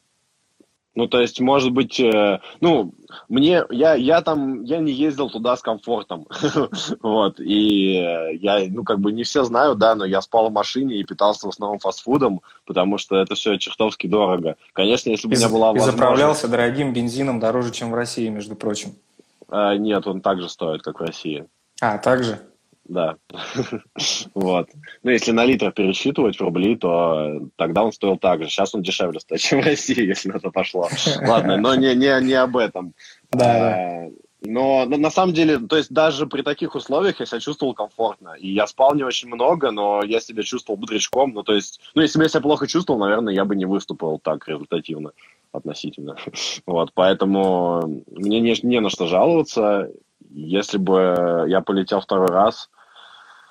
Ну, 0.97 1.07
то 1.07 1.21
есть, 1.21 1.39
может 1.39 1.73
быть, 1.73 1.99
э, 1.99 2.39
ну, 2.59 2.95
мне, 3.29 3.63
я, 3.69 3.93
я 3.93 4.21
там, 4.23 4.63
я 4.63 4.79
не 4.79 4.91
ездил 4.91 5.29
туда 5.29 5.55
с 5.55 5.61
комфортом, 5.61 6.27
вот, 7.03 7.39
и 7.39 7.97
э, 7.97 8.35
я, 8.37 8.65
ну, 8.67 8.83
как 8.83 8.99
бы 8.99 9.11
не 9.11 9.21
все 9.21 9.43
знают, 9.43 9.77
да, 9.77 9.93
но 9.93 10.05
я 10.05 10.23
спал 10.23 10.49
в 10.49 10.53
машине 10.53 10.95
и 10.95 11.03
питался 11.03 11.45
в 11.45 11.49
основном 11.49 11.77
фастфудом, 11.77 12.41
потому 12.65 12.97
что 12.97 13.17
это 13.17 13.35
все 13.35 13.57
чертовски 13.57 14.07
дорого. 14.07 14.55
Конечно, 14.73 15.11
если 15.11 15.27
бы 15.27 15.35
у 15.35 15.37
меня 15.37 15.49
была 15.49 15.67
возможность... 15.67 15.93
И 15.93 15.99
заправлялся 15.99 16.47
дорогим 16.47 16.93
бензином 16.93 17.39
дороже, 17.39 17.71
чем 17.71 17.91
в 17.91 17.93
России, 17.93 18.27
между 18.29 18.55
прочим. 18.55 18.95
А, 19.49 19.75
нет, 19.75 20.05
он 20.07 20.21
также 20.21 20.49
стоит, 20.49 20.81
как 20.81 20.99
в 20.99 21.03
России. 21.03 21.47
А, 21.81 21.97
также? 21.97 22.39
Да. 22.85 23.17
вот. 24.33 24.69
Ну, 25.03 25.11
если 25.11 25.31
на 25.31 25.45
литр 25.45 25.71
пересчитывать 25.71 26.37
в 26.37 26.41
рубли, 26.41 26.75
то 26.75 27.41
тогда 27.57 27.83
он 27.83 27.91
стоил 27.91 28.17
так 28.17 28.43
же. 28.43 28.49
Сейчас 28.49 28.73
он 28.73 28.81
дешевле 28.81 29.19
стоит, 29.19 29.41
чем 29.41 29.61
в 29.61 29.65
России, 29.65 30.05
если 30.05 30.29
на 30.29 30.37
это 30.37 30.51
пошло. 30.51 30.87
Ладно, 31.21 31.57
но 31.57 31.75
не, 31.75 31.95
не, 31.95 32.21
не 32.23 32.33
об 32.33 32.55
этом. 32.55 32.93
Да, 33.31 33.75
а, 33.75 34.09
Но, 34.41 34.85
но 34.85 34.97
на 34.97 35.09
самом 35.09 35.33
деле, 35.33 35.57
то 35.57 35.77
есть 35.77 35.91
даже 35.91 36.27
при 36.27 36.43
таких 36.43 36.75
условиях 36.75 37.19
я 37.19 37.25
себя 37.25 37.39
чувствовал 37.39 37.73
комфортно. 37.73 38.35
И 38.37 38.51
я 38.53 38.67
спал 38.67 38.93
не 38.93 39.03
очень 39.03 39.29
много, 39.29 39.71
но 39.71 40.03
я 40.03 40.19
себя 40.19 40.43
чувствовал 40.43 40.79
бодрячком. 40.79 41.33
Ну, 41.33 41.43
то 41.43 41.53
есть, 41.53 41.81
ну, 41.95 42.01
если 42.03 42.19
бы 42.19 42.25
я 42.25 42.29
себя 42.29 42.41
плохо 42.41 42.67
чувствовал, 42.67 42.99
наверное, 42.99 43.33
я 43.33 43.45
бы 43.45 43.55
не 43.55 43.65
выступил 43.65 44.19
так 44.19 44.47
результативно 44.47 45.11
относительно. 45.51 46.15
Вот, 46.65 46.91
поэтому 46.93 48.03
мне 48.11 48.39
не, 48.39 48.55
не 48.61 48.79
на 48.79 48.89
что 48.89 49.07
жаловаться. 49.07 49.89
Если 50.29 50.77
бы 50.77 51.45
я 51.47 51.61
полетел 51.61 52.01
второй 52.01 52.27
раз, 52.27 52.69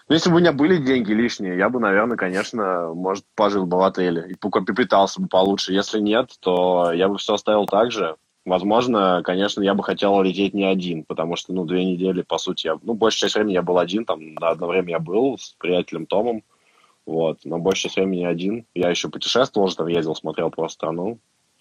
ну, 0.09 0.15
если 0.15 0.31
бы 0.31 0.37
у 0.37 0.39
меня 0.39 0.53
были 0.53 0.77
деньги 0.77 1.13
лишние, 1.13 1.57
я 1.57 1.69
бы, 1.69 1.81
наверное, 1.81 2.17
конечно, 2.17 2.93
может, 2.95 3.25
пожил 3.35 3.67
бы 3.67 3.79
в 3.79 3.83
отеле 3.83 4.27
и 4.29 4.35
попитался 4.35 5.21
бы 5.21 5.27
получше. 5.27 5.73
Если 5.73 5.99
нет, 5.99 6.31
то 6.41 6.93
я 6.93 7.09
бы 7.09 7.19
все 7.19 7.35
оставил 7.35 7.67
так 7.67 7.91
же. 7.91 8.15
Возможно, 8.47 9.23
конечно, 9.25 9.61
я 9.61 9.75
бы 9.75 9.83
хотел 9.83 10.23
лететь 10.23 10.55
не 10.55 10.63
один, 10.63 11.03
потому 11.03 11.35
что, 11.35 11.53
ну, 11.53 11.65
две 11.65 11.85
недели, 11.85 12.23
по 12.23 12.39
сути, 12.39 12.69
я, 12.69 12.79
ну, 12.81 12.95
большая 12.95 13.29
часть 13.29 13.35
времени 13.35 13.55
я 13.55 13.63
был 13.63 13.77
один, 13.77 14.05
там, 14.05 14.35
на 14.35 14.51
одно 14.51 14.69
время 14.69 14.91
я 14.91 14.99
был 15.01 15.37
с 15.37 15.57
приятелем 15.59 16.07
Томом, 16.07 16.45
вот, 17.07 17.41
но 17.43 17.59
большая 17.59 17.91
часть 17.91 17.97
времени 17.97 18.25
один. 18.25 18.65
Я 18.73 18.89
еще 18.89 19.09
путешествовал, 19.09 19.67
же 19.69 19.75
там 19.75 19.89
ездил, 19.89 20.15
смотрел 20.15 20.51
просто 20.51 20.75
страну, 20.75 21.19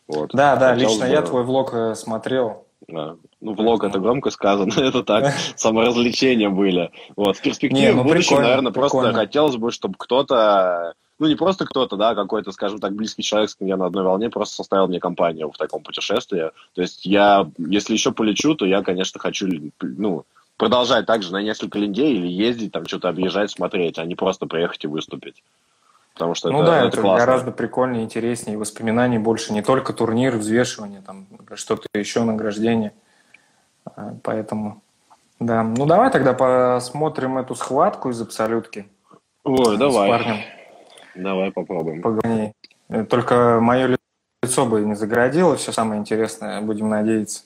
вот. 0.08 0.32
Да, 0.34 0.56
да, 0.56 0.74
Хотелось 0.74 0.94
лично 0.94 1.08
бы... 1.08 1.12
я 1.12 1.22
твой 1.22 1.44
влог 1.44 1.74
э, 1.74 1.96
смотрел. 1.96 2.66
Да. 2.88 3.16
Ну, 3.42 3.54
влог 3.54 3.84
это 3.84 4.00
громко 4.00 4.30
сказано, 4.30 4.74
это 4.78 5.04
так, 5.04 5.34
саморазвлечения 5.56 6.50
были. 6.50 6.92
Вот, 7.16 7.38
в 7.38 7.42
перспективе, 7.42 7.94
в 7.94 7.98
ну, 7.98 8.04
будущем, 8.04 8.38
наверное, 8.38 8.72
просто 8.72 9.14
хотелось 9.14 9.56
бы, 9.56 9.72
чтобы 9.72 9.96
кто-то 9.98 10.94
ну, 11.18 11.28
не 11.28 11.36
просто 11.36 11.66
кто-то, 11.66 11.96
да, 11.96 12.14
какой-то, 12.14 12.52
скажем 12.52 12.80
так, 12.80 12.94
близкий 12.94 13.24
человек, 13.24 13.50
с 13.50 13.56
кем 13.56 13.68
я 13.68 13.78
на 13.78 13.86
одной 13.86 14.04
волне, 14.04 14.30
просто 14.30 14.56
составил 14.56 14.88
мне 14.88 15.00
компанию 15.00 15.50
в 15.50 15.58
таком 15.58 15.82
путешествии. 15.82 16.52
То 16.74 16.82
есть 16.82 17.06
я, 17.06 17.50
если 17.58 17.94
еще 17.94 18.12
полечу, 18.12 18.54
то 18.56 18.66
я, 18.66 18.82
конечно, 18.82 19.20
хочу, 19.20 19.48
ну, 19.82 20.26
продолжать 20.58 21.06
также 21.06 21.32
на 21.32 21.42
несколько 21.42 21.80
линдей 21.80 22.16
или 22.16 22.28
ездить, 22.28 22.74
там, 22.74 22.86
что-то 22.86 23.10
объезжать, 23.10 23.52
смотреть, 23.52 23.98
а 23.98 24.06
не 24.06 24.16
просто 24.16 24.46
приехать 24.46 24.84
и 24.84 24.88
выступить. 24.88 25.42
Потому 26.16 26.34
что 26.34 26.50
ну 26.50 26.62
это, 26.62 26.72
да, 26.72 26.86
это, 26.86 27.02
классно. 27.02 27.26
гораздо 27.26 27.52
прикольнее, 27.52 28.06
интереснее, 28.06 28.58
воспоминаний 28.58 29.18
больше, 29.18 29.52
не 29.52 29.62
только 29.62 29.92
турнир, 29.92 30.38
взвешивание, 30.38 31.02
там, 31.02 31.28
что-то 31.56 31.90
еще, 31.94 32.24
награждение. 32.24 32.94
А, 33.84 34.16
поэтому, 34.24 34.82
да. 35.42 35.62
Ну, 35.64 35.86
давай 35.86 36.10
тогда 36.12 36.34
посмотрим 36.34 37.38
эту 37.38 37.54
схватку 37.56 38.12
из 38.12 38.22
абсолютки. 38.22 38.88
Ой, 39.44 39.78
давай. 39.78 40.08
С 40.08 40.12
парнем. 40.12 40.38
Давай 41.16 41.52
попробуем. 41.52 42.02
Погони. 42.02 42.54
Только 43.10 43.60
мое 43.62 43.98
лицо 44.42 44.66
бы 44.66 44.82
не 44.82 44.96
загородило, 44.96 45.58
все 45.58 45.74
самое 45.74 46.00
интересное, 46.00 46.62
будем 46.62 46.88
надеяться. 46.88 47.44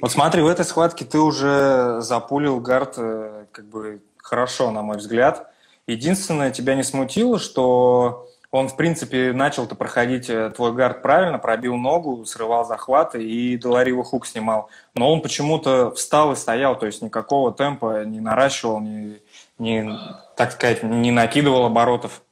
Вот 0.00 0.12
смотри, 0.12 0.40
в 0.40 0.46
этой 0.46 0.64
схватке 0.64 1.04
ты 1.04 1.18
уже 1.18 2.00
запулил 2.00 2.60
гард 2.60 2.94
э, 2.96 3.46
как 3.50 3.64
бы 3.64 4.02
хорошо, 4.18 4.70
на 4.70 4.82
мой 4.82 4.98
взгляд. 4.98 5.52
Единственное, 5.86 6.50
тебя 6.50 6.74
не 6.74 6.82
смутило, 6.82 7.38
что 7.38 8.26
он, 8.50 8.68
в 8.68 8.76
принципе, 8.76 9.32
начал-то 9.32 9.74
проходить 9.74 10.30
э, 10.30 10.48
твой 10.50 10.72
гард 10.72 11.02
правильно, 11.02 11.38
пробил 11.40 11.76
ногу, 11.76 12.24
срывал 12.24 12.64
захваты 12.64 13.20
и 13.22 13.56
Долариво 13.56 14.04
хук 14.04 14.26
снимал. 14.26 14.70
Но 14.94 15.12
он 15.12 15.22
почему-то 15.22 15.90
встал 15.90 16.32
и 16.32 16.36
стоял, 16.36 16.78
то 16.78 16.86
есть 16.86 17.02
никакого 17.02 17.52
темпа 17.52 18.04
не 18.04 18.20
наращивал, 18.20 18.80
не, 18.80 19.18
не 19.58 19.90
так 20.36 20.52
сказать, 20.52 20.84
не 20.84 21.10
накидывал 21.10 21.64
оборотов. 21.66 22.22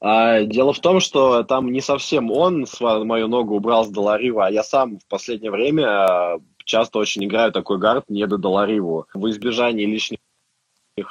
А, 0.00 0.42
дело 0.42 0.74
в 0.74 0.80
том, 0.80 1.00
что 1.00 1.42
там 1.44 1.72
не 1.72 1.80
совсем 1.80 2.30
он 2.30 2.66
мою 2.80 3.26
ногу 3.26 3.56
убрал 3.56 3.86
с 3.86 3.88
Доларива, 3.88 4.46
а 4.46 4.50
я 4.50 4.62
сам 4.62 4.98
в 4.98 5.06
последнее 5.08 5.50
время 5.50 5.86
а, 5.86 6.40
часто 6.64 6.98
очень 6.98 7.24
играю 7.24 7.52
такой 7.52 7.78
гард 7.78 8.04
не 8.10 8.26
до 8.26 8.36
Долариву. 8.36 9.06
В 9.14 9.30
избежании 9.30 9.86
лишних 9.86 10.18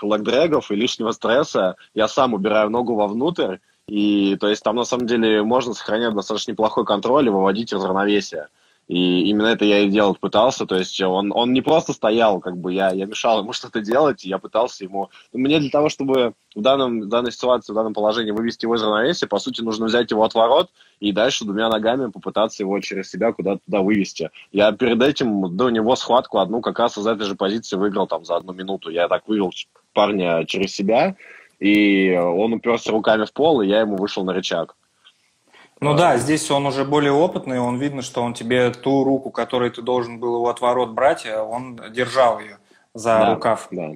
лэгдрэгов 0.01 0.71
и 0.71 0.75
лишнего 0.75 1.11
стресса 1.11 1.75
я 1.93 2.07
сам 2.07 2.33
убираю 2.33 2.69
ногу 2.69 2.95
вовнутрь, 2.95 3.57
и 3.87 4.35
то 4.37 4.47
есть 4.47 4.63
там 4.63 4.75
на 4.77 4.83
самом 4.83 5.05
деле 5.05 5.43
можно 5.43 5.73
сохранять 5.73 6.15
достаточно 6.15 6.51
неплохой 6.51 6.85
контроль 6.85 7.27
и 7.27 7.29
выводить 7.29 7.71
из 7.71 7.83
равновесия. 7.83 8.49
И 8.87 9.29
именно 9.29 9.47
это 9.47 9.65
я 9.65 9.79
и 9.79 9.89
делать 9.89 10.19
пытался. 10.19 10.65
То 10.65 10.75
есть 10.75 11.01
он, 11.01 11.31
он 11.33 11.53
не 11.53 11.61
просто 11.61 11.93
стоял, 11.93 12.39
как 12.39 12.57
бы 12.57 12.73
я, 12.73 12.91
я 12.91 13.05
мешал 13.05 13.39
ему 13.39 13.53
что-то 13.53 13.81
делать, 13.81 14.23
я 14.23 14.37
пытался 14.37 14.83
ему... 14.83 15.09
Мне 15.33 15.59
для 15.59 15.69
того, 15.69 15.89
чтобы 15.89 16.33
в, 16.55 16.61
данном, 16.61 17.01
в 17.01 17.07
данной 17.07 17.31
ситуации, 17.31 17.71
в 17.71 17.75
данном 17.75 17.93
положении 17.93 18.31
вывести 18.31 18.65
его 18.65 18.75
из 18.75 18.83
равновесия, 18.83 19.27
по 19.27 19.39
сути, 19.39 19.61
нужно 19.61 19.87
взять 19.87 20.11
его 20.11 20.23
от 20.23 20.33
ворот 20.35 20.69
и 20.99 21.11
дальше 21.11 21.45
двумя 21.45 21.69
ногами 21.69 22.11
попытаться 22.11 22.63
его 22.63 22.79
через 22.79 23.09
себя 23.09 23.33
куда-то 23.33 23.59
туда 23.65 23.81
вывести. 23.81 24.29
Я 24.51 24.71
перед 24.71 25.01
этим 25.01 25.55
до 25.55 25.69
него 25.69 25.95
схватку 25.95 26.37
одну 26.37 26.61
как 26.61 26.79
раз 26.79 26.97
из 26.97 27.07
этой 27.07 27.25
же 27.25 27.35
позиции 27.35 27.75
выиграл 27.75 28.07
там 28.07 28.23
за 28.23 28.35
одну 28.35 28.53
минуту. 28.53 28.89
Я 28.89 29.07
так 29.07 29.27
вывел 29.27 29.51
парня 29.93 30.45
через 30.45 30.73
себя, 30.73 31.15
и 31.59 32.15
он 32.15 32.53
уперся 32.53 32.91
руками 32.91 33.25
в 33.25 33.33
пол, 33.33 33.61
и 33.61 33.67
я 33.67 33.81
ему 33.81 33.95
вышел 33.95 34.23
на 34.23 34.33
рычаг. 34.33 34.75
Ну 35.85 35.97
да, 35.97 36.17
здесь 36.17 36.49
он 36.51 36.65
уже 36.65 36.83
более 36.83 37.11
опытный, 37.11 37.59
он 37.59 37.77
видно, 37.77 38.01
что 38.01 38.21
он 38.21 38.33
тебе 38.33 38.71
ту 38.71 39.03
руку, 39.03 39.29
которой 39.29 39.69
ты 39.69 39.81
должен 39.81 40.19
был 40.19 40.41
у 40.41 40.47
отворот 40.47 40.91
брать, 40.91 41.25
он 41.25 41.79
держал 41.91 42.39
ее 42.39 42.57
за 42.93 43.19
да, 43.19 43.33
рукав. 43.33 43.67
Да. 43.71 43.91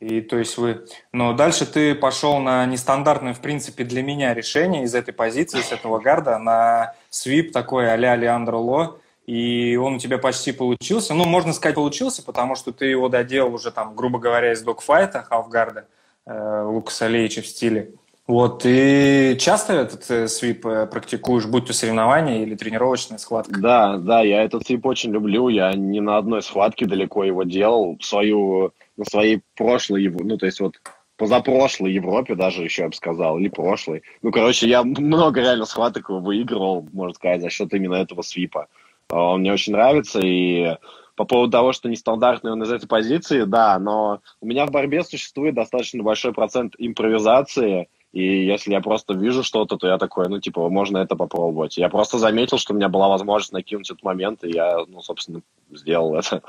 И 0.00 0.20
то 0.20 0.36
есть 0.36 0.58
вы... 0.58 0.84
Но 1.12 1.32
дальше 1.32 1.64
ты 1.64 1.94
пошел 1.94 2.38
на 2.38 2.66
нестандартное, 2.66 3.34
в 3.34 3.40
принципе, 3.40 3.84
для 3.84 4.02
меня 4.02 4.34
решение 4.34 4.82
из 4.82 4.96
этой 4.96 5.14
позиции, 5.14 5.60
с 5.60 5.70
этого 5.70 6.00
гарда, 6.00 6.38
на 6.38 6.94
свип 7.08 7.52
такой 7.52 7.88
а-ля 7.88 8.16
Леандро 8.16 8.56
Ло, 8.56 8.98
и 9.26 9.76
он 9.76 9.94
у 9.94 9.98
тебя 10.00 10.18
почти 10.18 10.50
получился. 10.50 11.14
Ну, 11.14 11.24
можно 11.24 11.52
сказать, 11.52 11.76
получился, 11.76 12.24
потому 12.24 12.56
что 12.56 12.72
ты 12.72 12.86
его 12.86 13.08
доделал 13.08 13.54
уже 13.54 13.70
там, 13.70 13.94
грубо 13.94 14.18
говоря, 14.18 14.52
из 14.52 14.62
докфайта, 14.62 15.22
халфгарда, 15.22 15.86
э, 16.26 16.62
Лукаса 16.66 17.06
Лейча 17.06 17.40
в 17.40 17.46
стиле. 17.46 17.92
Вот, 18.26 18.62
ты 18.62 19.36
часто 19.36 19.72
этот 19.72 20.08
э, 20.08 20.28
свип 20.28 20.64
э, 20.64 20.86
практикуешь, 20.86 21.46
будь 21.46 21.66
то 21.66 21.72
соревнования 21.72 22.42
или 22.42 22.54
тренировочная 22.54 23.18
схватка? 23.18 23.60
Да, 23.60 23.96
да, 23.96 24.22
я 24.22 24.44
этот 24.44 24.64
свип 24.64 24.86
очень 24.86 25.10
люблю. 25.10 25.48
Я 25.48 25.72
не 25.74 26.00
на 26.00 26.18
одной 26.18 26.42
схватке 26.42 26.86
далеко 26.86 27.24
его 27.24 27.42
делал. 27.42 27.98
Свою, 28.00 28.72
на 28.96 29.04
своей 29.04 29.42
прошлой, 29.56 30.08
ну, 30.08 30.38
то 30.38 30.46
есть 30.46 30.60
вот 30.60 30.76
позапрошлой 31.16 31.92
Европе 31.92 32.36
даже 32.36 32.62
еще, 32.62 32.82
я 32.82 32.88
бы 32.88 32.94
сказал, 32.94 33.38
или 33.38 33.48
прошлой. 33.48 34.02
Ну, 34.22 34.30
короче, 34.30 34.68
я 34.68 34.84
много 34.84 35.40
реально 35.40 35.66
схваток 35.66 36.08
выигрывал, 36.08 36.88
можно 36.92 37.14
сказать, 37.14 37.42
за 37.42 37.50
счет 37.50 37.74
именно 37.74 37.94
этого 37.94 38.22
свипа. 38.22 38.68
Он 39.10 39.40
мне 39.40 39.52
очень 39.52 39.72
нравится, 39.72 40.20
и 40.20 40.76
по 41.16 41.24
поводу 41.24 41.52
того, 41.52 41.72
что 41.72 41.88
нестандартный 41.88 42.52
он 42.52 42.62
из 42.62 42.72
этой 42.72 42.86
позиции, 42.86 43.42
да, 43.42 43.78
но 43.78 44.20
у 44.40 44.46
меня 44.46 44.66
в 44.66 44.70
борьбе 44.70 45.04
существует 45.04 45.54
достаточно 45.54 46.02
большой 46.02 46.32
процент 46.32 46.74
импровизации, 46.78 47.88
и 48.12 48.46
если 48.46 48.72
я 48.72 48.80
просто 48.80 49.14
вижу 49.14 49.42
что-то, 49.42 49.76
то 49.76 49.86
я 49.86 49.96
такой, 49.96 50.28
ну, 50.28 50.38
типа, 50.38 50.68
можно 50.68 50.98
это 50.98 51.16
попробовать. 51.16 51.78
Я 51.78 51.88
просто 51.88 52.18
заметил, 52.18 52.58
что 52.58 52.74
у 52.74 52.76
меня 52.76 52.88
была 52.88 53.08
возможность 53.08 53.52
накинуть 53.52 53.90
этот 53.90 54.02
момент, 54.02 54.44
и 54.44 54.50
я, 54.50 54.84
ну, 54.86 55.00
собственно, 55.00 55.40
сделал 55.70 56.14
это. 56.14 56.42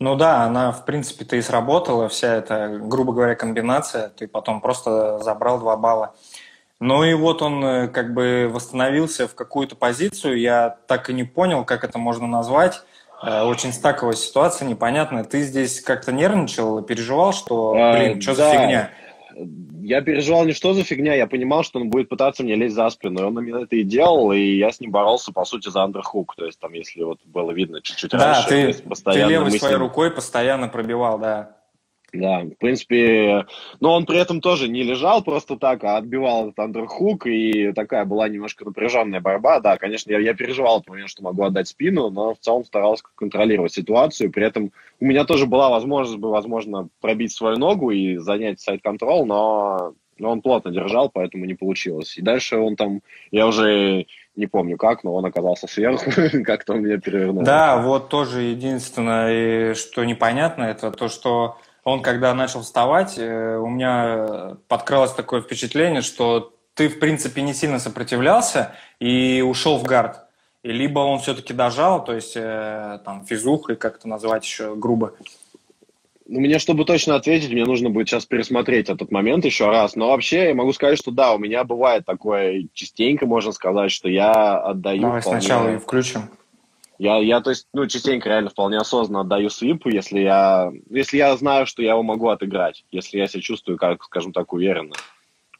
Ну 0.00 0.16
да, 0.16 0.42
она, 0.42 0.72
в 0.72 0.84
принципе-то 0.84 1.36
и 1.36 1.42
сработала, 1.42 2.08
вся 2.08 2.34
эта, 2.34 2.80
грубо 2.82 3.12
говоря, 3.12 3.36
комбинация. 3.36 4.08
Ты 4.08 4.26
потом 4.26 4.60
просто 4.60 5.20
забрал 5.20 5.60
два 5.60 5.76
балла. 5.76 6.14
Ну 6.80 7.04
и 7.04 7.14
вот 7.14 7.42
он 7.42 7.64
э, 7.64 7.86
как 7.86 8.12
бы 8.12 8.50
восстановился 8.52 9.28
в 9.28 9.36
какую-то 9.36 9.76
позицию. 9.76 10.40
Я 10.40 10.78
так 10.88 11.08
и 11.08 11.12
не 11.12 11.22
понял, 11.22 11.64
как 11.64 11.84
это 11.84 11.98
можно 11.98 12.26
назвать. 12.26 12.82
Э, 13.22 13.44
очень 13.44 13.72
стаковая 13.72 14.16
ситуация, 14.16 14.66
непонятная. 14.66 15.22
Ты 15.22 15.42
здесь 15.42 15.80
как-то 15.80 16.10
нервничал, 16.10 16.82
переживал, 16.82 17.32
что, 17.32 17.72
а, 17.76 17.92
блин, 17.92 18.20
что 18.20 18.34
да. 18.34 18.50
за 18.50 18.58
фигня? 18.58 18.90
Я 19.82 20.00
переживал 20.00 20.44
не 20.44 20.52
что 20.52 20.74
за 20.74 20.84
фигня, 20.84 21.14
я 21.14 21.26
понимал, 21.26 21.62
что 21.62 21.80
он 21.80 21.90
будет 21.90 22.08
пытаться 22.08 22.42
мне 22.42 22.54
лезть 22.54 22.74
за 22.74 22.88
спину, 22.90 23.20
и 23.20 23.24
он 23.24 23.38
именно 23.38 23.64
это 23.64 23.76
и 23.76 23.82
делал, 23.82 24.32
и 24.32 24.40
я 24.40 24.70
с 24.70 24.80
ним 24.80 24.90
боролся, 24.90 25.32
по 25.32 25.44
сути, 25.44 25.68
за 25.68 25.82
андерхук, 25.82 26.34
то 26.36 26.44
есть 26.44 26.58
там, 26.58 26.72
если 26.72 27.02
вот 27.02 27.18
было 27.24 27.52
видно 27.52 27.80
чуть-чуть 27.82 28.10
да, 28.10 28.34
раньше. 28.34 28.48
Ты, 28.48 28.88
постоянно 28.88 29.26
ты 29.26 29.32
левой 29.32 29.50
своей 29.58 29.76
рукой 29.76 30.10
постоянно 30.10 30.68
пробивал, 30.68 31.18
да. 31.18 31.56
Да, 32.12 32.40
в 32.40 32.58
принципе, 32.58 33.46
но 33.80 33.94
он 33.94 34.04
при 34.04 34.18
этом 34.18 34.40
тоже 34.42 34.68
не 34.68 34.82
лежал 34.82 35.22
просто 35.22 35.56
так, 35.56 35.82
а 35.82 35.96
отбивал 35.96 36.48
этот 36.48 36.58
андерхук, 36.58 37.26
и 37.26 37.72
такая 37.72 38.04
была 38.04 38.28
немножко 38.28 38.66
напряженная 38.66 39.20
борьба. 39.20 39.60
Да, 39.60 39.78
конечно, 39.78 40.10
я, 40.12 40.18
я 40.18 40.34
переживал 40.34 40.78
этот 40.78 40.90
момент, 40.90 41.08
что 41.08 41.22
могу 41.22 41.42
отдать 41.44 41.68
спину, 41.68 42.10
но 42.10 42.34
в 42.34 42.38
целом 42.38 42.64
старался 42.64 43.04
контролировать 43.14 43.72
ситуацию. 43.72 44.30
При 44.30 44.44
этом 44.44 44.72
у 45.00 45.06
меня 45.06 45.24
тоже 45.24 45.46
была 45.46 45.70
возможность, 45.70 46.18
бы, 46.18 46.30
возможно, 46.30 46.88
пробить 47.00 47.32
свою 47.32 47.56
ногу 47.56 47.90
и 47.90 48.18
занять 48.18 48.60
сайт-контрол, 48.60 49.24
но, 49.24 49.94
но 50.18 50.30
он 50.32 50.42
плотно 50.42 50.70
держал, 50.70 51.08
поэтому 51.08 51.46
не 51.46 51.54
получилось. 51.54 52.18
И 52.18 52.22
дальше 52.22 52.58
он 52.58 52.76
там, 52.76 53.00
я 53.30 53.46
уже 53.46 54.06
не 54.36 54.46
помню 54.46 54.76
как, 54.76 55.04
но 55.04 55.14
он 55.14 55.24
оказался 55.24 55.66
сверху, 55.66 56.10
как-то 56.44 56.74
он 56.74 56.82
меня 56.82 56.98
перевернул. 56.98 57.42
Да, 57.42 57.80
вот 57.80 58.08
тоже 58.10 58.42
единственное, 58.42 59.74
что 59.74 60.04
непонятно, 60.04 60.64
это 60.64 60.90
то, 60.90 61.08
что 61.08 61.56
он, 61.84 62.02
когда 62.02 62.32
начал 62.34 62.62
вставать, 62.62 63.18
э, 63.18 63.56
у 63.56 63.68
меня 63.68 64.56
подкралось 64.68 65.12
такое 65.12 65.42
впечатление, 65.42 66.02
что 66.02 66.54
ты, 66.74 66.88
в 66.88 66.98
принципе, 66.98 67.42
не 67.42 67.54
сильно 67.54 67.78
сопротивлялся 67.78 68.74
и 69.00 69.42
ушел 69.46 69.78
в 69.78 69.82
гард. 69.82 70.20
и 70.62 70.70
либо 70.70 71.00
он 71.00 71.18
все-таки 71.18 71.52
дожал, 71.52 72.04
то 72.04 72.14
есть 72.14 72.34
э, 72.36 73.00
там 73.04 73.24
физухой, 73.26 73.76
как 73.76 73.96
это 73.96 74.08
назвать 74.08 74.44
еще 74.44 74.76
грубо. 74.76 75.14
Ну, 76.28 76.40
мне, 76.40 76.60
чтобы 76.60 76.84
точно 76.84 77.16
ответить, 77.16 77.50
мне 77.50 77.64
нужно 77.64 77.90
будет 77.90 78.08
сейчас 78.08 78.26
пересмотреть 78.26 78.88
этот 78.88 79.10
момент 79.10 79.44
еще 79.44 79.68
раз. 79.68 79.96
Но 79.96 80.08
вообще 80.08 80.48
я 80.48 80.54
могу 80.54 80.72
сказать, 80.72 80.96
что 80.98 81.10
да, 81.10 81.34
у 81.34 81.38
меня 81.38 81.64
бывает 81.64 82.06
такое 82.06 82.68
частенько, 82.72 83.26
можно 83.26 83.50
сказать, 83.50 83.90
что 83.90 84.08
я 84.08 84.56
отдаю... 84.56 85.02
Давай 85.02 85.20
вполне... 85.20 85.40
сначала 85.40 85.74
и 85.74 85.78
включим. 85.78 86.30
Я, 87.02 87.16
я, 87.16 87.40
то 87.40 87.50
есть, 87.50 87.66
ну, 87.72 87.84
частенько 87.88 88.28
реально 88.28 88.50
вполне 88.50 88.78
осознанно 88.78 89.22
отдаю 89.22 89.50
свипу, 89.50 89.88
если 89.88 90.20
я, 90.20 90.70
если 90.88 91.16
я 91.16 91.36
знаю, 91.36 91.66
что 91.66 91.82
я 91.82 91.90
его 91.90 92.04
могу 92.04 92.28
отыграть, 92.28 92.84
если 92.92 93.18
я 93.18 93.26
себя 93.26 93.42
чувствую, 93.42 93.76
как, 93.76 94.04
скажем 94.04 94.32
так, 94.32 94.52
уверенно. 94.52 94.94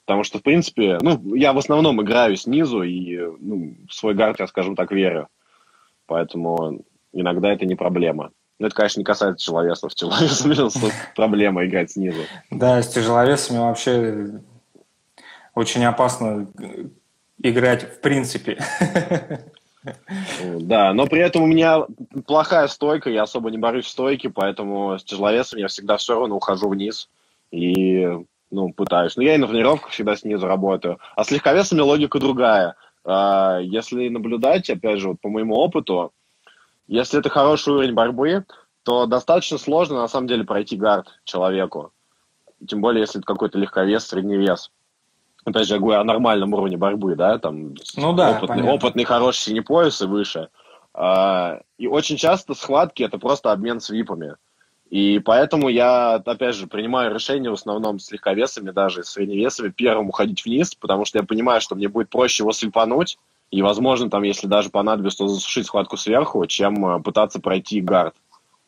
Потому 0.06 0.22
что, 0.22 0.38
в 0.38 0.44
принципе, 0.44 0.98
ну, 1.00 1.34
я 1.34 1.52
в 1.52 1.58
основном 1.58 2.00
играю 2.00 2.36
снизу 2.36 2.84
и 2.84 3.18
ну, 3.40 3.74
в 3.88 3.92
свой 3.92 4.14
гард 4.14 4.38
я, 4.38 4.46
скажем 4.46 4.76
так, 4.76 4.92
верю. 4.92 5.26
Поэтому 6.06 6.84
иногда 7.12 7.52
это 7.52 7.66
не 7.66 7.74
проблема. 7.74 8.30
Но 8.60 8.68
это, 8.68 8.76
конечно, 8.76 9.00
не 9.00 9.04
касается 9.04 9.44
тяжеловесов. 9.44 9.96
Тяжеловесами 9.96 10.92
проблема 11.16 11.66
играть 11.66 11.90
снизу. 11.90 12.20
Да, 12.52 12.80
с 12.80 12.86
тяжеловесами 12.86 13.58
вообще 13.58 14.40
очень 15.56 15.84
опасно 15.84 16.46
играть 17.42 17.82
в 17.82 18.00
принципе. 18.00 18.58
Да, 20.60 20.92
но 20.92 21.06
при 21.06 21.20
этом 21.20 21.42
у 21.42 21.46
меня 21.46 21.86
плохая 22.26 22.68
стойка, 22.68 23.10
я 23.10 23.22
особо 23.22 23.50
не 23.50 23.58
борюсь 23.58 23.86
в 23.86 23.90
стойке, 23.90 24.30
поэтому 24.30 24.98
с 24.98 25.04
тяжеловесом 25.04 25.58
я 25.58 25.68
всегда 25.68 25.96
все 25.96 26.18
равно 26.18 26.36
ухожу 26.36 26.68
вниз 26.68 27.08
и 27.50 28.06
ну, 28.50 28.72
пытаюсь. 28.72 29.16
Но 29.16 29.22
я 29.22 29.34
и 29.34 29.38
на 29.38 29.48
тренировках 29.48 29.90
всегда 29.90 30.16
снизу 30.16 30.46
работаю. 30.46 30.98
А 31.16 31.24
с 31.24 31.30
легковесами 31.30 31.80
логика 31.80 32.20
другая. 32.20 32.76
А, 33.04 33.58
если 33.60 34.08
наблюдать, 34.08 34.70
опять 34.70 35.00
же, 35.00 35.08
вот 35.08 35.20
по 35.20 35.28
моему 35.28 35.56
опыту, 35.56 36.12
если 36.86 37.18
это 37.18 37.30
хороший 37.30 37.72
уровень 37.72 37.94
борьбы, 37.94 38.44
то 38.84 39.06
достаточно 39.06 39.58
сложно 39.58 39.96
на 39.96 40.08
самом 40.08 40.26
деле 40.26 40.44
пройти 40.44 40.76
гард 40.76 41.08
человеку. 41.24 41.92
Тем 42.66 42.80
более, 42.80 43.00
если 43.00 43.20
это 43.20 43.26
какой-то 43.26 43.58
легковес, 43.58 44.06
средний 44.06 44.36
вес 44.36 44.70
опять 45.44 45.66
же, 45.66 45.74
я 45.74 45.80
говорю 45.80 46.00
о 46.00 46.04
нормальном 46.04 46.54
уровне 46.54 46.76
борьбы, 46.76 47.14
да, 47.16 47.38
там 47.38 47.74
ну, 47.96 48.12
да, 48.12 48.38
опытный, 48.38 48.62
опытный, 48.62 49.04
хороший 49.04 49.40
синий 49.40 49.60
пояс 49.60 50.00
и 50.02 50.06
выше. 50.06 50.48
А, 50.94 51.60
и 51.78 51.86
очень 51.86 52.16
часто 52.16 52.54
схватки 52.54 53.02
это 53.02 53.18
просто 53.18 53.52
обмен 53.52 53.80
свипами. 53.80 54.36
И 54.90 55.20
поэтому 55.20 55.70
я, 55.70 56.16
опять 56.16 56.54
же, 56.54 56.66
принимаю 56.66 57.14
решение 57.14 57.50
в 57.50 57.54
основном 57.54 57.98
с 57.98 58.10
легковесами, 58.12 58.72
даже 58.72 59.04
с 59.04 59.08
средневесами, 59.08 59.70
первым 59.70 60.10
уходить 60.10 60.44
вниз, 60.44 60.74
потому 60.74 61.06
что 61.06 61.18
я 61.18 61.24
понимаю, 61.24 61.62
что 61.62 61.74
мне 61.74 61.88
будет 61.88 62.10
проще 62.10 62.42
его 62.42 62.52
слепануть, 62.52 63.18
и, 63.50 63.62
возможно, 63.62 64.10
там, 64.10 64.22
если 64.22 64.46
даже 64.46 64.68
понадобится, 64.68 65.18
то 65.18 65.28
засушить 65.28 65.66
схватку 65.66 65.96
сверху, 65.96 66.44
чем 66.46 66.84
э, 66.86 67.02
пытаться 67.02 67.40
пройти 67.40 67.80
гард, 67.80 68.14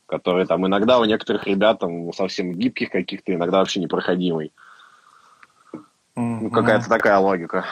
который 0.07 0.47
там 0.47 0.67
иногда 0.67 0.99
у 0.99 1.05
некоторых 1.05 1.47
ребят 1.47 1.81
там 1.81 2.11
совсем 2.13 2.55
гибких 2.55 2.91
каких-то, 2.91 3.35
иногда 3.35 3.59
вообще 3.59 3.81
непроходимый. 3.81 4.53
Ну, 6.17 6.51
какая-то 6.51 6.89
такая 6.89 7.19
логика. 7.19 7.65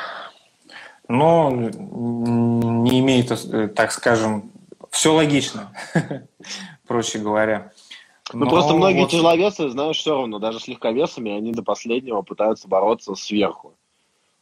Но 1.08 1.50
не 1.50 3.00
имеет, 3.00 3.74
так 3.74 3.92
скажем, 3.92 4.50
все 4.90 5.12
логично, 5.14 5.72
проще 6.86 7.18
говоря. 7.18 7.72
Ну, 8.32 8.48
просто 8.48 8.74
многие 8.74 9.02
вот... 9.02 9.10
тяжеловесы, 9.10 9.68
знаешь, 9.68 9.96
все 9.96 10.14
равно, 10.16 10.38
даже 10.38 10.60
с 10.60 10.68
легковесами, 10.68 11.36
они 11.36 11.52
до 11.52 11.62
последнего 11.62 12.22
пытаются 12.22 12.68
бороться 12.68 13.14
сверху. 13.14 13.74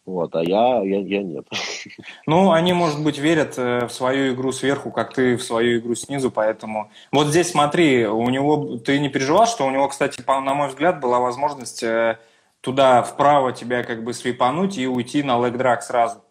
Вот, 0.07 0.34
а 0.34 0.42
я, 0.42 0.82
я, 0.82 1.01
я 1.01 1.22
нет. 1.22 1.46
Ну, 2.26 2.53
они, 2.53 2.72
может 2.72 3.03
быть, 3.03 3.18
верят 3.18 3.55
э, 3.59 3.86
в 3.86 3.92
свою 3.92 4.34
игру 4.34 4.53
сверху, 4.53 4.90
как 4.90 5.12
ты 5.12 5.36
в 5.36 5.42
свою 5.42 5.78
игру 5.78 5.94
снизу, 5.94 6.30
поэтому... 6.30 6.90
Вот 7.12 7.28
здесь 7.28 7.51
смотри, 7.51 8.07
у 8.07 8.28
него... 8.28 8.78
Ты 8.78 8.98
не 8.98 9.09
переживал, 9.09 9.46
что 9.46 9.66
у 9.66 9.70
него, 9.70 9.88
кстати, 9.88 10.22
на 10.26 10.55
мой 10.55 10.68
взгляд, 10.68 11.01
была 11.01 11.20
возможность 11.20 11.82
э, 11.82 12.18
туда 12.61 13.02
вправо 13.02 13.52
тебя 13.52 13.82
как 13.82 14.04
бы 14.04 14.12
свипануть 14.12 14.78
и 14.78 14.86
уйти 14.86 15.22
на 15.22 15.38
лэг-драг 15.38 15.82
сразу? 15.82 16.22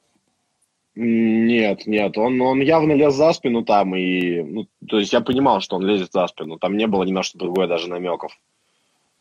Нет, 0.96 1.88
нет, 1.88 2.18
он, 2.18 2.42
он 2.42 2.62
явно 2.62 2.92
лез 2.94 3.14
за 3.14 3.32
спину 3.32 3.64
там, 3.64 3.96
и, 3.96 4.42
ну, 4.42 4.68
то 4.86 5.00
есть 5.00 5.14
я 5.14 5.22
понимал, 5.22 5.62
что 5.62 5.78
он 5.78 5.86
лезет 5.86 6.12
за 6.12 6.28
спину, 6.28 6.58
там 6.58 6.76
не 6.76 6.88
было 6.88 7.04
ни 7.04 7.12
на 7.12 7.24
что 7.24 7.38
другое 7.38 7.68
даже 7.68 7.90
намеков. 7.90 8.38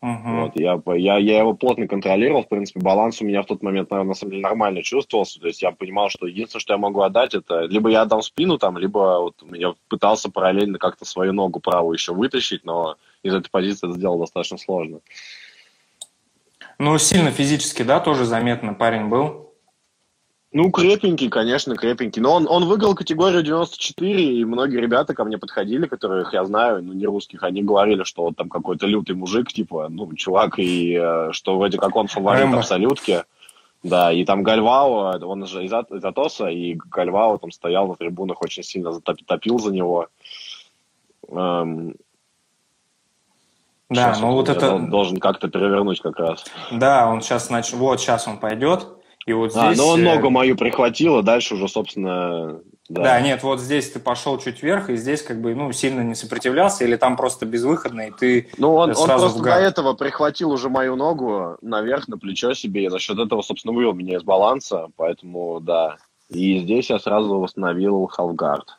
Uh-huh. 0.00 0.42
Вот, 0.42 0.52
я, 0.54 0.80
я, 0.96 1.18
я 1.18 1.38
его 1.40 1.54
плотно 1.54 1.88
контролировал, 1.88 2.42
в 2.42 2.48
принципе, 2.48 2.80
баланс 2.80 3.20
у 3.20 3.24
меня 3.24 3.42
в 3.42 3.46
тот 3.46 3.62
момент, 3.62 3.90
наверное, 3.90 4.10
на 4.10 4.14
самом 4.14 4.30
деле 4.30 4.42
нормально 4.42 4.82
чувствовался, 4.82 5.40
то 5.40 5.48
есть 5.48 5.60
я 5.60 5.72
понимал, 5.72 6.08
что 6.08 6.26
единственное, 6.26 6.60
что 6.60 6.74
я 6.74 6.78
могу 6.78 7.00
отдать, 7.02 7.34
это 7.34 7.62
либо 7.62 7.90
я 7.90 8.02
отдам 8.02 8.22
спину 8.22 8.58
там, 8.58 8.78
либо 8.78 9.20
вот 9.20 9.34
я 9.52 9.74
пытался 9.88 10.30
параллельно 10.30 10.78
как-то 10.78 11.04
свою 11.04 11.32
ногу 11.32 11.60
правую 11.60 11.94
еще 11.94 12.12
вытащить, 12.12 12.64
но 12.64 12.96
из 13.22 13.34
этой 13.34 13.50
позиции 13.50 13.88
это 13.88 13.96
сделать 13.96 14.20
достаточно 14.20 14.58
сложно. 14.58 15.00
Ну, 16.78 16.96
сильно 16.98 17.30
физически, 17.30 17.82
да, 17.82 17.98
тоже 17.98 18.24
заметно 18.24 18.72
парень 18.72 19.08
был? 19.08 19.48
Ну, 20.50 20.70
крепенький, 20.70 21.28
конечно, 21.28 21.76
крепенький. 21.76 22.22
Но 22.22 22.34
он, 22.34 22.46
он 22.48 22.64
выиграл 22.64 22.94
категорию 22.94 23.42
94, 23.42 24.38
и 24.38 24.44
многие 24.44 24.80
ребята 24.80 25.12
ко 25.12 25.24
мне 25.24 25.36
подходили, 25.36 25.86
которых 25.86 26.32
я 26.32 26.44
знаю, 26.46 26.82
ну, 26.82 26.94
не 26.94 27.04
русских, 27.04 27.42
они 27.42 27.62
говорили, 27.62 28.04
что 28.04 28.22
вот 28.22 28.36
там 28.36 28.48
какой-то 28.48 28.86
лютый 28.86 29.14
мужик, 29.14 29.52
типа, 29.52 29.88
ну, 29.90 30.10
чувак, 30.14 30.58
и 30.58 30.98
э, 30.98 31.32
что 31.32 31.58
вроде 31.58 31.76
как 31.76 31.94
он 31.96 32.06
фаворит 32.06 32.44
Рэмбо. 32.44 32.58
абсолютки. 32.58 33.24
Да, 33.82 34.10
и 34.10 34.24
там 34.24 34.42
Гальвао, 34.42 35.18
он 35.22 35.46
же 35.46 35.64
из, 35.64 35.72
из 35.72 36.04
Атоса, 36.04 36.46
и 36.46 36.74
Гальвао 36.74 37.38
там 37.38 37.52
стоял 37.52 37.86
на 37.86 37.94
трибунах, 37.94 38.40
очень 38.40 38.62
сильно 38.62 38.92
затопил 38.92 39.58
за 39.58 39.72
него. 39.72 40.08
Эм, 41.28 41.94
да, 43.90 44.08
сейчас 44.08 44.20
ну 44.20 44.32
вот 44.32 44.48
это... 44.48 44.78
Должен 44.78 45.18
как-то 45.18 45.48
перевернуть 45.48 46.00
как 46.00 46.18
раз. 46.18 46.44
Да, 46.70 47.08
он 47.08 47.22
сейчас, 47.22 47.46
значит, 47.46 47.74
вот 47.74 48.00
сейчас 48.00 48.28
он 48.28 48.38
пойдет, 48.38 48.86
и 49.26 49.32
вот 49.32 49.52
а, 49.56 49.72
здесь... 49.72 49.78
А, 49.78 49.82
ну 49.82 49.88
он 49.88 50.02
ногу 50.02 50.30
мою 50.30 50.56
прихватил, 50.56 51.16
а 51.16 51.22
дальше 51.22 51.54
уже, 51.54 51.68
собственно... 51.68 52.60
Да. 52.88 53.02
да, 53.02 53.20
нет, 53.20 53.42
вот 53.42 53.60
здесь 53.60 53.90
ты 53.90 54.00
пошел 54.00 54.38
чуть 54.38 54.62
вверх, 54.62 54.88
и 54.88 54.96
здесь 54.96 55.22
как 55.22 55.42
бы, 55.42 55.54
ну, 55.54 55.70
сильно 55.72 56.00
не 56.00 56.14
сопротивлялся, 56.14 56.84
или 56.84 56.96
там 56.96 57.16
просто 57.18 57.44
безвыходно, 57.44 58.08
и 58.08 58.10
ты 58.10 58.48
Ну, 58.56 58.74
он, 58.74 58.94
сразу 58.94 59.26
он 59.26 59.32
просто 59.32 59.42
до 59.42 59.56
этого 59.56 59.92
прихватил 59.92 60.50
уже 60.50 60.70
мою 60.70 60.96
ногу 60.96 61.58
наверх, 61.60 62.08
на 62.08 62.16
плечо 62.16 62.54
себе, 62.54 62.86
и 62.86 62.88
за 62.88 62.98
счет 62.98 63.18
этого, 63.18 63.42
собственно, 63.42 63.74
вывел 63.74 63.92
меня 63.92 64.16
из 64.16 64.22
баланса, 64.22 64.88
поэтому, 64.96 65.60
да. 65.60 65.96
И 66.30 66.60
здесь 66.60 66.88
я 66.88 66.98
сразу 66.98 67.38
восстановил 67.38 68.06
халфгард. 68.06 68.77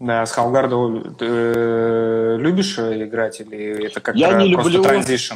Да, 0.00 0.24
с 0.24 0.32
Халгарда 0.32 0.76
э, 1.20 2.36
любишь 2.40 2.78
играть 2.78 3.40
или 3.40 3.86
это 3.86 4.00
как 4.00 4.16
я 4.16 4.32
не 4.32 4.54
просто 4.54 4.72
люблю... 4.72 4.82
транзишн? 4.82 5.34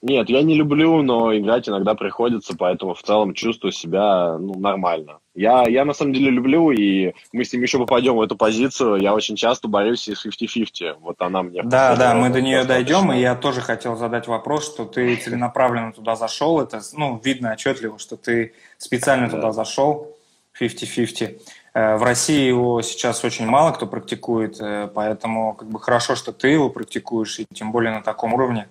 Нет, 0.00 0.30
я 0.30 0.42
не 0.42 0.54
люблю, 0.54 1.02
но 1.02 1.36
играть 1.36 1.68
иногда 1.68 1.94
приходится, 1.94 2.54
поэтому 2.56 2.94
в 2.94 3.02
целом 3.02 3.34
чувствую 3.34 3.72
себя 3.72 4.38
ну, 4.38 4.54
нормально. 4.58 5.18
Я, 5.34 5.64
я 5.68 5.84
на 5.84 5.92
самом 5.92 6.12
деле 6.12 6.30
люблю, 6.30 6.70
и 6.70 7.14
мы 7.32 7.44
с 7.44 7.52
ним 7.52 7.62
еще 7.62 7.78
попадем 7.78 8.16
в 8.16 8.20
эту 8.22 8.36
позицию. 8.36 8.96
Я 8.96 9.12
очень 9.12 9.34
часто 9.34 9.66
борюсь 9.66 10.08
с 10.08 10.24
50-50. 10.24 10.98
Вот 11.00 11.20
она 11.20 11.42
мне... 11.42 11.64
Да, 11.64 11.96
да, 11.98 12.14
мы 12.14 12.30
до 12.30 12.40
нее 12.40 12.64
дойдем, 12.64 13.12
и 13.12 13.18
я 13.18 13.34
тоже 13.34 13.60
хотел 13.60 13.96
задать 13.96 14.28
вопрос, 14.28 14.72
что 14.72 14.84
ты 14.84 15.16
целенаправленно 15.16 15.92
туда 15.92 16.14
зашел. 16.14 16.60
Это, 16.60 16.80
ну, 16.92 17.20
видно 17.22 17.52
отчетливо, 17.52 17.98
что 17.98 18.16
ты 18.16 18.54
специально 18.78 19.28
да. 19.28 19.36
туда 19.36 19.52
зашел. 19.52 20.14
50-50. 20.60 21.40
Э, 21.78 21.96
в 21.96 22.02
России 22.02 22.48
его 22.48 22.82
сейчас 22.82 23.22
очень 23.24 23.46
мало 23.46 23.70
кто 23.70 23.86
практикует, 23.86 24.60
э, 24.60 24.90
поэтому 24.92 25.54
как 25.54 25.68
бы 25.68 25.78
хорошо, 25.78 26.16
что 26.16 26.32
ты 26.32 26.48
его 26.48 26.70
практикуешь, 26.70 27.38
и 27.38 27.46
тем 27.54 27.70
более 27.70 27.92
на 27.92 28.02
таком 28.02 28.34
уровне. 28.34 28.66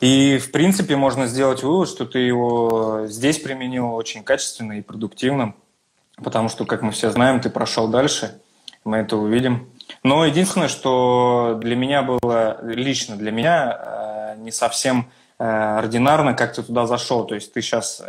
И, 0.00 0.38
в 0.38 0.50
принципе, 0.50 0.96
можно 0.96 1.26
сделать 1.26 1.62
вывод, 1.62 1.88
что 1.88 2.06
ты 2.06 2.20
его 2.20 3.02
здесь 3.06 3.38
применил 3.38 3.92
очень 3.92 4.22
качественно 4.22 4.78
и 4.78 4.82
продуктивно, 4.82 5.54
потому 6.16 6.48
что, 6.48 6.64
как 6.64 6.80
мы 6.80 6.92
все 6.92 7.10
знаем, 7.10 7.42
ты 7.42 7.50
прошел 7.50 7.88
дальше, 7.88 8.40
мы 8.84 8.98
это 8.98 9.16
увидим. 9.18 9.68
Но 10.02 10.24
единственное, 10.24 10.68
что 10.68 11.58
для 11.60 11.76
меня 11.76 12.02
было, 12.02 12.58
лично 12.62 13.16
для 13.16 13.32
меня, 13.32 13.76
э, 13.78 14.36
не 14.38 14.50
совсем 14.50 15.10
ординарно, 15.36 16.34
как 16.34 16.54
ты 16.54 16.64
туда 16.64 16.86
зашел. 16.86 17.24
То 17.24 17.36
есть 17.36 17.52
ты 17.52 17.62
сейчас 17.62 18.02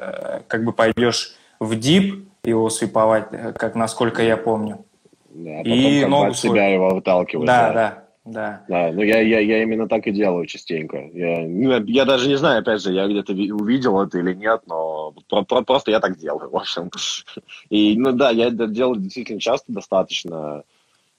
как 0.48 0.64
бы 0.64 0.72
пойдешь 0.72 1.36
в 1.60 1.78
дип, 1.78 2.29
его 2.44 2.70
свиповать, 2.70 3.28
э, 3.32 3.54
как 3.54 3.76
насколько 3.76 4.24
я 4.24 4.38
помню. 4.38 4.86
Да, 5.30 5.60
а 5.60 5.64
потом 5.64 5.74
и 5.74 6.00
как 6.02 6.10
ногу 6.10 6.34
себя 6.34 6.68
его 6.68 6.90
выталкивать. 6.90 7.46
Да, 7.46 7.74
да, 7.74 8.04
да. 8.26 8.64
Да, 8.68 8.92
ну 8.92 9.02
я, 9.02 9.22
я, 9.22 9.40
я 9.40 9.64
именно 9.64 9.88
так 9.88 10.08
и 10.08 10.12
делаю 10.12 10.46
частенько. 10.46 10.98
Я, 11.14 11.42
ну, 11.42 11.84
я 11.86 12.06
даже 12.06 12.28
не 12.28 12.36
знаю, 12.36 12.60
опять 12.60 12.82
же, 12.82 12.94
я 12.94 13.08
где-то 13.08 13.34
увидел 13.34 14.02
это 14.02 14.20
или 14.20 14.34
нет, 14.34 14.62
но 14.68 15.14
про, 15.28 15.44
про, 15.44 15.62
просто 15.62 15.92
я 15.92 16.00
так 16.00 16.18
делаю, 16.18 16.50
в 16.52 16.56
общем. 16.56 16.90
И, 17.70 17.98
ну 17.98 18.12
да, 18.12 18.30
я 18.32 18.48
это 18.48 18.68
делаю 18.68 19.00
действительно 19.00 19.40
часто 19.40 19.72
достаточно. 19.72 20.64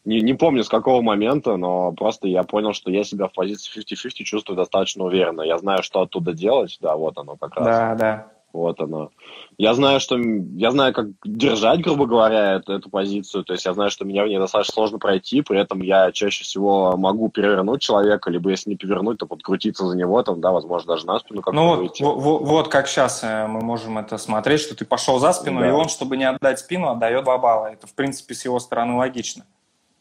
Не, 0.07 0.23
не 0.23 0.33
помню, 0.33 0.65
с 0.65 0.69
какого 0.69 1.03
момента, 1.03 1.57
но 1.57 1.93
просто 1.93 2.27
я 2.27 2.43
понял, 2.43 2.73
что 2.73 2.91
я 2.91 3.05
себя 3.05 3.29
в 3.29 3.33
позиции 3.33 3.83
50-50 3.83 4.25
чувствую 4.25 4.57
достаточно 4.57 5.05
уверенно. 5.05 5.43
Я 5.43 5.59
знаю, 5.59 5.83
что 5.83 6.01
оттуда 6.01 6.33
делать, 6.33 6.79
да, 6.81 6.97
вот 6.97 7.19
оно 7.19 7.37
как 7.37 7.55
раз. 7.57 7.67
Да, 7.67 7.95
да. 7.95 8.33
Вот 8.53 8.81
оно. 8.81 9.11
Я 9.59 9.75
знаю, 9.75 10.01
что 10.01 10.19
я 10.19 10.71
знаю, 10.73 10.93
как 10.93 11.07
держать, 11.25 11.83
грубо 11.83 12.07
говоря, 12.07 12.55
эту, 12.55 12.73
эту 12.73 12.91
позицию. 12.91 13.45
То 13.45 13.53
есть 13.53 13.65
я 13.65 13.75
знаю, 13.75 13.91
что 13.91 14.05
меня 14.05 14.25
в 14.25 14.29
ней 14.29 14.39
достаточно 14.39 14.75
сложно 14.75 14.99
пройти, 14.99 15.43
при 15.43 15.61
этом 15.61 15.83
я 15.83 16.11
чаще 16.11 16.43
всего 16.43 16.97
могу 16.97 17.29
перевернуть 17.29 17.81
человека, 17.81 18.31
либо 18.31 18.51
если 18.51 18.71
не 18.71 18.77
перевернуть, 18.77 19.19
то 19.19 19.27
подкрутиться 19.27 19.87
за 19.87 19.97
него, 19.97 20.23
там, 20.23 20.41
да, 20.41 20.51
возможно, 20.51 20.95
даже 20.95 21.07
на 21.07 21.19
спину 21.21 21.43
как-то 21.43 21.61
Ну 21.61 21.77
вот, 21.77 22.01
вот, 22.01 22.41
вот 22.43 22.69
как 22.69 22.89
сейчас 22.89 23.23
э, 23.23 23.47
мы 23.47 23.61
можем 23.61 23.99
это 23.99 24.19
смотреть, 24.19 24.61
что 24.61 24.75
ты 24.75 24.85
пошел 24.85 25.19
за 25.19 25.33
спину, 25.33 25.61
да. 25.61 25.69
и 25.69 25.71
он, 25.71 25.89
чтобы 25.89 26.17
не 26.17 26.25
отдать 26.25 26.59
спину, 26.59 26.89
отдает 26.89 27.25
два 27.25 27.39
балла. 27.39 27.67
Это, 27.67 27.87
в 27.87 27.95
принципе, 27.95 28.35
с 28.35 28.45
его 28.45 28.59
стороны 28.59 28.95
логично. 28.95 29.45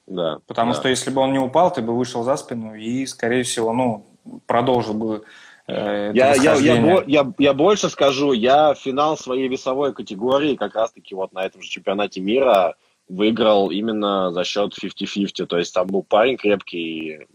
Да. 0.08 0.40
Потому 0.48 0.74
да. 0.74 0.80
что 0.80 0.90
если 0.90 1.12
бы 1.12 1.22
он 1.22 1.34
не 1.34 1.40
упал, 1.40 1.72
ты 1.72 1.82
бы 1.82 1.96
вышел 1.96 2.24
за 2.24 2.36
спину 2.36 2.74
и, 2.74 3.06
скорее 3.06 3.44
всего, 3.44 3.74
ну, 3.74 4.06
продолжил 4.48 4.96
бы 4.96 5.24
я, 5.70 6.34
я, 6.36 6.56
я, 6.56 7.04
я, 7.06 7.34
я 7.38 7.54
больше 7.54 7.90
скажу, 7.90 8.34
я 8.34 8.74
финал 8.74 9.18
своей 9.18 9.48
весовой 9.48 9.94
категории 9.94 10.56
как 10.56 10.76
раз-таки 10.76 11.16
вот 11.16 11.34
на 11.34 11.46
этом 11.46 11.62
же 11.62 11.70
чемпионате 11.70 12.22
мира 12.22 12.76
выиграл 13.08 13.72
именно 13.72 14.32
за 14.32 14.44
счет 14.44 14.74
50-50. 14.82 15.46
То 15.48 15.58
есть 15.58 15.74
там 15.74 15.88
был 15.88 16.04
парень 16.04 16.38
крепкий, 16.38 17.28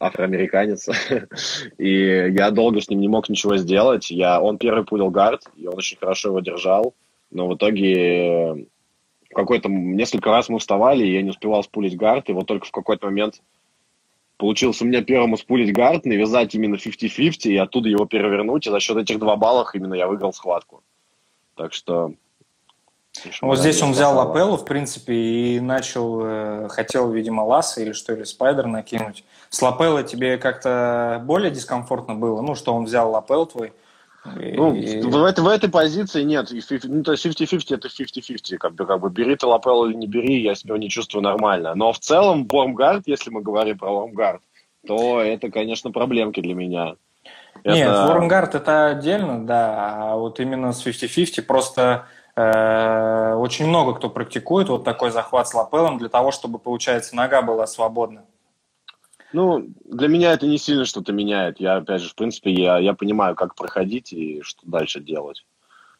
афроамериканец, 0.00 0.88
и 1.78 2.32
я 2.32 2.50
долго 2.50 2.80
с 2.80 2.88
ним 2.88 3.00
не 3.00 3.08
мог 3.08 3.28
ничего 3.28 3.56
сделать. 3.56 4.10
Я, 4.10 4.40
он 4.40 4.58
первый 4.58 4.84
пулил 4.84 5.10
гард, 5.10 5.42
и 5.56 5.66
он 5.66 5.76
очень 5.76 5.98
хорошо 5.98 6.30
его 6.30 6.40
держал, 6.40 6.94
но 7.30 7.46
в 7.46 7.54
итоге 7.54 8.66
какой-то 9.32 9.68
несколько 9.68 10.30
раз 10.30 10.48
мы 10.48 10.58
вставали, 10.58 11.06
и 11.06 11.12
я 11.12 11.22
не 11.22 11.30
успевал 11.30 11.62
спулить 11.62 11.96
гард, 11.96 12.28
и 12.28 12.32
вот 12.32 12.46
только 12.46 12.66
в 12.66 12.72
какой-то 12.72 13.06
момент 13.06 13.40
получилось 14.42 14.82
у 14.82 14.84
меня 14.84 15.02
первым 15.02 15.36
спулить 15.36 15.72
гард, 15.72 16.04
навязать 16.04 16.52
именно 16.56 16.74
50-50 16.74 17.42
и 17.44 17.56
оттуда 17.56 17.88
его 17.88 18.06
перевернуть, 18.06 18.66
и 18.66 18.70
за 18.70 18.80
счет 18.80 18.96
этих 18.96 19.20
два 19.20 19.36
баллов 19.36 19.72
именно 19.74 19.94
я 19.94 20.08
выиграл 20.08 20.32
схватку. 20.32 20.82
Так 21.54 21.72
что... 21.72 22.12
Вот 23.40 23.58
здесь 23.58 23.80
он 23.82 23.92
взял 23.92 24.16
лапеллу, 24.16 24.56
в 24.56 24.64
принципе, 24.64 25.14
и 25.14 25.60
начал, 25.60 26.22
э, 26.24 26.68
хотел, 26.70 27.12
видимо, 27.12 27.42
ласса 27.42 27.82
или 27.82 27.92
что, 27.92 28.14
или 28.14 28.24
спайдер 28.24 28.66
накинуть. 28.66 29.22
С 29.48 29.62
лапеллой 29.62 30.02
тебе 30.02 30.38
как-то 30.38 31.22
более 31.24 31.52
дискомфортно 31.52 32.16
было? 32.16 32.40
Ну, 32.40 32.56
что 32.56 32.74
он 32.74 32.86
взял 32.86 33.12
лапел 33.12 33.46
твой? 33.46 33.72
Ну, 34.24 34.74
и... 34.74 35.00
в, 35.02 35.24
этой, 35.24 35.42
в 35.42 35.48
этой 35.48 35.68
позиции 35.68 36.22
нет. 36.22 36.48
Ну, 36.84 37.02
то 37.02 37.12
есть 37.12 37.26
50-50 37.26 37.74
это 37.74 37.88
50-50. 37.88 38.56
Как 38.56 38.74
бы, 38.74 38.86
как 38.86 39.00
бы 39.00 39.10
бери 39.10 39.34
ты 39.34 39.46
лапел 39.46 39.84
или 39.86 39.94
не 39.94 40.06
бери, 40.06 40.42
я 40.42 40.54
себя 40.54 40.78
не 40.78 40.88
чувствую 40.88 41.22
нормально. 41.22 41.74
Но 41.74 41.92
в 41.92 41.98
целом 41.98 42.46
Вормгард, 42.46 43.02
если 43.06 43.30
мы 43.30 43.42
говорим 43.42 43.78
про 43.78 43.90
Вормгард, 43.90 44.42
то 44.86 45.20
это, 45.20 45.50
конечно, 45.50 45.90
проблемки 45.90 46.40
для 46.40 46.54
меня. 46.54 46.94
Это... 47.64 47.74
Нет, 47.74 47.88
Вормгард 47.90 48.54
это 48.54 48.86
отдельно, 48.86 49.44
да. 49.44 50.12
А 50.12 50.16
вот 50.16 50.38
именно 50.38 50.72
с 50.72 50.86
50-50 50.86 51.42
просто 51.42 52.06
э, 52.36 53.34
очень 53.34 53.66
много 53.66 53.94
кто 53.94 54.08
практикует 54.08 54.68
вот 54.68 54.84
такой 54.84 55.10
захват 55.10 55.48
с 55.48 55.54
лапелом 55.54 55.98
для 55.98 56.08
того, 56.08 56.30
чтобы, 56.30 56.60
получается, 56.60 57.16
нога 57.16 57.42
была 57.42 57.66
свободна. 57.66 58.22
Ну, 59.32 59.66
для 59.84 60.08
меня 60.08 60.32
это 60.32 60.46
не 60.46 60.58
сильно 60.58 60.84
что-то 60.84 61.12
меняет. 61.12 61.60
Я, 61.60 61.76
опять 61.76 62.02
же, 62.02 62.08
в 62.08 62.14
принципе, 62.14 62.50
я, 62.52 62.78
я 62.78 62.94
понимаю, 62.94 63.34
как 63.34 63.54
проходить 63.54 64.12
и 64.12 64.42
что 64.42 64.60
дальше 64.64 65.00
делать. 65.00 65.44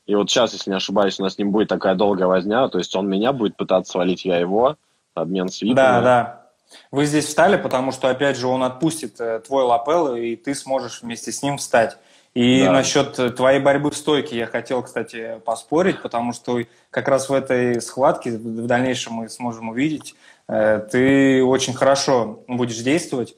И 0.07 0.15
вот 0.15 0.31
сейчас, 0.31 0.53
если 0.53 0.71
не 0.71 0.77
ошибаюсь, 0.77 1.19
у 1.21 1.23
нас 1.23 1.35
с 1.35 1.39
ним 1.39 1.53
будет 1.53 1.69
такая 1.69 1.95
долгая 1.95 2.27
возня, 2.27 2.69
то 2.69 2.79
есть 2.79 2.95
он 2.97 3.09
меня 3.09 3.33
будет 3.33 3.57
пытаться 3.57 3.93
свалить, 3.93 4.25
я 4.25 4.37
его, 4.39 4.77
обмен 5.15 5.49
свитами. 5.49 5.77
Да, 5.77 6.01
да. 6.01 6.43
Вы 6.91 7.07
здесь 7.07 7.27
встали, 7.27 7.57
потому 7.57 7.93
что, 7.93 8.09
опять 8.09 8.37
же, 8.37 8.47
он 8.47 8.63
отпустит 8.63 9.21
э, 9.21 9.41
твой 9.41 9.63
лапел, 9.65 10.17
и 10.17 10.37
ты 10.37 10.55
сможешь 10.55 11.03
вместе 11.03 11.31
с 11.31 11.43
ним 11.43 11.59
встать. 11.59 11.99
И 12.35 12.65
да. 12.65 12.73
насчет 12.73 13.37
твоей 13.37 13.61
борьбы 13.61 13.91
в 13.91 13.97
стойке 13.97 14.39
я 14.39 14.47
хотел, 14.47 14.83
кстати, 14.83 15.39
поспорить, 15.45 16.01
потому 16.01 16.33
что 16.33 16.61
как 16.91 17.09
раз 17.09 17.29
в 17.29 17.33
этой 17.33 17.81
схватке 17.83 18.31
в 18.31 18.67
дальнейшем 18.67 19.15
мы 19.15 19.29
сможем 19.29 19.69
увидеть, 19.69 20.15
ты 20.47 21.45
очень 21.45 21.75
хорошо 21.75 22.45
будешь 22.49 22.79
действовать, 22.79 23.37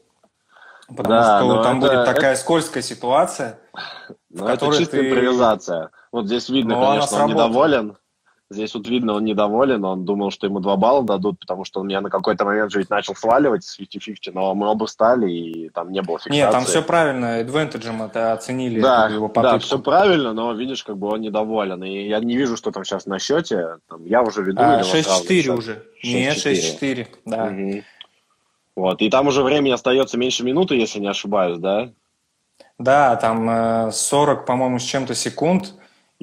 потому 0.88 1.08
да, 1.08 1.40
что 1.40 1.62
там 1.62 1.78
это, 1.78 1.88
будет 1.88 2.04
такая 2.04 2.32
это... 2.32 2.40
скользкая 2.40 2.82
ситуация. 2.82 3.58
Ну, 4.30 4.48
это 4.48 4.66
чистая 4.76 5.02
ты... 5.02 5.10
импровизация. 5.10 5.90
Вот 6.12 6.26
здесь 6.26 6.48
видно, 6.48 6.76
Но 6.76 6.90
конечно, 6.90 7.24
он 7.24 7.30
недоволен. 7.30 7.96
Здесь 8.50 8.74
вот 8.74 8.86
видно, 8.86 9.14
он 9.14 9.24
недоволен, 9.24 9.84
он 9.84 10.04
думал, 10.04 10.30
что 10.30 10.46
ему 10.46 10.60
два 10.60 10.76
балла 10.76 11.02
дадут, 11.02 11.40
потому 11.40 11.64
что 11.64 11.80
он 11.80 11.86
меня 11.86 12.02
на 12.02 12.10
какой-то 12.10 12.44
момент 12.44 12.70
же 12.70 12.78
ведь 12.78 12.90
начал 12.90 13.14
сваливать 13.16 13.64
с 13.64 13.80
50-50, 13.80 14.32
но 14.34 14.54
мы 14.54 14.68
оба 14.68 14.84
стали, 14.84 15.30
и 15.30 15.68
там 15.70 15.90
не 15.90 16.02
было 16.02 16.18
фиксации. 16.18 16.36
Нет, 16.36 16.50
там 16.50 16.64
все 16.64 16.82
правильно, 16.82 17.36
адвентеджем 17.36 18.02
это 18.02 18.34
оценили, 18.34 18.80
да, 18.80 19.08
его 19.08 19.28
попытку. 19.28 19.58
Да, 19.58 19.58
все 19.58 19.78
правильно, 19.78 20.34
но 20.34 20.52
видишь, 20.52 20.84
как 20.84 20.98
бы 20.98 21.08
он 21.08 21.22
недоволен, 21.22 21.82
и 21.84 22.06
я 22.06 22.20
не 22.20 22.36
вижу, 22.36 22.58
что 22.58 22.70
там 22.70 22.84
сейчас 22.84 23.06
на 23.06 23.18
счете, 23.18 23.78
там, 23.88 24.04
я 24.04 24.22
уже 24.22 24.42
веду. 24.42 24.60
А, 24.60 24.82
6-4 24.82 25.48
уже. 25.50 25.82
6-4. 26.04 26.12
Нет, 26.12 26.36
6-4, 26.36 27.06
да. 27.24 27.44
Угу. 27.46 27.82
Вот, 28.76 29.00
и 29.00 29.08
там 29.08 29.28
уже 29.28 29.42
времени 29.42 29.72
остается 29.72 30.18
меньше 30.18 30.44
минуты, 30.44 30.74
если 30.74 30.98
не 30.98 31.08
ошибаюсь, 31.08 31.58
да? 31.58 31.90
Да, 32.78 33.16
там 33.16 33.90
40, 33.90 34.42
э, 34.42 34.46
по-моему, 34.46 34.78
с 34.78 34.82
чем-то 34.82 35.14
секунд, 35.14 35.74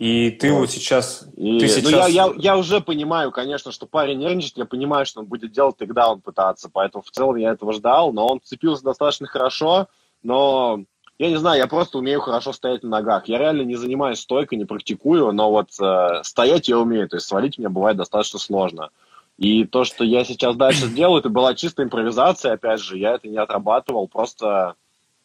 и 0.02 0.32
ты 0.32 0.52
вот, 0.52 0.62
вот 0.62 0.72
сейчас... 0.72 1.28
И, 1.38 1.60
ты 1.60 1.68
сейчас... 1.68 1.84
Ну, 1.84 1.92
я, 1.92 2.08
я, 2.08 2.34
я 2.36 2.58
уже 2.58 2.82
понимаю, 2.82 3.32
конечно, 3.32 3.72
что 3.72 3.86
парень 3.86 4.18
нервничает, 4.18 4.58
я 4.58 4.66
понимаю, 4.66 5.06
что 5.06 5.20
он 5.20 5.28
будет 5.28 5.52
делать 5.52 5.78
тогда 5.78 6.12
он 6.12 6.22
пытаться, 6.22 6.72
поэтому 6.74 7.04
в 7.04 7.12
целом 7.12 7.36
я 7.36 7.52
этого 7.52 7.72
ждал, 7.72 8.12
но 8.12 8.26
он 8.26 8.42
цепился 8.44 8.84
достаточно 8.84 9.28
хорошо, 9.28 9.90
но 10.24 10.80
я 11.20 11.30
не 11.30 11.36
знаю, 11.36 11.60
я 11.60 11.68
просто 11.68 12.00
умею 12.00 12.20
хорошо 12.20 12.52
стоять 12.52 12.82
на 12.82 12.90
ногах. 12.90 13.28
Я 13.28 13.38
реально 13.38 13.62
не 13.62 13.76
занимаюсь 13.76 14.22
стойкой, 14.22 14.58
не 14.58 14.66
практикую, 14.66 15.34
но 15.34 15.52
вот 15.52 15.70
э, 15.80 16.24
стоять 16.24 16.68
я 16.68 16.80
умею, 16.80 17.08
то 17.08 17.18
есть 17.18 17.28
свалить 17.28 17.60
мне 17.60 17.70
бывает 17.70 17.96
достаточно 17.96 18.40
сложно. 18.40 18.90
И 19.38 19.66
то, 19.66 19.84
что 19.84 20.04
я 20.04 20.24
сейчас 20.24 20.56
дальше 20.56 20.88
делаю, 20.96 21.20
это 21.20 21.30
была 21.30 21.54
чистая 21.54 21.86
импровизация, 21.86 22.54
опять 22.54 22.80
же, 22.80 22.98
я 22.98 23.14
это 23.14 23.28
не 23.28 23.38
отрабатывал, 23.38 24.08
просто 24.08 24.74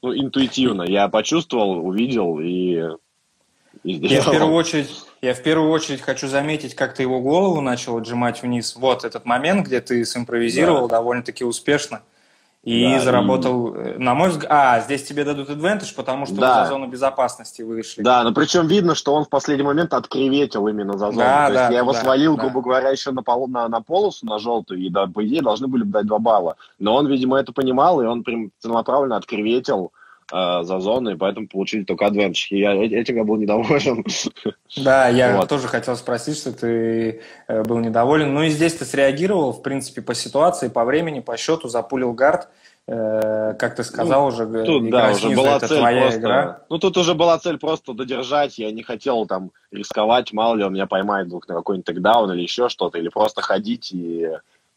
ну, 0.03 0.15
интуитивно. 0.15 0.83
Я 0.83 1.09
почувствовал, 1.09 1.79
увидел 1.79 2.41
и 2.41 2.91
я 3.85 4.23
в 4.23 4.31
первую 4.31 4.55
очередь, 4.55 5.05
я 5.23 5.35
в 5.35 5.43
первую 5.43 5.71
очередь 5.71 6.01
хочу 6.01 6.29
заметить, 6.29 6.75
как 6.75 6.95
ты 6.95 7.03
его 7.03 7.21
голову 7.21 7.61
начал 7.61 7.97
отжимать 7.97 8.43
вниз. 8.43 8.77
Вот 8.77 9.05
этот 9.05 9.25
момент, 9.25 9.67
где 9.67 9.81
ты 9.81 10.05
симпровизировал 10.05 10.89
да. 10.89 10.97
довольно-таки 10.97 11.45
успешно 11.45 12.03
и 12.67 12.95
да, 12.95 13.01
заработал, 13.01 13.77
и... 13.77 13.79
Э, 13.79 13.99
на 13.99 14.15
мой 14.15 14.31
взгляд, 14.31 14.51
а, 14.53 14.81
здесь 14.81 15.05
тебе 15.05 15.23
дадут 15.23 15.49
advantage, 15.49 15.95
потому 15.95 16.27
что 16.27 16.35
да. 16.35 16.65
за 16.65 16.71
зону 16.71 16.89
безопасности 16.89 17.63
вышли. 17.63 18.03
Да, 18.03 18.25
но 18.25 18.35
причем 18.35 18.67
видно, 18.67 18.97
что 18.97 19.15
он 19.15 19.25
в 19.25 19.29
последний 19.29 19.63
момент 19.63 19.95
откреветил 19.95 20.67
именно 20.67 20.95
за 20.95 21.07
зону. 21.07 21.19
Да, 21.19 21.47
То 21.47 21.55
да, 21.55 21.61
есть 21.61 21.73
я 21.75 21.79
его 21.79 21.93
да, 21.93 22.01
свалил, 22.01 22.37
да. 22.37 22.43
грубо 22.43 22.63
говоря, 22.63 22.91
еще 22.91 23.13
на, 23.13 23.23
пол, 23.23 23.47
на, 23.47 23.69
на 23.69 23.83
полосу, 23.83 24.27
на 24.27 24.41
желтую, 24.41 24.81
и, 24.81 24.91
да, 24.91 25.07
по 25.07 25.25
идее, 25.25 25.43
должны 25.43 25.69
были 25.69 25.85
бы 25.85 25.93
дать 25.93 26.07
два 26.07 26.19
балла. 26.19 26.57
Но 26.81 26.97
он, 26.97 27.07
видимо, 27.07 27.39
это 27.39 27.53
понимал, 27.53 28.03
и 28.03 28.05
он 28.05 28.25
прям 28.25 28.51
целенаправленно 28.59 29.17
откреветил 29.17 29.93
э, 30.33 30.63
за 30.63 30.81
зоной, 30.81 31.17
поэтому 31.17 31.49
получили 31.49 31.85
только 31.85 32.07
адвенч. 32.07 32.53
И 32.53 32.59
я, 32.59 32.75
э, 32.75 32.87
этим 32.87 33.17
я 33.17 33.25
был 33.25 33.37
недоволен. 33.37 34.05
Да, 34.77 35.09
я 35.09 35.37
вот. 35.37 35.49
тоже 35.49 35.69
хотел 35.69 35.97
спросить, 35.97 36.39
что 36.39 36.53
ты 36.53 37.21
э, 37.49 37.63
был 37.63 37.79
недоволен. 37.79 38.33
Ну 38.35 38.43
и 38.43 38.51
здесь 38.51 38.75
ты 38.75 38.85
среагировал, 38.85 39.53
в 39.53 39.63
принципе, 39.63 40.03
по 40.03 40.15
ситуации, 40.15 40.69
по 40.69 40.85
времени, 40.85 41.21
по 41.21 41.37
счету, 41.37 41.69
запулил 41.69 42.13
гард. 42.13 42.49
Как 42.89 43.75
ты 43.75 43.83
сказал 43.83 44.21
ну, 44.21 44.27
уже, 44.29 44.65
тут, 44.65 44.91
да, 44.91 45.11
уже 45.11 45.19
снизу, 45.23 45.41
была 45.43 45.57
это 45.57 45.67
цель 45.67 45.79
твоя 45.79 46.03
просто, 46.03 46.21
игра. 46.21 46.63
Ну, 46.71 46.79
тут 46.79 46.97
уже 46.97 47.15
была 47.15 47.37
цель 47.41 47.59
просто 47.59 47.95
додержать. 47.95 48.59
Я 48.59 48.71
не 48.71 48.85
хотел 48.85 49.27
там 49.27 49.51
рисковать, 49.73 50.33
мало 50.33 50.55
ли 50.55 50.63
он 50.63 50.73
меня 50.73 50.87
поймает 50.87 51.27
вдруг 51.27 51.49
на 51.49 51.57
какой-нибудь 51.57 51.85
текдаун 51.85 52.31
или 52.31 52.43
еще 52.43 52.69
что-то, 52.69 52.99
или 52.99 53.09
просто 53.09 53.43
ходить 53.43 53.91
и 53.93 54.29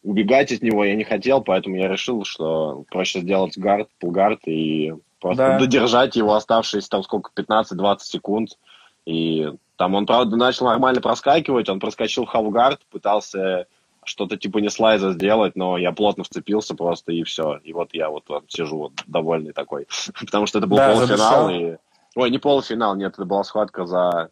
убегать 0.03 0.51
от 0.51 0.61
него 0.61 0.83
я 0.85 0.95
не 0.95 1.03
хотел, 1.03 1.41
поэтому 1.41 1.75
я 1.75 1.87
решил, 1.87 2.23
что 2.23 2.83
проще 2.89 3.21
сделать 3.21 3.57
гард, 3.57 3.89
пулгард 3.99 4.39
и 4.47 4.93
Просто 5.19 5.49
да. 5.49 5.59
додержать 5.59 6.15
его 6.15 6.33
оставшиеся 6.33 6.89
там 6.89 7.03
сколько, 7.03 7.31
15-20 7.35 7.99
секунд. 7.99 8.57
И 9.05 9.51
там 9.75 9.95
он, 9.95 10.05
правда, 10.05 10.35
начал 10.35 10.65
нормально 10.65 11.01
проскакивать, 11.01 11.69
он 11.69 11.79
проскочил 11.79 12.25
в 12.25 12.29
халгард, 12.29 12.81
пытался 12.91 13.67
что-то 14.03 14.37
типа 14.37 14.57
не 14.59 14.69
слайза 14.69 15.11
сделать, 15.11 15.55
но 15.55 15.77
я 15.77 15.91
плотно 15.91 16.23
вцепился 16.23 16.75
просто, 16.75 17.11
и 17.11 17.23
все. 17.23 17.57
И 17.63 17.73
вот 17.73 17.89
я 17.93 18.09
вот, 18.09 18.23
вот 18.27 18.45
сижу 18.47 18.77
вот 18.77 18.93
довольный 19.07 19.53
такой. 19.53 19.87
Потому 20.19 20.47
что 20.47 20.59
это 20.59 20.67
был 20.67 20.77
да, 20.77 20.93
полуфинал. 20.93 21.49
И... 21.49 21.77
Ой, 22.15 22.29
не 22.29 22.39
полуфинал, 22.39 22.95
нет, 22.95 23.13
это 23.13 23.25
была 23.25 23.43
схватка 23.43 23.85
за... 23.85 24.29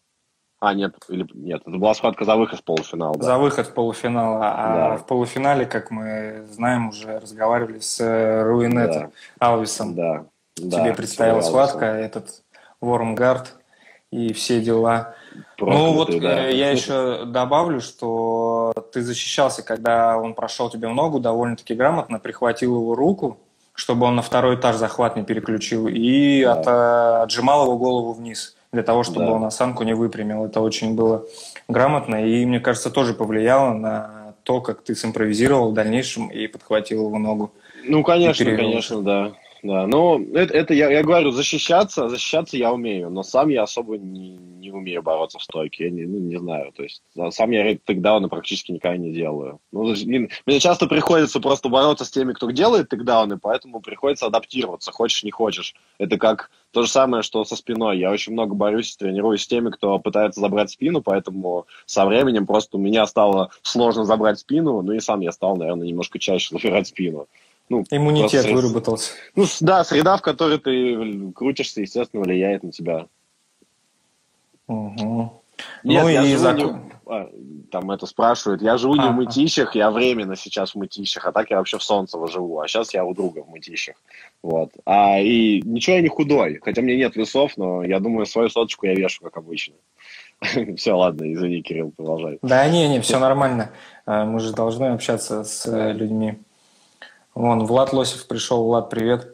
А, 0.59 0.73
нет, 0.73 0.95
или 1.09 1.27
нет, 1.35 1.61
это 1.65 1.77
была 1.77 1.93
схватка 1.93 2.25
за 2.25 2.35
выход 2.35 2.59
в 2.59 2.63
полуфинал. 2.63 3.13
Да. 3.15 3.23
За 3.23 3.37
выход 3.37 3.67
в 3.67 3.73
полуфинал. 3.73 4.39
А 4.41 4.73
да. 4.73 4.97
в 4.97 5.05
полуфинале, 5.05 5.67
как 5.67 5.91
мы 5.91 6.47
знаем, 6.49 6.89
уже 6.89 7.19
разговаривали 7.19 7.77
с 7.77 7.99
э, 7.99 8.41
Руинетом 8.41 9.11
да. 9.39 9.47
Алвисом. 9.47 9.93
Да. 9.93 10.25
Да, 10.57 10.79
Тебе 10.79 10.93
предстояла 10.93 11.41
схватка, 11.41 11.85
этот 11.85 12.43
Вормгард 12.81 13.55
и 14.11 14.33
все 14.33 14.61
дела. 14.61 15.15
Проклятый, 15.57 15.85
ну 15.85 15.93
вот 15.93 16.19
да. 16.19 16.47
Э, 16.47 16.55
я 16.55 16.71
еще 16.71 17.25
добавлю, 17.25 17.81
что 17.81 18.73
ты 18.93 19.01
защищался, 19.01 19.63
когда 19.63 20.17
он 20.17 20.33
прошел 20.33 20.69
тебе 20.69 20.87
ногу 20.87 21.19
довольно-таки 21.19 21.75
грамотно, 21.75 22.19
прихватил 22.19 22.75
его 22.75 22.95
руку, 22.95 23.37
чтобы 23.73 24.05
он 24.05 24.15
на 24.15 24.21
второй 24.21 24.55
этаж 24.55 24.77
захват 24.77 25.15
не 25.15 25.23
переключил, 25.23 25.87
и 25.87 26.43
да. 26.43 26.53
от, 26.53 27.23
отжимал 27.23 27.65
его 27.65 27.77
голову 27.77 28.13
вниз. 28.13 28.55
для 28.71 28.83
того, 28.83 29.03
чтобы 29.03 29.25
да. 29.25 29.31
он 29.33 29.43
осанку 29.43 29.83
не 29.83 29.93
выпрямил. 29.93 30.45
Это 30.45 30.61
очень 30.61 30.95
было 30.95 31.25
грамотно 31.67 32.25
и, 32.25 32.45
мне 32.45 32.59
кажется, 32.59 32.89
тоже 32.89 33.13
повлияло 33.13 33.73
на 33.73 34.33
то, 34.43 34.61
как 34.61 34.81
ты 34.81 34.95
симпровизировал 34.95 35.71
в 35.71 35.73
дальнейшем 35.73 36.29
и 36.29 36.47
подхватил 36.47 37.07
его 37.07 37.19
ногу. 37.19 37.51
Ну, 37.83 38.03
конечно, 38.03 38.45
конечно, 38.45 39.01
да. 39.01 39.33
Да, 39.67 39.85
но 39.85 40.17
это, 40.33 40.53
это 40.53 40.73
я, 40.73 40.89
я 40.89 41.03
говорю, 41.03 41.31
защищаться, 41.31 42.07
защищаться 42.07 42.55
я 42.55 42.71
умею, 42.71 43.09
но 43.09 43.21
сам 43.21 43.49
я 43.49 43.63
особо 43.63 43.97
не, 43.97 44.37
не 44.37 44.71
умею 44.71 45.03
бороться 45.03 45.39
в 45.39 45.43
стойке, 45.43 45.85
я 45.85 45.89
не, 45.89 46.05
ну, 46.05 46.19
не 46.19 46.39
знаю, 46.39 46.71
то 46.71 46.83
есть 46.83 47.01
сам 47.31 47.51
я 47.51 47.75
тейкдауны 47.75 48.29
практически 48.29 48.71
никогда 48.71 48.95
не 48.95 49.11
делаю. 49.11 49.59
Ну, 49.73 49.83
мне, 49.83 50.29
мне 50.45 50.59
часто 50.61 50.87
приходится 50.87 51.41
просто 51.41 51.67
бороться 51.67 52.05
с 52.05 52.11
теми, 52.11 52.31
кто 52.31 52.49
делает 52.49 52.87
тейкдауны, 52.87 53.39
поэтому 53.39 53.81
приходится 53.81 54.27
адаптироваться, 54.27 54.93
хочешь 54.93 55.25
не 55.25 55.31
хочешь. 55.31 55.75
Это 55.97 56.17
как 56.17 56.49
то 56.71 56.83
же 56.83 56.89
самое, 56.89 57.21
что 57.21 57.43
со 57.43 57.57
спиной. 57.57 57.99
Я 57.99 58.09
очень 58.11 58.31
много 58.31 58.55
борюсь, 58.55 58.95
тренируюсь 58.95 59.43
с 59.43 59.47
теми, 59.47 59.69
кто 59.69 59.99
пытается 59.99 60.39
забрать 60.39 60.69
спину, 60.69 61.01
поэтому 61.01 61.65
со 61.85 62.05
временем 62.05 62.45
просто 62.45 62.77
у 62.77 62.79
меня 62.79 63.05
стало 63.05 63.49
сложно 63.63 64.05
забрать 64.05 64.39
спину, 64.39 64.81
ну 64.81 64.93
и 64.93 65.01
сам 65.01 65.19
я 65.19 65.33
стал, 65.33 65.57
наверное, 65.57 65.87
немножко 65.87 66.19
чаще 66.19 66.57
забирать 66.57 66.87
спину. 66.87 67.27
Ну, 67.69 67.83
Иммунитет 67.91 68.43
просто, 68.43 68.53
выработался. 68.53 69.11
Ну, 69.35 69.45
да, 69.59 69.83
среда, 69.83 70.17
в 70.17 70.21
которой 70.21 70.57
ты 70.57 71.31
крутишься, 71.33 71.81
естественно, 71.81 72.23
влияет 72.23 72.63
на 72.63 72.71
тебя. 72.71 73.07
Угу. 74.67 75.43
Нет, 75.83 76.03
ну 76.03 76.09
я 76.09 76.23
и 76.23 76.35
живу 76.35 76.53
не... 76.53 76.91
а, 77.07 77.29
там 77.71 77.91
это 77.91 78.05
спрашивают. 78.05 78.61
Я 78.61 78.77
живу 78.77 78.93
а, 78.93 79.03
не 79.03 79.09
в 79.09 79.13
Мытищах, 79.13 79.75
я 79.75 79.91
временно 79.91 80.35
сейчас 80.35 80.71
в 80.71 80.75
Мытищах, 80.75 81.25
а 81.25 81.31
так 81.31 81.49
я 81.49 81.57
вообще 81.57 81.77
в 81.77 81.83
Солнцево 81.83 82.27
живу, 82.27 82.59
а 82.59 82.67
сейчас 82.67 82.93
я 82.93 83.03
у 83.03 83.13
друга 83.13 83.43
в 83.43 83.49
Мытищах. 83.49 83.95
Вот. 84.43 84.71
А, 84.85 85.19
и 85.19 85.61
ничего 85.63 85.95
я 85.95 86.01
не 86.01 86.09
худой, 86.09 86.59
хотя 86.61 86.81
мне 86.81 86.95
нет 86.95 87.15
весов, 87.15 87.53
но 87.57 87.83
я 87.83 87.99
думаю, 87.99 88.25
свою 88.25 88.49
соточку 88.49 88.85
я 88.85 88.93
вешу, 88.93 89.23
как 89.23 89.37
обычно. 89.37 89.75
Все, 90.77 90.93
ладно, 90.93 91.33
извини, 91.33 91.61
Кирилл, 91.61 91.91
продолжай. 91.91 92.37
Да 92.41 92.67
не, 92.69 92.87
не, 92.87 93.01
все 93.01 93.19
нормально. 93.19 93.71
А, 94.05 94.25
мы 94.25 94.39
же 94.39 94.53
должны 94.53 94.85
общаться 94.85 95.43
с 95.43 95.65
э, 95.65 95.93
людьми. 95.93 96.37
Вон, 97.37 97.65
Влад 97.65 97.93
Лосев 97.93 98.25
пришел. 98.25 98.63
Влад, 98.63 98.89
привет. 98.89 99.27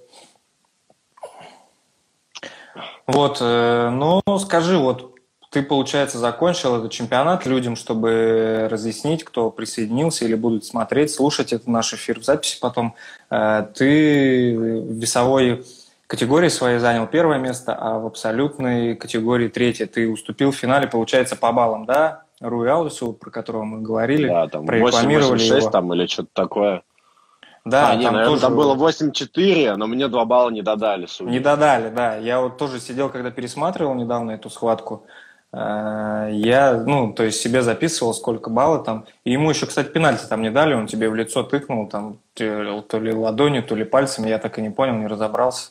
Вот, 3.08 3.38
э, 3.39 3.89
ну, 3.91 4.22
скажи, 4.39 4.78
вот 4.78 5.16
ты, 5.49 5.64
получается, 5.64 6.18
закончил 6.18 6.76
этот 6.76 6.91
чемпионат 6.91 7.45
людям, 7.45 7.78
чтобы 7.78 8.68
разъяснить, 8.70 9.24
кто 9.24 9.49
присоединился 9.49 10.26
или 10.26 10.36
будут 10.36 10.66
смотреть, 10.66 11.12
слушать 11.12 11.54
этот 11.54 11.68
наш 11.68 11.93
эфир 11.93 12.20
в 12.20 12.26
записи 12.26 12.60
потом. 12.60 12.95
Э, 13.30 13.66
ты 13.74 14.54
в 14.58 14.99
весовой 14.99 15.64
категории 16.06 16.49
своей 16.49 16.80
занял 16.80 17.08
первое 17.08 17.38
место, 17.38 17.74
а 17.74 17.99
в 17.99 18.06
абсолютной 18.06 18.95
категории 18.95 19.47
третье. 19.47 19.86
Ты 19.86 20.10
уступил 20.10 20.51
в 20.51 20.58
финале, 20.58 20.89
получается, 20.89 21.38
по 21.38 21.54
баллам, 21.54 21.86
да? 21.86 22.24
Руи 22.41 22.68
Аусу, 22.68 23.14
про 23.14 23.30
которого 23.30 23.64
мы 23.64 23.80
говорили, 23.80 24.28
да, 24.28 24.49
там 24.49 24.66
прорекламировали 24.66 25.39
8, 25.39 25.47
6 25.47 25.62
его. 25.62 25.70
там 25.70 25.93
или 25.93 26.06
что-то 26.08 26.30
такое. 26.34 26.84
Да, 27.66 27.91
а, 27.91 27.95
не, 27.95 28.03
там, 28.03 28.16
наверное, 28.16 28.36
тоже... 28.36 28.41
там 28.41 28.55
было 28.55 28.76
8-4, 28.76 29.76
но 29.76 29.88
мне 29.88 30.07
2 30.07 30.26
балла 30.26 30.49
не 30.49 30.61
додали. 30.61 31.05
Судя. 31.05 31.32
Не 31.32 31.39
додали, 31.39 31.89
да. 31.89 32.18
Я 32.18 32.41
вот 32.41 32.57
тоже 32.57 32.80
сидел, 32.80 33.09
когда 33.09 33.32
пересматривал 33.32 33.95
недавно 33.95 34.32
эту 34.32 34.49
схватку. 34.49 35.05
Э, 35.53 36.28
я, 36.32 36.74
ну, 36.74 37.14
то 37.14 37.24
есть 37.24 37.39
себе 37.39 37.61
записывал, 37.61 38.14
сколько 38.14 38.49
баллов 38.49 38.84
там. 38.84 39.05
И 39.24 39.32
ему 39.32 39.49
еще, 39.49 39.66
кстати, 39.66 39.88
пенальти 39.88 40.26
там 40.28 40.41
не 40.41 40.51
дали, 40.51 40.74
он 40.74 40.88
тебе 40.88 41.09
в 41.09 41.16
лицо 41.16 41.43
тыкнул, 41.43 41.88
там, 41.88 42.18
то 42.34 42.99
ли 42.99 43.14
ладонью, 43.14 43.64
то 43.64 43.76
ли 43.76 43.86
пальцами, 43.86 44.28
я 44.28 44.39
так 44.39 44.59
и 44.59 44.61
не 44.61 44.70
понял, 44.70 44.95
не 44.95 45.07
разобрался. 45.07 45.70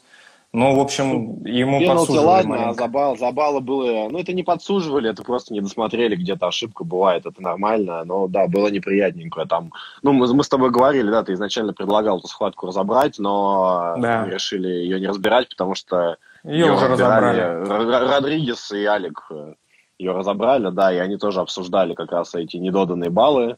Ну, 0.55 0.77
в 0.77 0.81
общем, 0.81 1.43
ему 1.47 1.81
Пеналти, 1.81 2.01
подсуживали 2.01 2.27
ладно, 2.27 2.51
маленько. 2.51 2.71
а 2.71 2.75
за, 2.75 2.89
балл, 2.89 3.17
за 3.17 3.33
баллы 3.33 3.61
было... 3.61 4.09
Ну, 4.11 4.19
это 4.19 4.35
не 4.35 4.43
подсуживали, 4.43 5.09
это 5.09 5.23
просто 5.23 5.55
не 5.55 5.63
досмотрели, 5.63 6.15
где-то 6.15 6.47
ошибка 6.47 6.85
бывает, 6.85 7.25
это 7.25 7.41
нормально. 7.41 8.05
Но, 8.05 8.29
да, 8.29 8.47
было 8.49 8.69
неприятненько 8.69 9.47
там. 9.47 9.73
Ну, 10.03 10.13
мы, 10.13 10.33
мы 10.35 10.45
с 10.45 10.51
тобой 10.51 10.71
говорили, 10.71 11.11
да, 11.11 11.23
ты 11.23 11.33
изначально 11.33 11.73
предлагал 11.73 12.19
эту 12.19 12.29
схватку 12.29 12.67
разобрать, 12.67 13.19
но 13.19 13.95
да. 13.97 14.25
мы 14.27 14.33
решили 14.33 14.69
ее 14.69 15.01
не 15.01 15.07
разбирать, 15.07 15.49
потому 15.49 15.75
что... 15.75 16.19
Ее, 16.45 16.67
ее 16.67 16.73
уже 16.73 16.89
разобрали. 16.89 18.13
Родригес 18.15 18.73
и 18.73 18.85
Алик 18.85 19.25
э, 19.31 19.55
ее 19.99 20.13
разобрали, 20.13 20.69
да, 20.71 20.93
и 20.93 20.99
они 20.99 21.17
тоже 21.17 21.41
обсуждали 21.41 21.95
как 21.95 22.13
раз 22.13 22.35
эти 22.35 22.59
недоданные 22.59 23.09
баллы. 23.09 23.57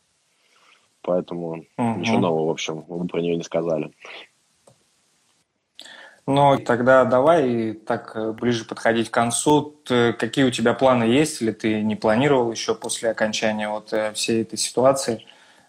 Поэтому 1.03 1.65
угу. 1.77 1.99
ничего 1.99 2.19
нового, 2.19 2.47
в 2.47 2.51
общем, 2.51 2.85
мы 2.89 3.09
про 3.09 3.21
нее 3.21 3.37
не 3.37 3.43
сказали. 3.43 3.91
Но 6.27 6.57
тогда 6.57 7.05
давай 7.05 7.75
так 7.75 8.13
э, 8.15 8.33
ближе 8.33 8.65
подходить 8.65 9.11
к 9.11 9.15
концу. 9.15 9.75
Ты, 9.85 10.15
какие 10.15 10.45
у 10.45 10.51
тебя 10.51 10.73
планы 10.73 11.05
есть, 11.05 11.43
или 11.43 11.53
ты 11.53 11.83
не 11.83 11.97
планировал 11.97 12.51
еще 12.51 12.75
после 12.75 13.11
окончания 13.11 13.69
вот 13.69 13.93
э, 13.93 14.13
всей 14.15 14.43
этой 14.43 14.57
ситуации 14.57 15.27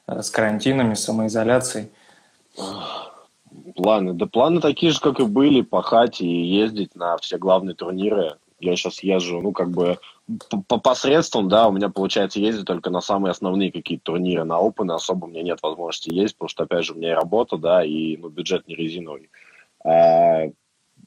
э, 0.08 0.22
с 0.22 0.30
карантинами, 0.30 0.94
самоизоляцией? 0.94 1.90
Планы? 3.76 4.14
Да 4.14 4.28
планы 4.28 4.62
такие 4.62 4.94
же, 4.94 5.02
как 5.02 5.20
и 5.20 5.26
были, 5.26 5.60
пахать 5.60 6.22
и 6.22 6.28
ездить 6.28 6.96
на 6.96 7.18
все 7.18 7.38
главные 7.38 7.76
турниры. 7.76 8.38
Я 8.62 8.78
сейчас 8.78 9.04
езжу, 9.04 9.42
ну, 9.42 9.52
как 9.52 9.72
бы 9.72 10.00
по 10.70 10.80
посредствам, 10.80 11.50
да, 11.50 11.68
у 11.68 11.72
меня 11.72 11.90
получается 11.90 12.40
ездить 12.40 12.66
только 12.66 12.90
на 12.90 13.02
самые 13.02 13.32
основные 13.32 13.72
какие-то 13.74 14.06
турниры, 14.06 14.46
на 14.46 14.54
Open 14.54 14.92
особо 14.92 15.26
у 15.26 15.28
меня 15.28 15.44
нет 15.44 15.60
возможности 15.62 16.14
ездить, 16.14 16.38
потому 16.38 16.50
что, 16.50 16.64
опять 16.64 16.86
же, 16.86 16.94
у 16.94 16.96
меня 16.96 17.12
и 17.12 17.16
работа, 17.16 17.58
да, 17.58 17.84
и 17.84 18.16
ну, 18.18 18.30
бюджет 18.30 18.68
не 18.68 18.76
резиновый. 18.76 19.30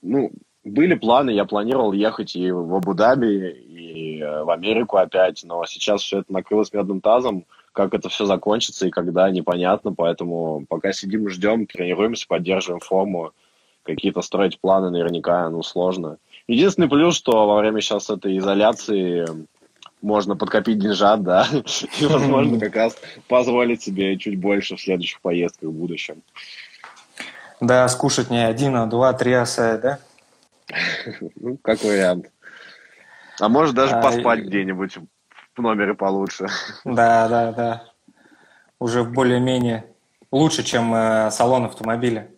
Ну, 0.03 0.31
были 0.65 0.95
планы, 0.95 1.31
я 1.31 1.45
планировал 1.45 1.93
ехать 1.93 2.37
и 2.37 2.51
в 2.51 2.75
Абу-Даби, 2.75 3.51
и 3.51 4.21
э, 4.21 4.43
в 4.45 4.51
Америку 4.51 4.97
опять, 4.97 5.43
но 5.45 5.65
сейчас 5.67 6.03
все 6.03 6.21
это 6.21 6.33
накрылось 6.33 6.73
медным 6.73 7.01
тазом, 7.01 7.45
как 7.73 7.95
это 7.95 8.09
все 8.09 8.27
закончится 8.27 8.87
и 8.87 8.91
когда, 8.91 9.31
непонятно, 9.31 9.93
поэтому 9.95 10.65
пока 10.69 10.93
сидим 10.93 11.29
ждем, 11.29 11.67
тренируемся, 11.67 12.27
поддерживаем 12.29 12.81
форму, 12.81 13.33
какие-то 13.83 14.21
строить 14.23 14.61
планы 14.61 14.91
наверняка, 14.91 15.49
ну, 15.49 15.63
сложно. 15.63 16.19
Единственный 16.47 16.89
плюс, 16.89 17.17
что 17.17 17.47
во 17.47 17.59
время 17.59 17.81
сейчас 17.81 18.11
этой 18.11 18.37
изоляции 18.39 19.27
можно 20.03 20.37
подкопить 20.37 20.79
деньжат, 20.79 21.23
да, 21.23 21.47
и, 22.01 22.07
возможно, 22.07 22.61
как 22.61 22.77
раз 22.77 22.97
позволить 23.29 23.83
себе 23.83 24.17
чуть 24.19 24.39
больше 24.39 24.77
в 24.77 24.81
следующих 24.81 25.21
поездках 25.21 25.71
в 25.71 25.73
будущем. 25.73 26.23
Да, 27.61 27.89
скушать 27.89 28.31
не 28.31 28.45
один, 28.45 28.77
а 28.77 28.87
два, 28.87 29.13
три 29.13 29.33
оса, 29.33 29.79
да? 29.79 29.99
Ну, 31.37 31.57
как 31.57 31.83
вариант. 31.83 32.27
А 33.41 33.49
может 33.49 33.75
даже 33.75 33.95
а, 33.95 34.03
поспать 34.03 34.41
и... 34.41 34.43
где-нибудь 34.43 34.99
в 35.57 35.63
номере 35.63 35.95
получше. 35.95 36.47
Да, 36.85 37.29
да, 37.29 37.53
да. 37.53 37.85
Уже 38.79 39.05
более-менее 39.05 39.87
лучше, 40.31 40.63
чем 40.63 40.95
э, 40.95 41.31
салон 41.31 41.65
автомобиля. 41.65 42.31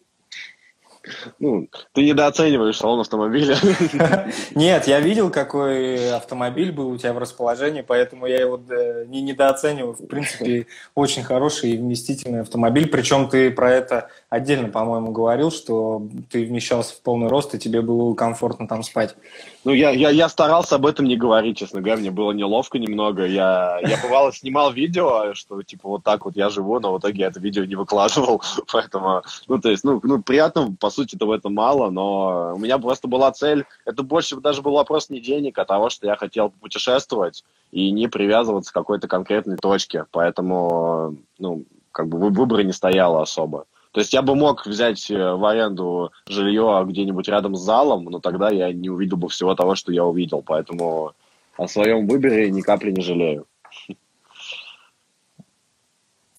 Ну, 1.39 1.69
ты 1.93 2.05
недооцениваешь 2.05 2.77
салон 2.77 3.01
автомобиля. 3.01 3.57
Нет, 4.55 4.87
я 4.87 5.01
видел, 5.01 5.31
какой 5.31 6.13
автомобиль 6.13 6.73
был 6.73 6.89
у 6.91 6.99
тебя 6.99 7.13
в 7.15 7.19
расположении, 7.19 7.81
поэтому 7.81 8.27
я 8.27 8.41
его 8.41 8.61
не 9.07 9.23
недооцениваю. 9.23 9.95
В 9.95 10.07
принципе, 10.07 10.67
очень 10.95 11.23
хороший 11.23 11.71
и 11.71 11.77
вместительный 11.79 12.43
автомобиль. 12.43 12.89
Причем 12.89 13.29
ты 13.29 13.51
про 13.51 13.73
это 13.73 14.11
отдельно, 14.29 14.69
по-моему, 14.69 15.13
говорил, 15.13 15.51
что 15.51 16.07
ты 16.31 16.45
вмещался 16.45 16.95
в 16.95 17.01
полный 17.01 17.29
рост, 17.29 17.55
и 17.55 17.59
тебе 17.59 17.81
было 17.81 18.15
комфортно 18.15 18.69
там 18.69 18.83
спать. 18.83 19.17
Ну, 19.63 19.73
я, 19.73 19.91
я, 19.91 20.09
я 20.09 20.29
старался 20.31 20.77
об 20.77 20.87
этом 20.87 21.05
не 21.05 21.17
говорить, 21.17 21.59
честно 21.59 21.81
говоря, 21.81 22.01
мне 22.01 22.11
было 22.11 22.33
неловко 22.33 22.79
немного. 22.79 23.27
Я, 23.27 23.79
я 23.83 23.99
бывало 24.03 24.33
снимал 24.33 24.73
видео, 24.73 25.35
что 25.35 25.63
типа 25.63 25.87
вот 25.87 26.03
так 26.03 26.25
вот 26.25 26.35
я 26.35 26.49
живу, 26.49 26.81
но 26.81 26.95
в 26.95 26.99
итоге 26.99 27.21
я 27.21 27.27
это 27.27 27.41
видео 27.41 27.65
не 27.65 27.75
выкладывал, 27.75 28.43
поэтому, 28.73 29.23
ну, 29.49 29.59
то 29.59 29.71
есть, 29.71 29.85
ну, 29.85 30.01
ну 30.03 30.23
приятно, 30.23 30.75
по 30.81 30.89
сути-то 30.89 31.27
в 31.27 31.31
этом 31.31 31.55
мало, 31.55 31.91
но 31.91 32.55
у 32.55 32.59
меня 32.59 32.79
просто 32.79 33.07
была 33.07 33.33
цель, 33.33 33.67
это 33.85 34.03
больше 34.03 34.37
даже 34.37 34.63
был 34.63 34.73
вопрос 34.73 35.11
не 35.11 35.21
денег, 35.21 35.59
а 35.59 35.67
того, 35.67 35.91
что 35.91 36.07
я 36.07 36.17
хотел 36.17 36.51
путешествовать 36.51 37.45
и 37.71 37.91
не 37.91 38.09
привязываться 38.09 38.71
к 38.71 38.75
какой-то 38.75 39.09
конкретной 39.09 39.59
точке, 39.59 40.07
поэтому, 40.11 41.17
ну, 41.39 41.65
как 41.93 42.09
бы 42.09 42.19
выбора 42.31 42.63
не 42.63 42.73
стояло 42.73 43.21
особо. 43.21 43.67
То 43.93 44.01
есть 44.01 44.13
я 44.13 44.23
бы 44.23 44.35
мог 44.37 44.67
взять 44.67 45.11
э, 45.11 45.35
в 45.35 45.45
аренду 45.45 46.13
жилье 46.27 46.85
где-нибудь 46.87 47.29
рядом 47.29 47.57
с 47.57 47.61
залом, 47.61 48.05
но 48.05 48.21
тогда 48.21 48.51
я 48.51 48.73
не 48.73 48.89
увидел 48.89 49.17
бы 49.17 49.29
всего 49.29 49.55
того, 49.55 49.75
что 49.75 49.93
я 49.93 50.05
увидел. 50.05 50.43
Поэтому 50.43 51.13
о 51.57 51.67
своем 51.67 52.07
выборе 52.07 52.51
ни 52.51 52.61
капли 52.61 52.93
не 52.93 53.03
жалею. 53.03 53.47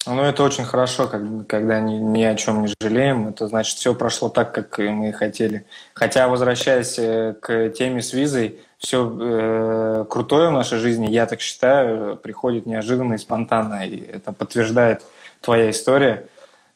Ну, 0.04 0.20
это 0.20 0.42
очень 0.42 0.64
хорошо, 0.64 1.06
когда 1.06 1.78
ни, 1.78 1.94
ни 1.94 2.24
о 2.24 2.34
чем 2.34 2.62
не 2.62 2.74
жалеем. 2.80 3.28
Это 3.28 3.46
значит, 3.46 3.76
все 3.76 3.94
прошло 3.94 4.30
так, 4.30 4.52
как 4.52 4.78
мы 4.78 5.12
хотели. 5.12 5.64
Хотя, 5.94 6.26
возвращаясь 6.26 6.98
э, 6.98 7.36
к 7.40 7.68
теме 7.70 8.02
с 8.02 8.12
визой, 8.12 8.60
все 8.78 9.08
э, 9.08 10.04
крутое 10.08 10.48
в 10.48 10.52
нашей 10.52 10.78
жизни, 10.78 11.08
я 11.08 11.26
так 11.26 11.40
считаю, 11.40 12.16
приходит 12.16 12.66
неожиданно 12.66 13.14
и 13.14 13.18
спонтанно. 13.18 13.86
И 13.86 14.00
это 14.00 14.32
подтверждает 14.32 15.02
твоя 15.40 15.70
история 15.70 16.26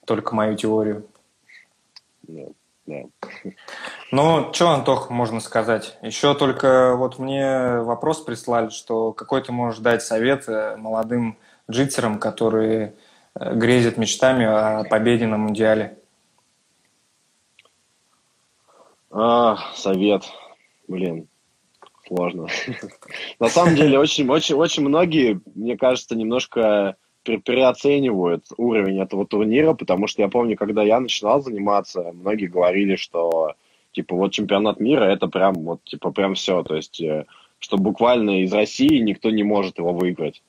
только 0.07 0.35
мою 0.35 0.57
теорию. 0.57 1.07
Да. 2.23 3.03
Ну, 4.13 4.53
что, 4.53 4.71
Антох, 4.71 5.11
можно 5.11 5.41
сказать? 5.41 5.99
Еще 6.03 6.35
только 6.35 6.95
вот 6.95 7.19
мне 7.19 7.81
вопрос 7.81 8.21
прислали, 8.21 8.69
что 8.69 9.13
какой 9.13 9.43
ты 9.43 9.51
можешь 9.51 9.81
дать 9.81 10.03
совет 10.03 10.49
э, 10.49 10.77
молодым 10.77 11.37
джитсерам, 11.69 12.21
которые 12.21 12.95
э, 13.35 13.55
грезят 13.55 13.97
мечтами 13.97 14.47
о 14.47 14.85
победе 14.85 15.27
на 15.27 15.37
Мундиале? 15.37 15.99
А, 19.11 19.57
совет. 19.75 20.23
Блин, 20.87 21.27
сложно. 22.07 22.47
На 23.41 23.49
самом 23.49 23.75
деле, 23.75 23.99
очень, 23.99 24.29
очень, 24.29 24.55
очень 24.55 24.87
многие, 24.87 25.41
мне 25.55 25.77
кажется, 25.77 26.15
немножко 26.15 26.97
переоценивают 27.27 28.47
уровень 28.57 29.01
этого 29.01 29.27
турнира, 29.27 29.75
потому 29.75 30.07
что 30.07 30.23
я 30.23 30.29
помню, 30.29 30.57
когда 30.57 30.83
я 30.83 31.01
начинал 31.01 31.43
заниматься, 31.43 32.13
многие 32.13 32.47
говорили, 32.47 32.97
что 32.97 33.55
типа 33.93 34.15
вот 34.15 34.33
чемпионат 34.33 34.81
мира 34.81 35.05
это 35.05 35.27
прям 35.27 35.55
вот 35.55 35.83
типа 35.85 36.11
прям 36.13 36.35
все, 36.35 36.63
то 36.63 36.77
есть 36.77 37.01
э, 37.01 37.27
что 37.59 37.79
буквально 37.79 38.43
из 38.43 38.53
России 38.53 38.99
никто 38.99 39.31
не 39.31 39.43
может 39.43 39.79
его 39.79 39.93
выиграть. 39.93 40.43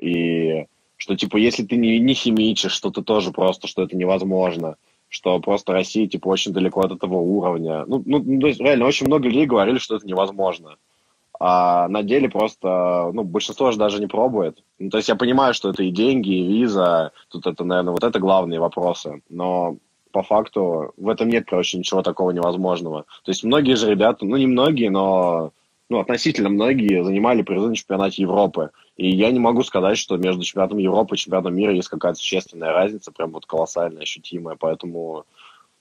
И 0.00 0.66
что 0.96 1.16
типа 1.16 1.36
если 1.36 1.64
ты 1.64 1.76
не, 1.76 1.98
не 1.98 2.14
химичишь, 2.14 2.72
что 2.72 2.90
ты 2.90 3.02
тоже 3.02 3.30
просто, 3.30 3.68
что 3.68 3.82
это 3.82 3.96
невозможно, 3.96 4.76
что 5.08 5.38
просто 5.40 5.72
Россия 5.72 6.06
типа 6.06 6.28
очень 6.28 6.52
далеко 6.52 6.80
от 6.80 6.92
этого 6.92 7.16
уровня. 7.16 7.84
Ну, 7.86 8.02
ну 8.04 8.40
то 8.40 8.46
есть 8.46 8.60
реально 8.60 8.86
очень 8.86 9.06
много 9.06 9.28
людей 9.28 9.46
говорили, 9.46 9.78
что 9.78 9.96
это 9.96 10.06
невозможно. 10.06 10.76
А 11.40 11.88
на 11.88 12.02
деле 12.02 12.28
просто, 12.28 13.10
ну, 13.12 13.22
большинство 13.22 13.70
же 13.70 13.78
даже 13.78 14.00
не 14.00 14.06
пробует. 14.06 14.62
Ну, 14.78 14.90
то 14.90 14.96
есть 14.96 15.08
я 15.08 15.14
понимаю, 15.14 15.54
что 15.54 15.70
это 15.70 15.84
и 15.84 15.90
деньги, 15.90 16.30
и 16.30 16.46
виза, 16.46 17.12
тут 17.28 17.46
это, 17.46 17.64
наверное, 17.64 17.92
вот 17.92 18.02
это 18.02 18.18
главные 18.18 18.58
вопросы. 18.58 19.22
Но 19.28 19.76
по 20.10 20.22
факту 20.22 20.92
в 20.96 21.08
этом 21.08 21.28
нет, 21.28 21.46
короче, 21.48 21.78
ничего 21.78 22.02
такого 22.02 22.32
невозможного. 22.32 23.04
То 23.24 23.30
есть 23.30 23.44
многие 23.44 23.76
же 23.76 23.90
ребята, 23.90 24.24
ну, 24.24 24.36
не 24.36 24.46
многие, 24.46 24.88
но 24.88 25.52
ну, 25.88 26.00
относительно 26.00 26.48
многие 26.48 27.02
занимали 27.02 27.42
призы 27.42 27.68
на 27.68 27.76
чемпионате 27.76 28.22
Европы. 28.22 28.70
И 28.96 29.08
я 29.08 29.30
не 29.30 29.38
могу 29.38 29.62
сказать, 29.62 29.96
что 29.96 30.16
между 30.16 30.42
чемпионатом 30.42 30.78
Европы 30.78 31.14
и 31.14 31.18
чемпионатом 31.18 31.54
мира 31.54 31.72
есть 31.72 31.88
какая-то 31.88 32.18
существенная 32.18 32.72
разница, 32.72 33.12
прям 33.12 33.30
вот 33.30 33.46
колоссальная, 33.46 34.02
ощутимая. 34.02 34.56
Поэтому 34.58 35.24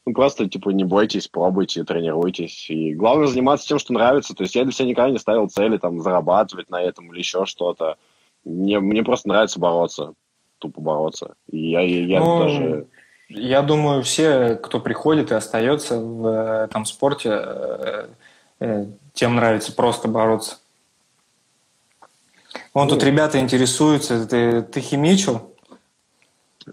ну, 0.08 0.14
просто, 0.14 0.48
типа, 0.48 0.70
не 0.70 0.86
бойтесь, 0.86 1.28
пробуйте, 1.28 1.84
тренируйтесь. 1.84 2.70
И 2.70 2.94
главное 2.94 3.28
заниматься 3.28 3.68
тем, 3.68 3.78
что 3.78 3.92
нравится. 3.92 4.34
То 4.34 4.44
есть 4.44 4.56
я 4.56 4.64
для 4.64 4.72
себя 4.72 4.88
никогда 4.88 5.12
не 5.12 5.20
ставил 5.20 5.50
цели, 5.50 5.78
там, 5.78 6.00
зарабатывать 6.00 6.70
на 6.70 6.82
этом 6.82 7.12
или 7.12 7.20
еще 7.20 7.46
что-то. 7.46 7.98
Мне, 8.46 8.80
мне 8.80 9.04
просто 9.04 9.28
нравится 9.28 9.60
бороться, 9.60 10.14
тупо 10.60 10.80
бороться. 10.80 11.36
И 11.52 11.72
я, 11.72 11.82
я 11.82 12.22
ну, 12.22 12.40
даже... 12.40 12.88
Я 13.28 13.62
думаю, 13.62 14.02
все, 14.04 14.56
кто 14.56 14.80
приходит 14.80 15.32
и 15.32 15.36
остается 15.36 16.00
в 16.00 16.64
этом 16.64 16.86
спорте, 16.86 17.30
э, 17.34 18.08
э, 18.62 18.86
тем 19.12 19.36
нравится 19.36 19.74
просто 19.74 20.08
бороться. 20.08 20.56
Вон 22.74 22.88
ну, 22.88 22.94
тут 22.94 23.04
ребята 23.04 23.42
интересуются, 23.42 24.26
ты, 24.26 24.62
ты 24.62 24.80
химичил? 24.80 25.54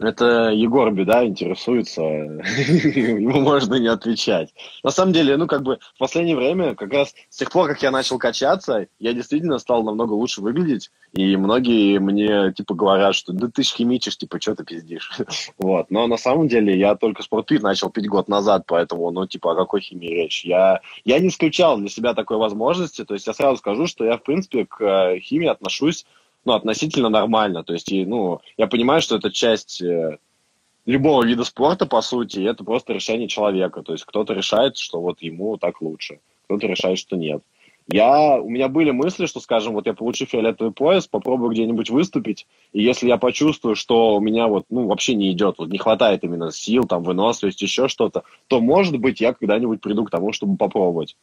Это 0.00 0.50
Егор 0.50 0.90
Беда 0.90 1.24
интересуется, 1.24 2.02
ему 2.02 3.40
можно 3.40 3.76
не 3.76 3.86
отвечать. 3.86 4.52
На 4.82 4.90
самом 4.90 5.12
деле, 5.12 5.36
ну, 5.36 5.46
как 5.46 5.62
бы 5.62 5.78
в 5.94 5.98
последнее 5.98 6.36
время, 6.36 6.74
как 6.74 6.92
раз 6.92 7.14
с 7.28 7.36
тех 7.36 7.50
пор, 7.50 7.68
как 7.68 7.82
я 7.82 7.90
начал 7.90 8.18
качаться, 8.18 8.88
я 8.98 9.12
действительно 9.12 9.58
стал 9.58 9.84
намного 9.84 10.12
лучше 10.12 10.40
выглядеть, 10.40 10.90
и 11.12 11.36
многие 11.36 11.98
мне, 11.98 12.52
типа, 12.52 12.74
говорят, 12.74 13.14
что 13.14 13.32
да 13.32 13.48
ты 13.48 13.62
ж 13.62 13.68
химичишь, 13.68 14.16
типа, 14.16 14.40
что 14.40 14.56
ты 14.56 14.64
пиздишь. 14.64 15.12
вот. 15.58 15.90
Но 15.90 16.06
на 16.06 16.16
самом 16.16 16.48
деле 16.48 16.76
я 16.76 16.96
только 16.96 17.22
спортпит 17.22 17.62
начал 17.62 17.90
пить 17.90 18.08
год 18.08 18.28
назад, 18.28 18.64
поэтому, 18.66 19.10
ну, 19.10 19.26
типа, 19.26 19.52
о 19.52 19.56
какой 19.56 19.80
химии 19.80 20.08
речь? 20.08 20.44
Я, 20.44 20.80
я 21.04 21.20
не 21.20 21.28
исключал 21.28 21.78
для 21.78 21.88
себя 21.88 22.14
такой 22.14 22.36
возможности, 22.36 23.04
то 23.04 23.14
есть 23.14 23.26
я 23.26 23.32
сразу 23.32 23.58
скажу, 23.58 23.86
что 23.86 24.04
я, 24.04 24.16
в 24.16 24.22
принципе, 24.22 24.66
к 24.66 24.80
э, 24.80 25.20
химии 25.20 25.46
отношусь 25.46 26.04
ну, 26.44 26.52
относительно 26.52 27.08
нормально. 27.08 27.64
То 27.64 27.72
есть, 27.72 27.90
и, 27.92 28.04
ну, 28.04 28.40
я 28.56 28.66
понимаю, 28.66 29.00
что 29.00 29.16
это 29.16 29.30
часть 29.30 29.82
э, 29.82 30.18
любого 30.86 31.24
вида 31.24 31.44
спорта, 31.44 31.86
по 31.86 32.02
сути, 32.02 32.40
это 32.40 32.64
просто 32.64 32.92
решение 32.92 33.28
человека. 33.28 33.82
То 33.82 33.92
есть 33.92 34.04
кто-то 34.04 34.34
решает, 34.34 34.76
что 34.76 35.00
вот 35.00 35.22
ему 35.22 35.56
так 35.56 35.80
лучше, 35.80 36.20
кто-то 36.46 36.66
решает, 36.66 36.98
что 36.98 37.16
нет. 37.16 37.42
Я, 37.86 38.40
у 38.40 38.48
меня 38.48 38.68
были 38.68 38.92
мысли, 38.92 39.26
что, 39.26 39.40
скажем, 39.40 39.74
вот 39.74 39.86
я 39.86 39.92
получу 39.92 40.24
фиолетовый 40.24 40.72
пояс, 40.72 41.06
попробую 41.06 41.50
где-нибудь 41.50 41.90
выступить, 41.90 42.46
и 42.72 42.82
если 42.82 43.08
я 43.08 43.18
почувствую, 43.18 43.76
что 43.76 44.16
у 44.16 44.20
меня 44.20 44.46
вот, 44.46 44.64
ну, 44.70 44.86
вообще 44.86 45.14
не 45.14 45.30
идет, 45.32 45.56
вот 45.58 45.68
не 45.68 45.76
хватает 45.76 46.24
именно 46.24 46.50
сил, 46.50 46.84
там, 46.84 47.02
выносливости, 47.02 47.64
еще 47.64 47.88
что-то, 47.88 48.22
то, 48.46 48.60
может 48.60 48.98
быть, 48.98 49.20
я 49.20 49.34
когда-нибудь 49.34 49.82
приду 49.82 50.06
к 50.06 50.10
тому, 50.10 50.32
чтобы 50.32 50.56
попробовать. 50.56 51.14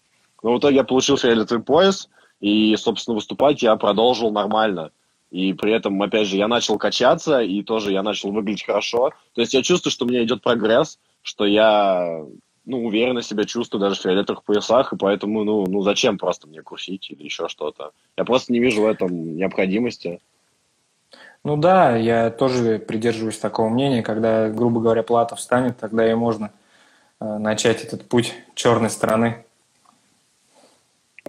Но 0.43 0.53
в 0.53 0.59
итоге 0.59 0.78
я 0.78 0.84
получил 0.84 1.17
фиолетовый 1.17 1.63
пояс, 1.63 2.09
и, 2.41 2.76
собственно, 2.76 3.15
выступать 3.15 3.63
я 3.63 3.76
продолжил 3.76 4.32
нормально. 4.32 4.91
И 5.32 5.53
при 5.53 5.71
этом, 5.71 6.01
опять 6.01 6.27
же, 6.27 6.36
я 6.36 6.47
начал 6.47 6.77
качаться, 6.77 7.39
и 7.39 7.63
тоже 7.63 7.93
я 7.93 8.03
начал 8.03 8.32
выглядеть 8.32 8.65
хорошо. 8.65 9.11
То 9.34 9.41
есть 9.41 9.53
я 9.53 9.63
чувствую, 9.63 9.91
что 9.91 10.05
у 10.05 10.07
меня 10.07 10.23
идет 10.23 10.41
прогресс, 10.41 10.99
что 11.21 11.45
я 11.45 12.25
ну, 12.65 12.86
уверенно 12.86 13.21
себя 13.21 13.45
чувствую 13.45 13.79
даже 13.79 13.95
в 13.95 14.03
фиолетовых 14.03 14.43
поясах, 14.43 14.91
и 14.91 14.97
поэтому, 14.97 15.43
ну, 15.43 15.65
ну 15.65 15.82
зачем 15.82 16.17
просто 16.17 16.47
мне 16.47 16.61
курсить 16.61 17.09
или 17.09 17.23
еще 17.23 17.47
что-то? 17.47 17.91
Я 18.17 18.25
просто 18.25 18.51
не 18.51 18.59
вижу 18.59 18.82
в 18.82 18.86
этом 18.86 19.38
необходимости. 19.38 20.19
Ну 21.43 21.57
да, 21.57 21.95
я 21.95 22.29
тоже 22.29 22.77
придерживаюсь 22.77 23.38
такого 23.39 23.69
мнения, 23.69 24.03
когда, 24.03 24.49
грубо 24.49 24.79
говоря, 24.82 25.01
плата 25.01 25.36
встанет, 25.36 25.77
тогда 25.79 26.09
и 26.09 26.13
можно 26.13 26.51
э, 27.19 27.38
начать 27.38 27.84
этот 27.84 28.07
путь 28.07 28.34
черной 28.53 28.89
стороны. 28.89 29.45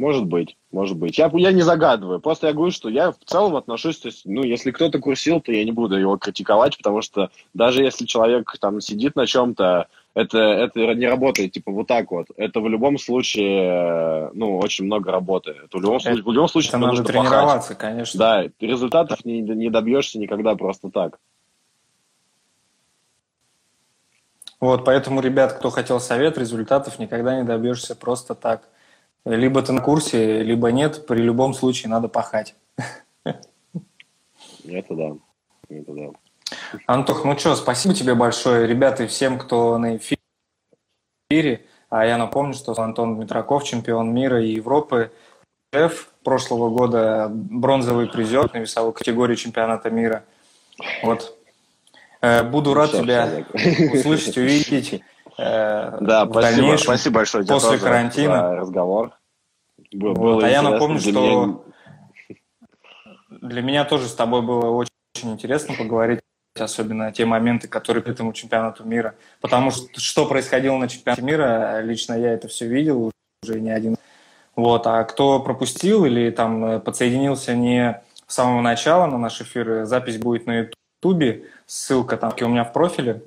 Может 0.03 0.27
быть, 0.27 0.57
может 0.73 0.97
быть. 0.97 1.17
Я, 1.17 1.31
я 1.33 1.53
не 1.53 1.63
загадываю. 1.63 2.19
Просто 2.19 2.49
я 2.49 2.53
говорю, 2.53 2.73
что 2.73 2.89
я 2.89 3.13
в 3.13 3.19
целом 3.25 3.55
отношусь, 3.55 3.99
то 3.99 4.09
есть, 4.09 4.23
ну, 4.25 4.43
если 4.43 4.73
кто-то 4.73 4.99
курсил, 4.99 5.41
то 5.41 5.53
я 5.53 5.65
не 5.65 5.71
буду 5.71 5.97
его 5.97 6.17
критиковать, 6.17 6.77
потому 6.77 7.03
что 7.03 7.31
даже 7.55 7.85
если 7.85 8.05
человек 8.05 8.53
там 8.61 8.81
сидит 8.81 9.15
на 9.15 9.29
чем-то, 9.29 9.87
это, 10.15 10.39
это 10.39 10.95
не 10.97 11.07
работает, 11.07 11.53
типа, 11.53 11.71
вот 11.71 11.87
так 11.87 12.11
вот. 12.11 12.27
Это 12.37 12.59
в 12.59 12.69
любом 12.69 12.99
случае, 12.99 14.31
ну, 14.35 14.59
очень 14.59 14.87
много 14.87 15.13
работы. 15.13 15.53
Это 15.53 15.79
в 15.79 15.81
любом, 15.81 15.99
это, 15.99 16.07
случае, 16.07 16.25
в 16.25 16.33
любом 16.33 16.49
случае 16.49 16.69
это 16.71 16.79
надо 16.79 16.89
нужно 16.89 17.05
тренироваться, 17.05 17.75
пахать. 17.75 17.79
конечно. 17.79 18.19
Да, 18.19 18.45
результатов 18.59 19.25
не, 19.25 19.41
не 19.41 19.71
добьешься 19.71 20.19
никогда 20.19 20.57
просто 20.57 20.91
так. 20.91 21.21
Вот, 24.59 24.85
поэтому, 24.85 25.21
ребят, 25.21 25.53
кто 25.53 25.71
хотел 25.71 26.01
совет, 26.01 26.39
результатов 26.39 26.99
никогда 26.99 27.37
не 27.37 27.45
добьешься 27.45 27.95
просто 27.95 28.35
так. 28.35 28.69
Либо 29.25 29.63
ты 29.63 29.73
на 29.73 29.81
курсе, 29.81 30.43
либо 30.43 30.73
нет. 30.73 31.07
При 31.07 31.21
любом 31.21 31.55
случае 31.55 31.91
надо 31.91 32.09
пахать. 32.09 32.55
Это 33.25 34.95
да. 34.95 35.13
Это 35.69 35.93
да. 35.93 36.11
Антох, 36.87 37.25
ну 37.25 37.39
что, 37.39 37.55
спасибо 37.57 37.95
тебе 37.95 38.15
большое. 38.15 38.67
Ребята, 38.67 39.05
и 39.05 39.07
всем, 39.07 39.39
кто 39.39 39.79
на 39.79 39.97
эфире. 39.97 41.67
А 41.89 42.07
я 42.07 42.17
напомню, 42.17 42.55
что 42.55 42.73
Антон 42.79 43.17
Дмитраков, 43.17 43.65
чемпион 43.65 44.15
мира 44.15 44.43
и 44.43 44.55
Европы, 44.55 45.13
шеф 45.73 46.11
прошлого 46.25 46.71
года, 46.71 47.29
бронзовый 47.31 48.09
призер 48.09 48.53
на 48.53 48.59
весовой 48.59 48.93
категории 48.93 49.37
чемпионата 49.37 49.91
мира. 49.91 50.25
Вот. 51.03 51.37
Э, 52.21 52.43
буду 52.43 52.75
рад 52.75 52.93
тебя 52.93 53.45
услышать, 53.93 54.37
увидеть 54.37 55.03
э, 55.39 55.99
да, 56.01 56.25
в 56.25 56.31
спасибо, 56.31 56.41
дальнейшем, 56.41 56.85
спасибо 56.85 57.15
большое 57.17 57.45
после 57.45 57.71
тоже 57.71 57.81
карантина. 57.83 58.57
Разговор. 58.57 59.13
Был, 59.93 60.15
вот, 60.15 60.19
было 60.19 60.47
а 60.47 60.49
я 60.49 60.63
напомню, 60.63 60.99
для 61.01 61.13
что 61.13 61.47
меня... 61.47 61.59
для 63.41 63.63
меня 63.63 63.85
тоже 63.85 64.09
с 64.09 64.15
тобой 64.15 64.43
было 64.43 64.71
очень, 64.71 64.93
очень 65.15 65.33
интересно 65.33 65.75
поговорить, 65.77 66.21
особенно 66.59 67.13
те 67.13 67.25
моменты, 67.25 67.69
которые 67.69 68.03
к 68.03 68.09
этому 68.09 68.33
чемпионату 68.33 68.85
мира. 68.85 69.15
Потому 69.41 69.71
что 69.71 69.89
что 70.01 70.27
происходило 70.27 70.77
на 70.77 70.89
чемпионате 70.89 71.23
мира, 71.23 71.81
лично 71.83 72.15
я 72.15 72.33
это 72.33 72.49
все 72.49 72.67
видел 72.67 73.11
уже 73.43 73.61
не 73.61 73.71
один. 73.71 73.97
Вот, 74.55 74.87
а 74.87 75.03
кто 75.05 75.41
пропустил 75.41 76.05
или 76.05 76.31
там 76.31 76.65
э, 76.65 76.81
подсоединился 76.81 77.55
не 77.55 78.03
с 78.27 78.35
самого 78.35 78.61
начала 78.61 79.07
на 79.07 79.19
наш 79.19 79.41
эфир, 79.41 79.87
запись 79.87 80.19
будет 80.19 80.47
на 80.47 80.69
Ютубе, 81.03 81.47
ссылка 81.67 82.17
там 82.19 82.35
у 82.39 82.49
меня 82.49 82.65
в 82.65 82.73
профиле 82.73 83.23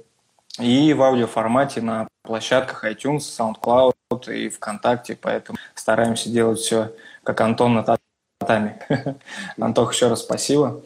и 0.59 0.93
в 0.93 1.01
аудиоформате 1.01 1.81
на 1.81 2.07
площадках 2.23 2.85
iTunes, 2.85 3.19
SoundCloud 3.19 4.33
и 4.33 4.49
ВКонтакте, 4.49 5.17
поэтому 5.19 5.57
стараемся 5.73 6.29
делать 6.29 6.59
все, 6.59 6.93
как 7.23 7.41
Антон 7.41 7.73
на 7.73 7.97
татами. 8.39 8.79
Антох, 9.59 9.93
еще 9.93 10.07
раз 10.07 10.21
спасибо. 10.21 10.81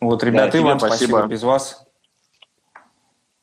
Вот, 0.00 0.24
ребята, 0.24 0.58
да, 0.58 0.64
вам 0.64 0.78
спасибо. 0.78 1.10
спасибо. 1.10 1.26
Без 1.28 1.42
вас. 1.42 1.86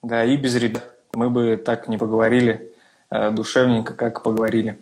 Да, 0.02 0.24
и 0.24 0.36
без 0.38 0.56
ребят 0.56 0.84
мы 1.14 1.30
бы 1.30 1.58
так 1.58 1.88
не 1.88 1.98
поговорили 1.98 2.74
э, 3.10 3.32
душевненько, 3.32 3.94
как 3.94 4.24
поговорили. 4.24 4.80